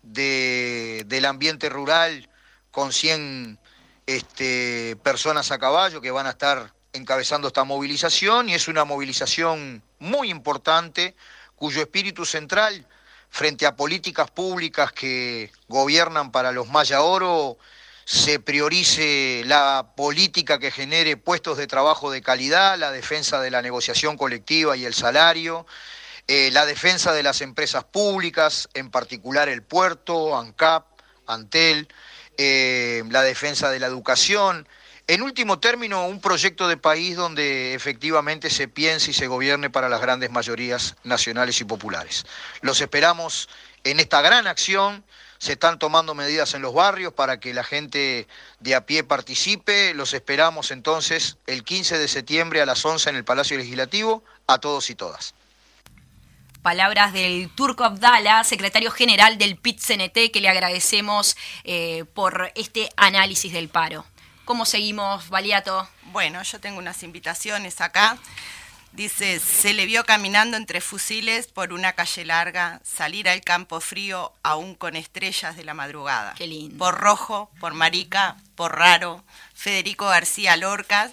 de- 0.00 1.04
del 1.08 1.26
ambiente 1.26 1.68
rural, 1.68 2.30
con 2.70 2.94
100 2.94 3.58
este, 4.06 4.96
personas 5.02 5.50
a 5.50 5.58
caballo 5.58 6.00
que 6.00 6.10
van 6.10 6.26
a 6.26 6.30
estar 6.30 6.72
encabezando 6.94 7.48
esta 7.48 7.64
movilización 7.64 8.48
y 8.48 8.54
es 8.54 8.66
una 8.66 8.86
movilización 8.86 9.82
muy 9.98 10.30
importante 10.30 11.14
cuyo 11.54 11.82
espíritu 11.82 12.24
central 12.24 12.86
frente 13.32 13.64
a 13.64 13.74
políticas 13.76 14.30
públicas 14.30 14.92
que 14.92 15.50
gobiernan 15.66 16.30
para 16.30 16.52
los 16.52 16.68
Maya 16.68 17.00
Oro 17.00 17.56
se 18.04 18.38
priorice 18.38 19.42
la 19.46 19.94
política 19.96 20.58
que 20.58 20.70
genere 20.70 21.16
puestos 21.16 21.56
de 21.56 21.66
trabajo 21.66 22.10
de 22.10 22.20
calidad, 22.20 22.76
la 22.76 22.92
defensa 22.92 23.40
de 23.40 23.50
la 23.50 23.62
negociación 23.62 24.18
colectiva 24.18 24.76
y 24.76 24.84
el 24.84 24.92
salario, 24.92 25.66
eh, 26.28 26.50
la 26.52 26.66
defensa 26.66 27.14
de 27.14 27.22
las 27.22 27.40
empresas 27.40 27.84
públicas, 27.84 28.68
en 28.74 28.90
particular 28.90 29.48
el 29.48 29.62
puerto, 29.62 30.38
ANCAP, 30.38 30.84
Antel, 31.26 31.88
eh, 32.36 33.02
la 33.08 33.22
defensa 33.22 33.70
de 33.70 33.80
la 33.80 33.86
educación. 33.86 34.68
En 35.12 35.20
último 35.20 35.58
término, 35.58 36.06
un 36.06 36.22
proyecto 36.22 36.68
de 36.68 36.78
país 36.78 37.16
donde 37.16 37.74
efectivamente 37.74 38.48
se 38.48 38.66
piense 38.66 39.10
y 39.10 39.12
se 39.12 39.26
gobierne 39.26 39.68
para 39.68 39.90
las 39.90 40.00
grandes 40.00 40.30
mayorías 40.30 40.96
nacionales 41.04 41.60
y 41.60 41.64
populares. 41.64 42.24
Los 42.62 42.80
esperamos 42.80 43.50
en 43.84 44.00
esta 44.00 44.22
gran 44.22 44.46
acción. 44.46 45.04
Se 45.36 45.52
están 45.52 45.78
tomando 45.78 46.14
medidas 46.14 46.54
en 46.54 46.62
los 46.62 46.72
barrios 46.72 47.12
para 47.12 47.40
que 47.40 47.52
la 47.52 47.62
gente 47.62 48.26
de 48.60 48.74
a 48.74 48.86
pie 48.86 49.04
participe. 49.04 49.92
Los 49.92 50.14
esperamos 50.14 50.70
entonces 50.70 51.36
el 51.46 51.62
15 51.62 51.98
de 51.98 52.08
septiembre 52.08 52.62
a 52.62 52.64
las 52.64 52.82
11 52.82 53.10
en 53.10 53.16
el 53.16 53.24
Palacio 53.24 53.58
Legislativo 53.58 54.24
a 54.46 54.60
todos 54.60 54.88
y 54.88 54.94
todas. 54.94 55.34
Palabras 56.62 57.12
del 57.12 57.50
Turco 57.54 57.84
Abdala, 57.84 58.44
secretario 58.44 58.90
general 58.90 59.36
del 59.36 59.58
PIT-CNT, 59.58 60.30
que 60.32 60.40
le 60.40 60.48
agradecemos 60.48 61.36
eh, 61.64 62.06
por 62.14 62.50
este 62.54 62.88
análisis 62.96 63.52
del 63.52 63.68
paro. 63.68 64.06
¿Cómo 64.44 64.66
seguimos, 64.66 65.28
Baliato? 65.28 65.88
Bueno, 66.06 66.42
yo 66.42 66.60
tengo 66.60 66.78
unas 66.78 67.04
invitaciones 67.04 67.80
acá. 67.80 68.18
Dice, 68.90 69.38
se 69.38 69.72
le 69.72 69.86
vio 69.86 70.04
caminando 70.04 70.56
entre 70.56 70.80
fusiles 70.80 71.46
por 71.46 71.72
una 71.72 71.92
calle 71.92 72.24
larga, 72.24 72.80
salir 72.84 73.28
al 73.28 73.40
campo 73.40 73.80
frío 73.80 74.32
aún 74.42 74.74
con 74.74 74.96
estrellas 74.96 75.56
de 75.56 75.64
la 75.64 75.74
madrugada. 75.74 76.34
Qué 76.36 76.46
lindo. 76.46 76.76
Por 76.76 76.98
Rojo, 76.98 77.50
por 77.60 77.72
Marica, 77.72 78.36
por 78.56 78.76
Raro, 78.76 79.24
Federico 79.54 80.06
García 80.06 80.56
Lorca. 80.56 81.10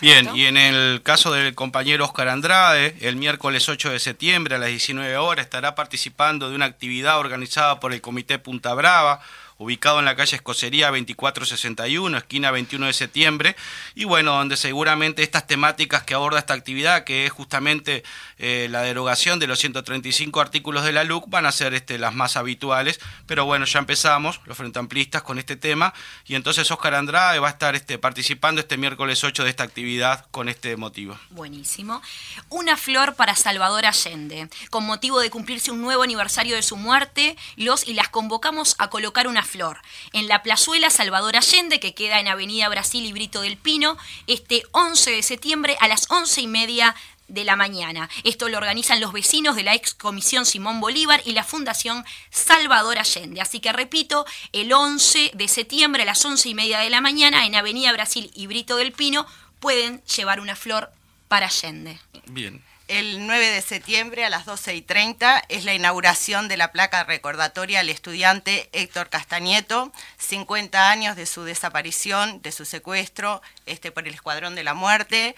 Bien, 0.00 0.28
y 0.34 0.46
en 0.46 0.56
el 0.56 1.00
caso 1.04 1.30
del 1.32 1.54
compañero 1.54 2.04
Oscar 2.04 2.28
Andrade, 2.28 2.96
el 3.00 3.14
miércoles 3.16 3.68
8 3.68 3.90
de 3.90 4.00
septiembre 4.00 4.56
a 4.56 4.58
las 4.58 4.70
19 4.70 5.16
horas 5.16 5.44
estará 5.44 5.76
participando 5.76 6.48
de 6.50 6.56
una 6.56 6.64
actividad 6.64 7.18
organizada 7.18 7.78
por 7.78 7.92
el 7.92 8.00
Comité 8.00 8.38
Punta 8.40 8.74
Brava, 8.74 9.20
ubicado 9.60 9.98
en 9.98 10.06
la 10.06 10.16
calle 10.16 10.36
Escocería 10.36 10.86
2461, 10.86 12.16
esquina 12.16 12.50
21 12.50 12.86
de 12.86 12.92
septiembre, 12.94 13.56
y 13.94 14.04
bueno, 14.04 14.32
donde 14.32 14.56
seguramente 14.56 15.22
estas 15.22 15.46
temáticas 15.46 16.02
que 16.02 16.14
aborda 16.14 16.38
esta 16.38 16.54
actividad, 16.54 17.04
que 17.04 17.26
es 17.26 17.32
justamente 17.32 18.02
eh, 18.38 18.68
la 18.70 18.80
derogación 18.80 19.38
de 19.38 19.46
los 19.46 19.58
135 19.58 20.40
artículos 20.40 20.82
de 20.82 20.92
la 20.92 21.04
LUC, 21.04 21.28
van 21.28 21.44
a 21.44 21.52
ser 21.52 21.74
este, 21.74 21.98
las 21.98 22.14
más 22.14 22.38
habituales, 22.38 23.00
pero 23.26 23.44
bueno, 23.44 23.66
ya 23.66 23.80
empezamos 23.80 24.40
los 24.46 24.56
Frente 24.56 24.78
Amplistas 24.78 25.22
con 25.22 25.38
este 25.38 25.56
tema, 25.56 25.92
y 26.24 26.36
entonces 26.36 26.70
Oscar 26.70 26.94
Andrade 26.94 27.38
va 27.38 27.48
a 27.48 27.50
estar 27.50 27.74
este, 27.74 27.98
participando 27.98 28.62
este 28.62 28.78
miércoles 28.78 29.22
8 29.22 29.44
de 29.44 29.50
esta 29.50 29.64
actividad 29.64 30.24
con 30.30 30.48
este 30.48 30.74
motivo. 30.78 31.18
Buenísimo. 31.28 32.00
Una 32.48 32.78
flor 32.78 33.14
para 33.14 33.36
Salvador 33.36 33.84
Allende. 33.84 34.48
Con 34.70 34.86
motivo 34.86 35.20
de 35.20 35.28
cumplirse 35.28 35.70
un 35.70 35.82
nuevo 35.82 36.02
aniversario 36.02 36.56
de 36.56 36.62
su 36.62 36.76
muerte, 36.76 37.36
los 37.56 37.86
y 37.86 37.92
las 37.92 38.08
convocamos 38.08 38.74
a 38.78 38.88
colocar 38.88 39.28
una 39.28 39.42
flor 39.50 39.82
en 40.12 40.28
la 40.28 40.42
plazuela 40.42 40.90
Salvador 40.90 41.36
Allende, 41.36 41.80
que 41.80 41.94
queda 41.94 42.20
en 42.20 42.28
Avenida 42.28 42.68
Brasil 42.68 43.04
y 43.04 43.12
Brito 43.12 43.40
del 43.40 43.56
Pino, 43.56 43.98
este 44.26 44.62
11 44.72 45.10
de 45.10 45.22
septiembre 45.22 45.76
a 45.80 45.88
las 45.88 46.10
11 46.10 46.40
y 46.40 46.46
media 46.46 46.94
de 47.28 47.44
la 47.44 47.56
mañana. 47.56 48.08
Esto 48.24 48.48
lo 48.48 48.58
organizan 48.58 49.00
los 49.00 49.12
vecinos 49.12 49.56
de 49.56 49.62
la 49.62 49.74
ex 49.74 49.94
comisión 49.94 50.46
Simón 50.46 50.80
Bolívar 50.80 51.22
y 51.24 51.32
la 51.32 51.44
Fundación 51.44 52.04
Salvador 52.30 52.98
Allende. 52.98 53.40
Así 53.40 53.60
que 53.60 53.72
repito, 53.72 54.24
el 54.52 54.72
11 54.72 55.32
de 55.34 55.48
septiembre 55.48 56.02
a 56.02 56.06
las 56.06 56.24
11 56.24 56.48
y 56.48 56.54
media 56.54 56.80
de 56.80 56.90
la 56.90 57.00
mañana 57.00 57.46
en 57.46 57.54
Avenida 57.54 57.92
Brasil 57.92 58.30
y 58.34 58.46
Brito 58.46 58.76
del 58.76 58.92
Pino 58.92 59.26
pueden 59.60 60.02
llevar 60.04 60.40
una 60.40 60.56
flor 60.56 60.90
para 61.28 61.46
Allende. 61.46 61.98
Bien. 62.26 62.62
El 62.90 63.24
9 63.24 63.52
de 63.52 63.62
septiembre 63.62 64.24
a 64.24 64.30
las 64.30 64.46
12 64.46 64.74
y 64.74 64.82
30 64.82 65.44
es 65.48 65.64
la 65.64 65.74
inauguración 65.74 66.48
de 66.48 66.56
la 66.56 66.72
placa 66.72 67.04
recordatoria 67.04 67.78
al 67.78 67.88
estudiante 67.88 68.68
Héctor 68.72 69.08
Castañeto, 69.08 69.92
50 70.18 70.90
años 70.90 71.14
de 71.14 71.26
su 71.26 71.44
desaparición, 71.44 72.42
de 72.42 72.50
su 72.50 72.64
secuestro 72.64 73.42
este, 73.64 73.92
por 73.92 74.08
el 74.08 74.14
Escuadrón 74.14 74.56
de 74.56 74.64
la 74.64 74.74
Muerte. 74.74 75.36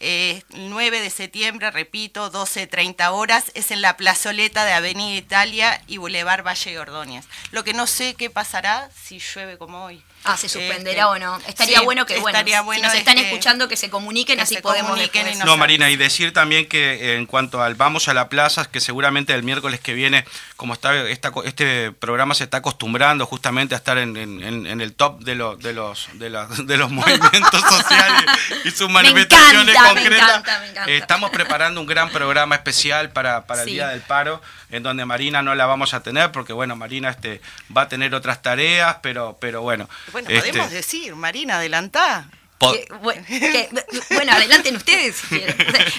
Eh, 0.00 0.42
el 0.54 0.70
9 0.70 1.02
de 1.02 1.10
septiembre, 1.10 1.70
repito, 1.70 2.32
12.30 2.32 3.10
horas, 3.12 3.52
es 3.52 3.70
en 3.70 3.82
la 3.82 3.98
plazoleta 3.98 4.64
de 4.64 4.72
Avenida 4.72 5.14
Italia 5.14 5.82
y 5.86 5.98
Boulevard 5.98 6.42
Valle 6.42 6.72
y 6.72 6.76
Ordóñez. 6.78 7.26
Lo 7.50 7.64
que 7.64 7.74
no 7.74 7.86
sé 7.86 8.14
qué 8.14 8.30
pasará 8.30 8.90
si 8.94 9.18
llueve 9.18 9.58
como 9.58 9.84
hoy. 9.84 10.02
Ah, 10.24 10.36
se 10.38 10.48
suspenderá 10.48 11.02
Este, 11.02 11.04
o 11.04 11.18
no. 11.18 11.38
Estaría 11.46 11.78
sí, 11.80 11.84
bueno 11.84 12.06
que, 12.06 12.18
bueno, 12.18 12.38
estaría 12.38 12.62
si 12.74 12.80
nos 12.80 12.94
están 12.94 13.18
este, 13.18 13.28
escuchando, 13.30 13.68
que 13.68 13.76
se 13.76 13.90
comuniquen, 13.90 14.36
que 14.36 14.42
así 14.42 14.54
se 14.54 14.62
podemos 14.62 14.90
comuniquen 14.92 15.26
después. 15.26 15.44
No, 15.44 15.56
Marina, 15.56 15.90
y 15.90 15.96
decir 15.96 16.32
también 16.32 16.66
que 16.66 16.94
eh, 16.94 17.16
en 17.16 17.26
cuanto 17.26 17.62
al 17.62 17.74
vamos 17.74 18.08
a 18.08 18.14
la 18.14 18.28
plaza, 18.28 18.64
que 18.64 18.80
seguramente 18.80 19.34
el 19.34 19.42
miércoles 19.42 19.80
que 19.80 19.92
viene, 19.92 20.24
como 20.56 20.72
está 20.72 20.94
esta, 21.08 21.30
co- 21.30 21.44
este 21.44 21.92
programa 21.92 22.34
se 22.34 22.44
está 22.44 22.56
acostumbrando 22.58 23.26
justamente 23.26 23.74
a 23.74 23.78
estar 23.78 23.98
en, 23.98 24.16
en- 24.16 24.42
en- 24.42 24.66
en 24.66 24.80
el 24.80 24.94
top 24.94 25.20
de, 25.20 25.34
lo- 25.34 25.56
de 25.56 25.72
los 25.74 26.08
de, 26.14 26.30
la- 26.30 26.46
de 26.46 26.76
los 26.78 26.90
movimientos 26.90 27.60
sociales 27.60 28.24
y 28.64 28.70
sus 28.70 28.88
manifestaciones 28.88 29.74
encanta, 29.74 29.94
me 29.94 30.00
concretas, 30.02 30.28
encanta, 30.30 30.60
me 30.60 30.68
encanta. 30.70 30.90
eh, 30.90 30.96
estamos 30.96 31.30
preparando 31.30 31.80
un 31.80 31.86
gran 31.86 32.08
programa 32.10 32.54
especial 32.54 33.10
para, 33.12 33.46
para 33.46 33.62
el. 33.62 33.66
Día 33.68 33.88
del 33.88 34.00
Paro, 34.00 34.40
en 34.74 34.82
donde 34.82 35.04
Marina 35.06 35.40
no 35.42 35.54
la 35.54 35.66
vamos 35.66 35.94
a 35.94 36.02
tener, 36.02 36.32
porque 36.32 36.52
bueno, 36.52 36.74
Marina 36.76 37.08
este 37.10 37.40
va 37.74 37.82
a 37.82 37.88
tener 37.88 38.14
otras 38.14 38.42
tareas, 38.42 38.96
pero, 39.02 39.36
pero 39.40 39.62
bueno. 39.62 39.88
Bueno, 40.12 40.28
este, 40.30 40.48
podemos 40.50 40.70
decir, 40.72 41.14
Marina, 41.14 41.56
adelantá. 41.58 42.26
Que, 42.58 42.86
bueno, 43.02 43.22
que- 43.26 43.68
bueno, 44.10 44.32
adelanten 44.32 44.76
ustedes 44.76 45.16
si 45.16 45.26
quieren. 45.28 45.56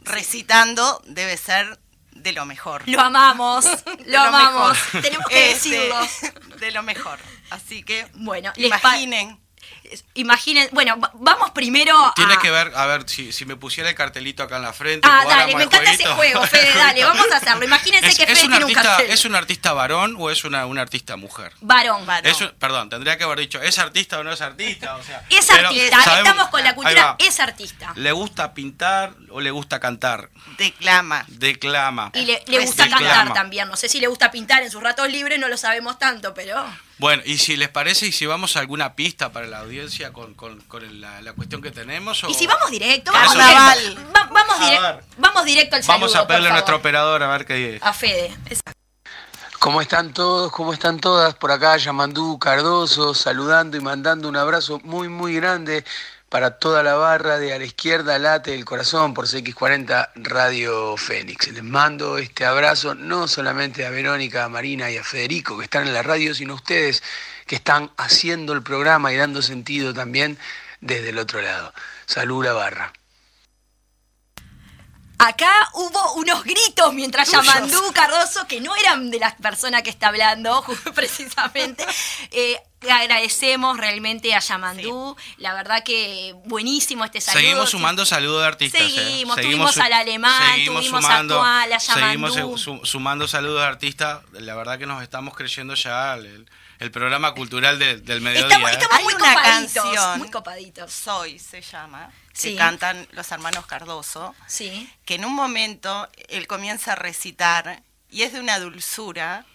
Recitando 0.00 1.02
debe 1.04 1.36
ser 1.36 1.78
de 2.12 2.32
lo 2.32 2.44
mejor. 2.46 2.82
Lo 2.88 3.00
amamos, 3.00 3.66
lo 4.06 4.20
amamos. 4.20 4.78
Tenemos 5.00 5.26
que 5.26 5.50
Este, 5.52 5.70
decirlo. 5.70 6.00
De 6.58 6.70
lo 6.70 6.82
mejor. 6.82 7.18
Así 7.50 7.82
que, 7.82 8.06
Bueno, 8.14 8.52
imaginen. 8.56 9.38
Imaginen, 10.14 10.68
bueno, 10.72 10.98
va- 10.98 11.10
vamos 11.14 11.50
primero 11.50 11.94
Tiene 12.16 12.34
a... 12.34 12.38
que 12.38 12.50
ver, 12.50 12.72
a 12.74 12.86
ver, 12.86 13.08
si, 13.08 13.30
si 13.32 13.44
me 13.44 13.56
pusiera 13.56 13.90
el 13.90 13.94
cartelito 13.94 14.42
acá 14.42 14.56
en 14.56 14.62
la 14.62 14.72
frente. 14.72 15.06
Ah, 15.10 15.24
dale, 15.28 15.54
me 15.54 15.64
encanta 15.64 15.92
ese 15.92 16.06
juego, 16.06 16.42
Fede, 16.46 16.72
dale, 16.76 17.04
vamos 17.04 17.26
a 17.30 17.36
hacerlo. 17.36 17.64
Imagínense 17.64 18.08
¿Es, 18.08 18.16
que 18.16 18.22
es 18.24 18.28
Fede 18.30 18.44
un 18.44 18.50
tiene 18.50 18.56
un 18.64 18.70
artista, 18.70 18.82
cartel. 18.82 19.10
¿Es 19.10 19.24
un 19.24 19.34
artista 19.34 19.72
varón 19.72 20.16
o 20.18 20.30
es 20.30 20.44
una, 20.44 20.66
una 20.66 20.80
artista 20.82 21.16
mujer? 21.16 21.52
Varón. 21.60 22.06
Varón. 22.06 22.30
Es 22.30 22.40
un- 22.40 22.52
perdón, 22.58 22.88
tendría 22.90 23.18
que 23.18 23.24
haber 23.24 23.38
dicho, 23.38 23.60
¿es 23.60 23.78
artista 23.78 24.18
o 24.18 24.24
no 24.24 24.32
es 24.32 24.40
artista? 24.40 24.96
O 24.96 25.02
sea, 25.02 25.24
Es 25.28 25.46
pero 25.46 25.68
artista, 25.68 26.00
sabemos- 26.02 26.28
estamos 26.30 26.48
con 26.50 26.64
la 26.64 26.74
cultura, 26.74 27.16
es 27.18 27.40
artista. 27.40 27.92
¿Le 27.96 28.12
gusta 28.12 28.54
pintar 28.54 29.12
o 29.30 29.40
le 29.40 29.50
gusta 29.50 29.78
cantar? 29.80 30.30
Declama. 30.58 31.24
Declama. 31.28 32.10
Y 32.14 32.24
le, 32.24 32.42
le 32.46 32.60
gusta 32.60 32.84
Declama. 32.84 33.06
cantar 33.08 33.34
también. 33.34 33.68
No 33.68 33.76
sé 33.76 33.88
si 33.88 34.00
le 34.00 34.06
gusta 34.06 34.30
pintar 34.30 34.62
en 34.62 34.70
sus 34.70 34.82
ratos 34.82 35.08
libres, 35.10 35.38
no 35.38 35.48
lo 35.48 35.56
sabemos 35.56 35.98
tanto, 35.98 36.32
pero. 36.34 36.64
Bueno, 37.02 37.20
y 37.26 37.36
si 37.38 37.56
les 37.56 37.68
parece, 37.68 38.06
y 38.06 38.12
si 38.12 38.26
vamos 38.26 38.56
a 38.56 38.60
alguna 38.60 38.94
pista 38.94 39.32
para 39.32 39.48
la 39.48 39.58
audiencia 39.58 40.12
con, 40.12 40.34
con- 40.34 40.62
la, 41.00 41.20
la 41.20 41.32
cuestión 41.32 41.60
que 41.60 41.72
tenemos. 41.72 42.22
o- 42.22 42.28
Y 42.28 42.34
si 42.34 42.46
vamos 42.46 42.70
directo, 42.70 43.10
vamos 43.12 43.32
directo. 43.34 44.12
Va- 44.16 44.28
vamos, 44.32 44.56
A 44.60 44.64
direct- 44.70 44.82
ver. 44.96 45.04
vamos 45.18 45.44
directo 45.44 45.74
al 45.76 45.82
saludo. 45.82 46.00
Vamos 46.06 46.14
a 46.16 46.26
pedirle 46.28 46.48
a 46.50 46.52
nuestro 46.52 46.76
operador 46.76 47.22
a 47.24 47.26
ver 47.26 47.44
qué 47.44 47.54
dice. 47.54 47.80
A 47.84 47.92
Fede. 47.92 48.26
Exacto. 48.46 48.72
¿Cómo 49.58 49.80
están 49.80 50.12
todos? 50.12 50.52
¿Cómo 50.52 50.72
están 50.72 51.00
todas? 51.00 51.34
Por 51.34 51.50
acá 51.50 51.76
Yamandú 51.76 52.38
Cardoso 52.38 53.14
saludando 53.14 53.76
y 53.76 53.80
mandando 53.80 54.28
un 54.28 54.36
abrazo 54.36 54.80
muy 54.84 55.08
muy 55.08 55.34
grande 55.34 55.84
para 56.32 56.52
toda 56.52 56.82
la 56.82 56.94
barra 56.94 57.38
de 57.38 57.52
a 57.52 57.58
la 57.58 57.66
izquierda 57.66 58.18
late 58.18 58.54
el 58.54 58.64
corazón 58.64 59.12
por 59.12 59.26
CX40 59.26 60.12
Radio 60.14 60.96
Fénix. 60.96 61.52
Les 61.52 61.62
mando 61.62 62.16
este 62.16 62.46
abrazo 62.46 62.94
no 62.94 63.28
solamente 63.28 63.84
a 63.84 63.90
Verónica, 63.90 64.44
a 64.44 64.48
Marina 64.48 64.90
y 64.90 64.96
a 64.96 65.04
Federico 65.04 65.58
que 65.58 65.64
están 65.64 65.86
en 65.86 65.92
la 65.92 66.02
radio, 66.02 66.34
sino 66.34 66.54
a 66.54 66.56
ustedes 66.56 67.02
que 67.46 67.56
están 67.56 67.90
haciendo 67.98 68.54
el 68.54 68.62
programa 68.62 69.12
y 69.12 69.16
dando 69.16 69.42
sentido 69.42 69.92
también 69.92 70.38
desde 70.80 71.10
el 71.10 71.18
otro 71.18 71.42
lado. 71.42 71.74
Salud 72.06 72.42
la 72.42 72.54
barra. 72.54 72.94
Acá 75.26 75.68
hubo 75.74 76.14
unos 76.14 76.42
gritos 76.44 76.92
mientras 76.94 77.28
Tuyos. 77.30 77.46
Yamandú 77.46 77.92
Cardoso, 77.92 78.46
que 78.46 78.60
no 78.60 78.74
eran 78.76 79.10
de 79.10 79.18
la 79.18 79.36
persona 79.36 79.82
que 79.82 79.90
está 79.90 80.08
hablando, 80.08 80.64
precisamente. 80.94 81.84
Eh, 82.30 82.60
agradecemos 82.88 83.76
realmente 83.76 84.34
a 84.34 84.40
Yamandú. 84.40 85.16
La 85.36 85.54
verdad 85.54 85.82
que 85.84 86.34
buenísimo 86.46 87.04
este 87.04 87.20
saludo. 87.20 87.40
Seguimos 87.40 87.70
sumando 87.70 88.04
saludos 88.06 88.42
de 88.42 88.48
artistas. 88.48 88.80
¿eh? 88.82 88.90
Seguimos, 88.90 89.36
tuvimos 89.40 89.78
al 89.78 89.92
alemán, 89.92 90.54
seguimos 90.54 90.80
tuvimos 90.82 91.04
a 91.04 91.26
Tual, 91.26 91.72
a 91.72 91.80
Seguimos 91.80 92.34
Yamandú. 92.34 92.58
su- 92.58 92.80
sumando 92.84 93.28
saludos 93.28 93.60
de 93.60 93.66
artistas. 93.66 94.20
La 94.32 94.54
verdad 94.54 94.78
que 94.78 94.86
nos 94.86 95.02
estamos 95.02 95.34
creyendo 95.36 95.74
ya 95.74 96.14
el, 96.14 96.50
el 96.80 96.90
programa 96.90 97.34
cultural 97.34 97.78
de- 97.78 97.98
del 98.00 98.20
mediodía. 98.20 98.48
Estamos, 98.48 98.70
¿eh? 98.70 98.72
estamos 98.74 98.96
Hay 98.98 99.04
muy 99.04 99.14
una 99.14 99.34
copaditos. 99.34 99.82
canción. 99.84 100.18
Muy 100.18 100.30
copaditos. 100.30 100.92
Soy 100.92 101.38
se 101.38 101.60
llama. 101.62 102.10
Sí. 102.32 102.52
Que 102.52 102.56
cantan 102.56 103.06
los 103.12 103.30
hermanos 103.30 103.66
Cardoso. 103.66 104.34
Sí. 104.46 104.90
Que 105.04 105.16
en 105.16 105.24
un 105.24 105.34
momento 105.34 106.08
él 106.28 106.46
comienza 106.46 106.92
a 106.92 106.96
recitar 106.96 107.82
y 108.10 108.22
es 108.22 108.32
de 108.32 108.40
una 108.40 108.58
dulzura. 108.58 109.46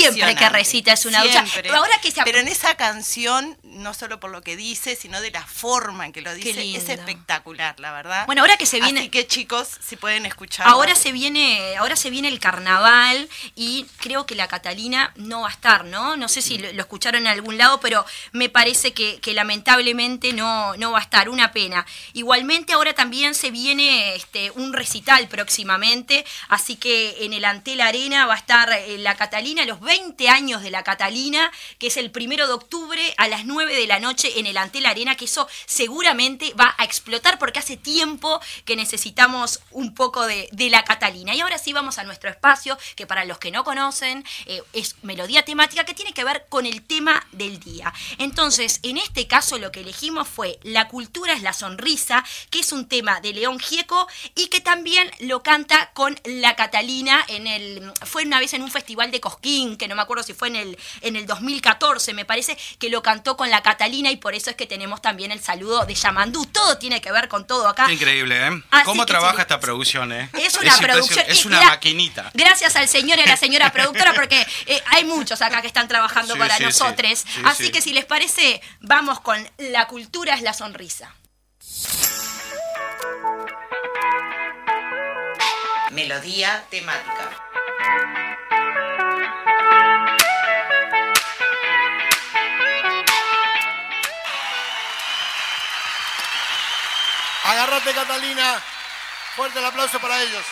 Siempre 0.00 0.34
que 0.36 0.48
recita 0.48 0.92
es 0.92 1.04
una. 1.06 1.22
Siempre. 1.22 1.62
Pero 1.62 1.76
ahora 1.76 1.98
que 2.00 2.10
se- 2.10 2.22
Pero 2.22 2.38
en 2.38 2.48
esa 2.48 2.76
canción, 2.76 3.58
no 3.62 3.92
solo 3.94 4.20
por 4.20 4.30
lo 4.30 4.42
que 4.42 4.56
dice, 4.56 4.96
sino 4.96 5.20
de 5.20 5.30
la 5.30 5.44
forma 5.46 6.06
en 6.06 6.12
que 6.12 6.20
lo 6.22 6.34
dice, 6.34 6.50
es 6.76 6.88
espectacular, 6.88 7.78
la 7.80 7.92
verdad. 7.92 8.26
Bueno, 8.26 8.42
ahora 8.42 8.56
que 8.56 8.66
se 8.66 8.80
viene- 8.80 9.00
Así 9.00 9.08
que 9.10 9.26
chicos, 9.26 9.68
si 9.86 9.96
pueden 9.96 10.26
escuchar. 10.26 10.66
Ahora 10.68 10.94
se 10.94 11.12
viene, 11.12 11.76
ahora 11.76 11.96
se 11.96 12.10
viene 12.10 12.28
el 12.28 12.38
carnaval 12.40 13.28
y 13.54 13.86
creo 13.98 14.26
que 14.26 14.34
la 14.34 14.48
Catalina 14.48 15.12
no 15.16 15.42
va 15.42 15.48
a 15.48 15.52
estar, 15.52 15.84
¿no? 15.84 16.16
No 16.16 16.28
sé 16.28 16.42
si 16.42 16.58
lo, 16.58 16.72
lo 16.72 16.80
escucharon 16.82 17.22
en 17.22 17.28
algún 17.28 17.58
lado, 17.58 17.80
pero 17.80 18.04
me 18.32 18.48
parece 18.48 18.92
que, 18.92 19.20
que 19.20 19.34
lamentablemente 19.34 20.32
no, 20.32 20.76
no 20.76 20.92
va 20.92 20.98
a 20.98 21.02
estar, 21.02 21.28
una 21.28 21.52
pena. 21.52 21.84
Igualmente 22.12 22.72
ahora 22.72 22.94
también 22.94 23.34
se 23.34 23.50
viene 23.50 24.14
este, 24.14 24.50
un 24.52 24.72
recital 24.72 25.28
próximamente, 25.28 26.24
así 26.48 26.76
que 26.76 27.24
en 27.24 27.32
el 27.32 27.44
Antel 27.44 27.80
Arena 27.80 28.26
va 28.26 28.34
a 28.34 28.38
estar 28.38 28.72
eh, 28.72 28.98
la 28.98 29.15
Catalina, 29.16 29.64
los 29.64 29.80
20 29.80 30.28
años 30.28 30.62
de 30.62 30.70
la 30.70 30.84
Catalina, 30.84 31.50
que 31.78 31.88
es 31.88 31.96
el 31.96 32.10
primero 32.10 32.46
de 32.46 32.52
octubre 32.52 33.14
a 33.16 33.28
las 33.28 33.44
9 33.44 33.74
de 33.74 33.86
la 33.86 34.00
noche 34.00 34.38
en 34.38 34.46
el 34.46 34.56
Antel 34.56 34.86
Arena, 34.86 35.16
que 35.16 35.26
eso 35.26 35.48
seguramente 35.66 36.52
va 36.54 36.74
a 36.78 36.84
explotar 36.84 37.38
porque 37.38 37.58
hace 37.58 37.76
tiempo 37.76 38.40
que 38.64 38.76
necesitamos 38.76 39.60
un 39.70 39.94
poco 39.94 40.26
de, 40.26 40.48
la 40.66 40.82
Catalina. 40.82 41.32
Y 41.34 41.40
ahora 41.40 41.58
sí 41.58 41.72
vamos 41.72 41.98
a 41.98 42.04
nuestro 42.04 42.28
espacio, 42.28 42.76
que 42.96 43.06
para 43.06 43.24
los 43.24 43.38
que 43.38 43.52
no 43.52 43.62
conocen 43.62 44.24
eh, 44.46 44.62
es 44.72 44.96
melodía 45.02 45.44
temática 45.44 45.84
que 45.84 45.94
tiene 45.94 46.12
que 46.12 46.24
ver 46.24 46.46
con 46.48 46.66
el 46.66 46.82
tema 46.82 47.24
del 47.30 47.60
día. 47.60 47.92
Entonces, 48.18 48.80
en 48.82 48.98
este 48.98 49.28
caso 49.28 49.58
lo 49.58 49.70
que 49.70 49.80
elegimos 49.80 50.26
fue 50.26 50.58
La 50.62 50.88
cultura 50.88 51.34
es 51.34 51.42
la 51.42 51.52
sonrisa, 51.52 52.24
que 52.50 52.60
es 52.60 52.72
un 52.72 52.88
tema 52.88 53.20
de 53.20 53.32
León 53.32 53.60
Gieco 53.60 54.08
y 54.34 54.48
que 54.48 54.60
también 54.60 55.10
lo 55.20 55.42
canta 55.42 55.90
con 55.92 56.18
la 56.24 56.56
Catalina 56.56 57.24
en 57.28 57.46
el 57.46 57.92
fue 58.04 58.24
una 58.24 58.40
vez 58.40 58.54
en 58.54 58.62
un 58.62 58.70
festival 58.70 59.05
de 59.10 59.20
Cosquín, 59.20 59.76
que 59.76 59.88
no 59.88 59.94
me 59.94 60.02
acuerdo 60.02 60.22
si 60.22 60.34
fue 60.34 60.48
en 60.48 60.56
el 60.56 60.78
en 61.00 61.16
el 61.16 61.26
2014, 61.26 62.14
me 62.14 62.24
parece 62.24 62.56
que 62.78 62.88
lo 62.90 63.02
cantó 63.02 63.36
con 63.36 63.50
la 63.50 63.62
Catalina 63.62 64.10
y 64.10 64.16
por 64.16 64.34
eso 64.34 64.50
es 64.50 64.56
que 64.56 64.66
tenemos 64.66 65.02
también 65.02 65.32
el 65.32 65.40
saludo 65.42 65.84
de 65.86 65.94
Yamandú. 65.94 66.46
Todo 66.46 66.78
tiene 66.78 67.00
que 67.00 67.12
ver 67.12 67.28
con 67.28 67.46
todo 67.46 67.68
acá. 67.68 67.90
Increíble, 67.92 68.46
¿eh? 68.46 68.62
Así 68.70 68.84
¿Cómo 68.84 69.06
trabaja 69.06 69.36
sí. 69.36 69.40
esta 69.42 69.60
producción, 69.60 70.12
eh? 70.12 70.30
Es 70.34 70.56
una 70.56 70.76
producción. 70.78 71.24
Es 71.28 71.44
una 71.44 71.60
maquinita. 71.62 72.30
Gracias 72.34 72.76
al 72.76 72.88
señor 72.88 73.18
y 73.18 73.22
a 73.22 73.26
la 73.26 73.36
señora 73.36 73.72
productora, 73.72 74.14
porque 74.14 74.46
eh, 74.66 74.82
hay 74.86 75.04
muchos 75.04 75.42
acá 75.42 75.60
que 75.60 75.66
están 75.66 75.88
trabajando 75.88 76.34
Sí, 76.34 76.38
para 76.38 76.56
sí, 76.56 76.64
nosotros. 76.64 77.18
sí. 77.18 77.26
Sí, 77.34 77.40
Así 77.44 77.64
sí. 77.66 77.70
que 77.72 77.80
si 77.82 77.92
les 77.92 78.04
parece, 78.04 78.60
vamos 78.80 79.20
con 79.20 79.48
La 79.58 79.86
cultura 79.86 80.34
es 80.34 80.42
la 80.42 80.52
sonrisa. 80.52 81.14
Melodía 85.92 86.64
temática. 86.70 87.30
Agárrate, 97.46 97.92
Catalina. 97.94 98.60
Fuerte 99.36 99.58
el 99.60 99.66
aplauso 99.66 100.00
para 100.00 100.20
ellos. 100.20 100.44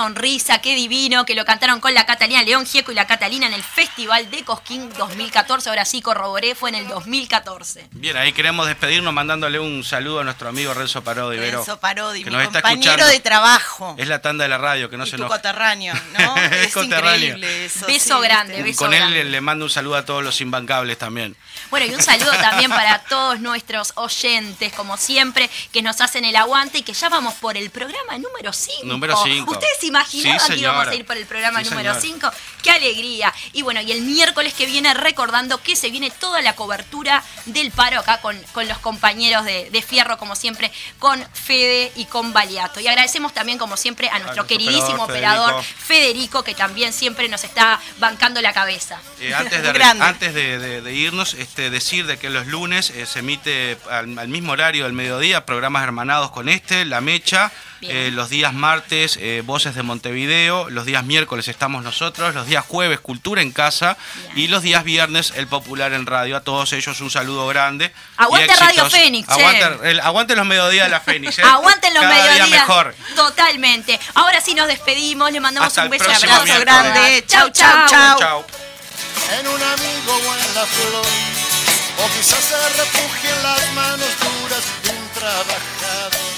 Sonrisa, 0.00 0.62
qué 0.62 0.74
divino, 0.74 1.26
que 1.26 1.34
lo 1.34 1.44
cantaron 1.44 1.78
con 1.78 1.92
la 1.92 2.06
Catalina 2.06 2.42
León 2.42 2.64
Gieco 2.64 2.90
y 2.90 2.94
la 2.94 3.06
Catalina 3.06 3.46
en 3.46 3.52
el 3.52 3.62
Festival 3.62 4.30
de 4.30 4.42
Cosquín 4.44 4.88
2014. 4.96 5.68
Ahora 5.68 5.84
sí 5.84 6.00
corroboré, 6.00 6.54
fue 6.54 6.70
en 6.70 6.76
el 6.76 6.88
2014. 6.88 7.88
Bien, 7.90 8.16
ahí 8.16 8.32
queremos 8.32 8.66
despedirnos 8.66 9.12
mandándole 9.12 9.58
un 9.60 9.84
saludo 9.84 10.20
a 10.20 10.24
nuestro 10.24 10.48
amigo 10.48 10.72
Renzo 10.72 11.04
Parodi, 11.04 11.36
Vero, 11.38 11.58
Renzo 11.58 11.78
Parodi, 11.80 12.24
que 12.24 12.30
mi 12.30 12.36
nos 12.36 12.44
está 12.46 12.62
compañero 12.62 12.92
escuchando. 12.92 13.12
de 13.12 13.20
trabajo. 13.20 13.94
Es 13.98 14.08
la 14.08 14.22
tanda 14.22 14.44
de 14.44 14.48
la 14.48 14.56
radio, 14.56 14.88
que 14.88 14.96
no 14.96 15.04
y 15.04 15.10
se 15.10 15.18
nos... 15.18 15.30
coterráneo, 15.30 15.92
¿no? 16.18 16.36
Es 16.38 16.68
es 16.68 16.72
coterráneo. 16.72 17.36
increíble 17.36 17.66
eso. 17.66 17.84
Beso 17.86 18.16
sí, 18.16 18.24
grande, 18.24 18.62
beso 18.62 18.78
Con 18.78 18.94
él 18.94 19.00
grande. 19.00 19.24
le, 19.24 19.30
le 19.30 19.40
mando 19.42 19.66
un 19.66 19.70
saludo 19.70 19.96
a 19.96 20.06
todos 20.06 20.24
los 20.24 20.40
imbancables 20.40 20.96
también. 20.96 21.36
Bueno, 21.68 21.84
y 21.84 21.94
un 21.94 22.02
saludo 22.02 22.32
también 22.40 22.70
para 22.70 23.00
todos 23.04 23.38
nuestros 23.40 23.92
oyentes, 23.96 24.72
como 24.72 24.96
siempre, 24.96 25.50
que 25.74 25.82
nos 25.82 26.00
hacen 26.00 26.24
el 26.24 26.36
aguante 26.36 26.78
y 26.78 26.82
que 26.84 26.94
ya 26.94 27.10
vamos 27.10 27.34
por 27.34 27.58
el 27.58 27.68
programa 27.68 28.16
número 28.16 28.50
5. 28.54 28.86
Número 28.86 29.14
cinco. 29.22 29.50
¿Ustedes 29.52 29.78
imaginaban 29.90 30.40
Sí, 30.40 30.52
que 30.54 30.58
íbamos 30.60 30.88
a 30.88 30.94
ir 30.94 31.04
por 31.04 31.16
el 31.16 31.26
programa 31.26 31.62
Sí, 31.62 31.70
número 31.70 31.94
señora. 32.00 32.30
5? 32.30 32.32
¡Qué 32.62 32.70
alegría! 32.70 33.32
Y 33.52 33.62
bueno, 33.62 33.80
y 33.80 33.92
el 33.92 34.02
miércoles 34.02 34.54
que 34.54 34.66
viene 34.66 34.92
recordando 34.94 35.62
que 35.62 35.76
se 35.76 35.90
viene 35.90 36.10
toda 36.10 36.40
la 36.42 36.54
cobertura 36.54 37.22
del 37.46 37.70
paro 37.70 38.00
acá 38.00 38.20
con, 38.20 38.36
con 38.52 38.66
los 38.68 38.78
compañeros 38.78 39.44
de, 39.44 39.70
de 39.70 39.82
Fierro, 39.82 40.16
como 40.18 40.34
siempre, 40.36 40.70
con 40.98 41.22
Fede 41.34 41.92
y 41.96 42.06
con 42.06 42.32
Baliato. 42.32 42.80
Y 42.80 42.88
agradecemos 42.88 43.34
también, 43.34 43.58
como 43.58 43.76
siempre, 43.76 44.08
a 44.08 44.12
nuestro 44.18 44.30
nuestro 44.30 44.46
queridísimo 44.46 45.04
operador, 45.04 45.60
Federico, 45.64 46.44
que 46.44 46.54
también 46.54 46.92
siempre 46.92 47.28
nos 47.28 47.42
está 47.42 47.80
bancando 47.98 48.40
la 48.40 48.52
cabeza. 48.52 49.00
Eh, 49.20 49.34
antes 49.34 49.60
de, 49.62 49.82
antes 50.00 50.34
de, 50.34 50.58
de- 50.58 50.80
de 50.82 50.94
irnos, 50.94 51.34
este, 51.34 51.68
decir 51.70 52.06
de 52.06 52.16
que 52.16 52.30
los 52.30 52.46
lunes 52.46 52.90
eh, 52.90 53.06
se 53.06 53.18
emite 53.18 53.76
al, 53.90 54.16
al 54.18 54.28
mismo 54.28 54.52
horario 54.52 54.84
del 54.84 54.92
mediodía 54.92 55.44
programas 55.46 55.82
hermanados 55.82 56.30
con 56.30 56.48
este, 56.48 56.84
La 56.84 57.00
Mecha. 57.00 57.50
Eh, 57.82 58.10
los 58.12 58.28
días 58.28 58.52
martes, 58.52 59.16
eh, 59.20 59.42
Voces 59.44 59.74
de 59.74 59.82
Montevideo. 59.82 60.68
Los 60.70 60.84
días 60.84 61.02
miércoles 61.04 61.48
estamos 61.48 61.82
nosotros. 61.82 62.34
Los 62.34 62.46
días 62.46 62.64
jueves, 62.66 63.00
Cultura 63.00 63.40
en 63.40 63.52
Casa. 63.52 63.96
Bien. 64.34 64.38
Y 64.38 64.48
los 64.48 64.62
días 64.62 64.84
viernes, 64.84 65.32
El 65.36 65.46
Popular 65.46 65.92
en 65.94 66.04
Radio. 66.06 66.36
A 66.36 66.40
todos 66.42 66.72
ellos 66.74 67.00
un 67.00 67.10
saludo 67.10 67.46
grande. 67.46 67.92
Aguante 68.18 68.52
y 68.52 68.56
Radio. 68.60 68.90
Fénix. 68.90 69.28
Aguante, 69.28 69.90
el- 69.90 70.00
aguante 70.00 70.36
los 70.36 70.44
mediodías 70.46 70.84
de 70.86 70.90
la 70.90 71.00
Fénix. 71.00 71.38
eh. 71.38 71.42
Aguanten 71.44 71.94
los 71.94 72.02
Cada 72.02 72.14
día 72.14 72.24
mediodías. 72.32 72.50
mejor. 72.60 72.94
Totalmente. 73.16 73.98
Ahora 74.14 74.40
sí 74.40 74.54
nos 74.54 74.68
despedimos, 74.68 75.32
le 75.32 75.40
mandamos 75.40 75.68
Hasta 75.68 75.84
un 75.84 75.90
beso 75.90 76.04
próximo 76.04 76.32
abrazo 76.34 76.44
miércoles. 76.44 76.92
grande. 76.92 77.24
Chau, 77.26 77.48
chau, 77.50 77.86
chau. 77.88 78.18
Chau. 78.18 78.44
en 79.40 79.48
un 79.48 79.62
amigo 79.62 80.12
o 80.12 80.34
en 80.34 80.54
la 80.54 80.66
flor, 80.66 81.06
o 81.98 82.08
quizás 82.16 82.44
se 82.44 82.68
refugie 82.78 83.30
en 83.30 83.42
las 83.42 83.72
manos 83.72 84.08
duras 84.20 84.64
de 84.82 84.90
un 84.90 85.08
trabajador. 85.14 86.29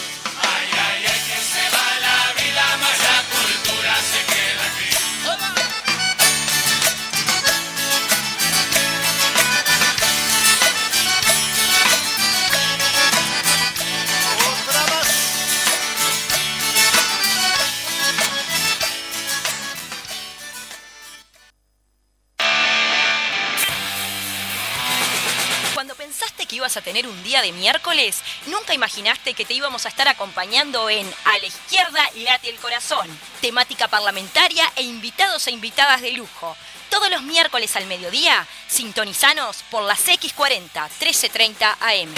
A 26.76 26.82
tener 26.82 27.06
un 27.06 27.22
día 27.22 27.42
de 27.42 27.52
miércoles, 27.52 28.22
nunca 28.46 28.74
imaginaste 28.74 29.34
que 29.34 29.44
te 29.44 29.54
íbamos 29.54 29.84
a 29.84 29.88
estar 29.88 30.08
acompañando 30.08 30.88
en 30.90 31.06
A 31.24 31.38
la 31.38 31.46
izquierda 31.46 32.00
late 32.16 32.50
el 32.50 32.56
corazón, 32.56 33.06
temática 33.40 33.88
parlamentaria 33.88 34.64
e 34.76 34.82
invitados 34.82 35.46
e 35.46 35.50
invitadas 35.50 36.00
de 36.00 36.12
lujo. 36.12 36.56
Todos 36.90 37.10
los 37.10 37.22
miércoles 37.22 37.74
al 37.76 37.86
mediodía, 37.86 38.46
sintonizanos 38.68 39.64
por 39.70 39.82
las 39.82 40.06
X40 40.06 40.88
1330 41.00 41.78
AM. 41.80 42.14